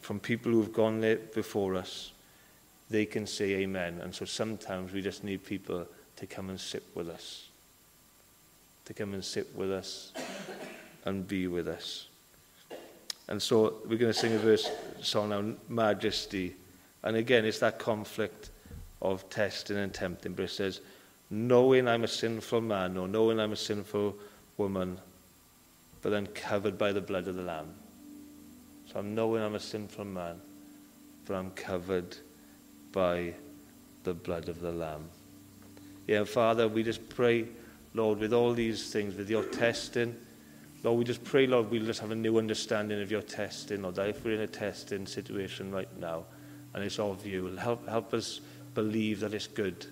from 0.00 0.18
people 0.18 0.50
who've 0.50 0.72
gone 0.72 1.00
there 1.00 1.16
before 1.16 1.76
us, 1.76 2.10
they 2.90 3.06
can 3.06 3.26
say 3.26 3.54
amen. 3.56 4.00
And 4.02 4.14
so 4.14 4.24
sometimes 4.24 4.92
we 4.92 5.02
just 5.02 5.24
need 5.24 5.44
people 5.44 5.86
to 6.16 6.26
come 6.26 6.50
and 6.50 6.60
sit 6.60 6.82
with 6.94 7.08
us, 7.08 7.48
to 8.84 8.94
come 8.94 9.14
and 9.14 9.24
sit 9.24 9.54
with 9.56 9.72
us 9.72 10.12
and 11.04 11.26
be 11.26 11.46
with 11.46 11.68
us. 11.68 12.06
And 13.28 13.40
so 13.40 13.76
we're 13.86 13.98
going 13.98 14.12
to 14.12 14.18
sing 14.18 14.34
a 14.34 14.38
verse 14.38 14.70
song 15.00 15.30
now, 15.30 15.54
Majesty. 15.68 16.54
And 17.02 17.16
again, 17.16 17.44
it's 17.44 17.58
that 17.60 17.78
conflict 17.78 18.50
of 19.00 19.28
testing 19.30 19.78
and 19.78 19.92
tempting, 19.92 20.34
but 20.34 20.44
it 20.44 20.50
says, 20.50 20.80
knowing 21.30 21.88
I'm 21.88 22.04
a 22.04 22.08
sinful 22.08 22.60
man 22.60 22.96
or 22.96 23.08
knowing 23.08 23.40
I'm 23.40 23.52
a 23.52 23.56
sinful 23.56 24.14
woman, 24.56 24.98
but 26.02 26.10
then 26.10 26.26
covered 26.28 26.78
by 26.78 26.92
the 26.92 27.00
blood 27.00 27.28
of 27.28 27.34
the 27.34 27.42
Lamb. 27.42 27.74
So 28.92 28.98
I'm 28.98 29.14
knowing 29.14 29.42
I'm 29.42 29.54
a 29.54 29.60
sinful 29.60 30.04
man, 30.04 30.36
but 31.26 31.34
I'm 31.34 31.50
covered 31.50 32.16
by 32.94 33.34
the 34.04 34.14
blood 34.14 34.48
of 34.48 34.60
the 34.60 34.72
Lamb. 34.72 35.08
Yeah, 36.06 36.24
Father, 36.24 36.68
we 36.68 36.82
just 36.82 37.08
pray, 37.08 37.46
Lord, 37.92 38.20
with 38.20 38.32
all 38.32 38.54
these 38.54 38.92
things, 38.92 39.16
with 39.16 39.28
your 39.28 39.44
testing, 39.44 40.14
Lord, 40.84 40.98
we 40.98 41.04
just 41.04 41.24
pray, 41.24 41.46
Lord, 41.46 41.70
we'll 41.70 41.86
just 41.86 42.00
have 42.00 42.10
a 42.10 42.14
new 42.14 42.36
understanding 42.36 43.00
of 43.00 43.10
your 43.10 43.22
testing, 43.22 43.80
Lord, 43.80 43.94
that 43.94 44.10
if 44.10 44.22
we're 44.22 44.34
in 44.34 44.40
a 44.40 44.46
testing 44.46 45.06
situation 45.06 45.72
right 45.72 45.88
now, 45.98 46.24
and 46.74 46.84
it's 46.84 46.98
of 46.98 47.26
you, 47.26 47.46
help, 47.56 47.88
help 47.88 48.12
us 48.12 48.42
believe 48.74 49.20
that 49.20 49.32
it's 49.32 49.46
good. 49.46 49.86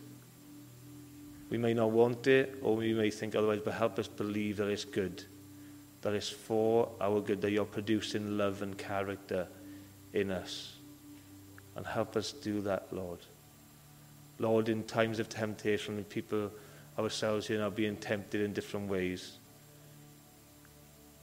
We 1.49 1.57
may 1.57 1.73
not 1.73 1.93
want 1.93 2.27
it, 2.27 2.59
or 2.61 2.77
we 2.77 2.93
may 2.93 3.11
think 3.11 3.35
otherwise, 3.35 3.61
but 3.65 3.73
help 3.73 3.99
us 3.99 4.07
believe 4.07 4.59
that 4.59 4.69
it's 4.69 4.85
good, 4.85 5.25
that 6.03 6.13
it's 6.13 6.29
for 6.29 6.91
our 7.01 7.23
good, 7.23 7.41
that 7.41 7.53
you're 7.53 7.65
producing 7.65 8.37
love 8.37 8.61
and 8.61 8.77
character 8.77 9.49
in 10.13 10.31
us. 10.31 10.75
And 11.77 11.87
help 11.87 12.17
us 12.17 12.33
do 12.33 12.61
that, 12.63 12.87
Lord. 12.93 13.19
Lord, 14.39 14.69
in 14.69 14.83
times 14.85 15.19
of 15.19 15.29
temptation, 15.29 16.03
people 16.05 16.51
ourselves 16.99 17.47
here 17.47 17.63
are 17.63 17.71
being 17.71 17.97
tempted 17.97 18.41
in 18.41 18.53
different 18.53 18.89
ways. 18.89 19.33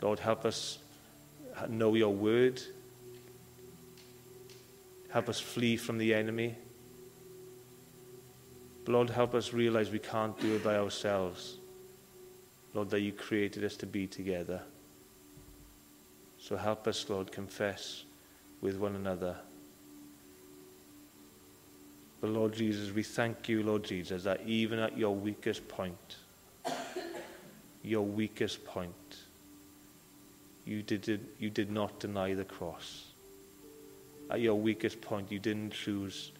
Lord, 0.02 0.20
help 0.20 0.45
us 0.45 0.80
know 1.68 1.95
your 1.95 2.14
word. 2.14 2.62
Help 5.10 5.30
us 5.30 5.39
flee 5.39 5.78
from 5.78 5.97
the 5.97 6.14
enemy. 6.14 6.56
Lord, 8.88 9.10
help 9.10 9.36
us 9.36 9.54
realize 9.54 9.91
we 9.91 10.00
can't 10.00 10.39
do 10.39 10.56
it 10.56 10.64
by 10.64 10.78
ourselves. 10.78 11.58
Lord, 12.74 12.89
that 12.91 13.02
you 13.02 13.12
created 13.12 13.64
us 13.64 13.76
to 13.78 13.86
be 13.86 14.08
together. 14.08 14.62
So 16.39 16.56
help 16.56 16.88
us, 16.88 17.08
Lord, 17.10 17.32
confess 17.32 18.04
with 18.62 18.78
one 18.78 18.95
another. 18.95 19.36
But 22.22 22.32
Lord 22.32 22.53
Jesus, 22.53 22.91
we 22.91 23.03
thank 23.03 23.47
you, 23.47 23.63
Lord 23.63 23.84
Jesus, 23.84 24.24
that 24.24 24.41
even 24.45 24.80
at 24.80 24.97
your 24.97 25.15
weakest 25.15 25.67
point, 25.67 26.17
your 27.82 28.05
weakest 28.05 28.65
point, 28.65 28.93
you 30.65 30.82
did, 30.84 31.26
you 31.39 31.49
did 31.49 31.72
not 31.72 31.99
deny 31.99 32.34
the 32.34 32.43
cross. 32.43 33.05
At 34.30 34.41
your 34.41 34.55
weakest 34.55 35.01
point, 35.01 35.32
you 35.32 35.39
didn't 35.39 35.72
choose 35.72 36.32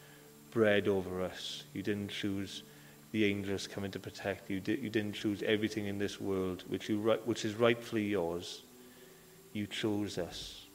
bread 0.52 0.88
over 0.88 1.24
us. 1.24 1.64
You 1.74 1.82
didn't 1.82 2.10
choose 2.10 2.64
the 3.12 3.26
angels 3.26 3.66
coming 3.68 3.92
to 3.92 4.00
protect 4.00 4.50
you. 4.50 4.62
You 4.66 4.90
didn't 4.90 5.14
choose 5.14 5.42
everything 5.44 5.88
in 5.88 5.98
this 5.98 6.20
world, 6.20 6.64
which, 6.68 6.90
you, 6.90 7.00
which 7.26 7.46
is 7.46 7.56
rightfully 7.56 8.04
yours. 8.04 8.62
You 9.54 9.66
chose 9.66 10.18
us, 10.18 10.66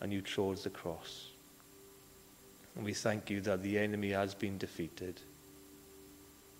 and 0.00 0.12
you 0.12 0.20
chose 0.20 0.64
the 0.64 0.70
cross. 0.70 1.28
And 2.76 2.84
we 2.84 2.92
thank 2.92 3.30
you 3.30 3.40
that 3.42 3.62
the 3.62 3.78
enemy 3.78 4.10
has 4.10 4.34
been 4.34 4.58
defeated. 4.58 5.20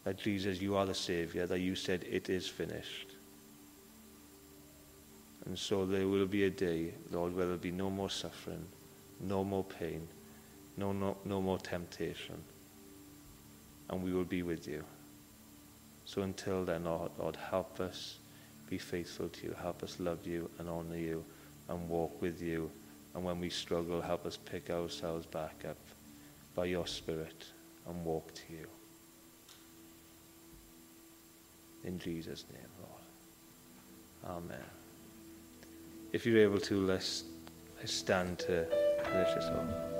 That 0.04 0.18
Jesus, 0.18 0.60
you 0.60 0.76
are 0.76 0.86
the 0.86 0.94
Savior, 0.94 1.46
that 1.46 1.60
you 1.60 1.74
said 1.74 2.04
it 2.08 2.28
is 2.28 2.46
finished. 2.46 3.12
And 5.46 5.58
so 5.58 5.84
there 5.84 6.08
will 6.08 6.26
be 6.26 6.44
a 6.44 6.50
day, 6.50 6.94
Lord, 7.10 7.34
where 7.34 7.46
there 7.46 7.54
will 7.54 7.60
be 7.60 7.70
no 7.70 7.90
more 7.90 8.10
suffering, 8.10 8.64
no 9.20 9.44
more 9.44 9.64
pain, 9.64 10.06
no, 10.76 10.92
no, 10.92 11.16
no 11.24 11.40
more 11.40 11.58
temptation. 11.58 12.36
And 13.90 14.02
we 14.02 14.12
will 14.12 14.24
be 14.24 14.42
with 14.42 14.66
you. 14.66 14.84
So 16.06 16.22
until 16.22 16.64
then, 16.64 16.84
Lord, 16.84 17.10
Lord, 17.18 17.36
help 17.36 17.80
us 17.80 18.18
be 18.68 18.78
faithful 18.78 19.28
to 19.28 19.46
you. 19.46 19.54
Help 19.60 19.82
us 19.82 20.00
love 20.00 20.26
you 20.26 20.50
and 20.58 20.68
honor 20.68 20.96
you 20.96 21.24
and 21.68 21.88
walk 21.88 22.20
with 22.22 22.40
you. 22.40 22.70
And 23.14 23.24
when 23.24 23.40
we 23.40 23.50
struggle, 23.50 24.00
help 24.00 24.26
us 24.26 24.36
pick 24.36 24.70
ourselves 24.70 25.26
back 25.26 25.64
up 25.68 25.76
by 26.54 26.66
your 26.66 26.86
Spirit 26.86 27.46
and 27.88 28.04
walk 28.04 28.32
to 28.34 28.42
you. 28.50 28.66
In 31.84 31.98
Jesus' 31.98 32.44
name, 32.52 32.62
Lord. 32.80 34.38
Amen. 34.38 34.64
If 36.12 36.24
you're 36.24 36.38
able 36.38 36.60
to, 36.60 36.86
let's, 36.86 37.24
stand 37.84 38.38
to 38.38 38.66
finish 39.04 39.34
this 39.34 39.44
off. 39.44 39.93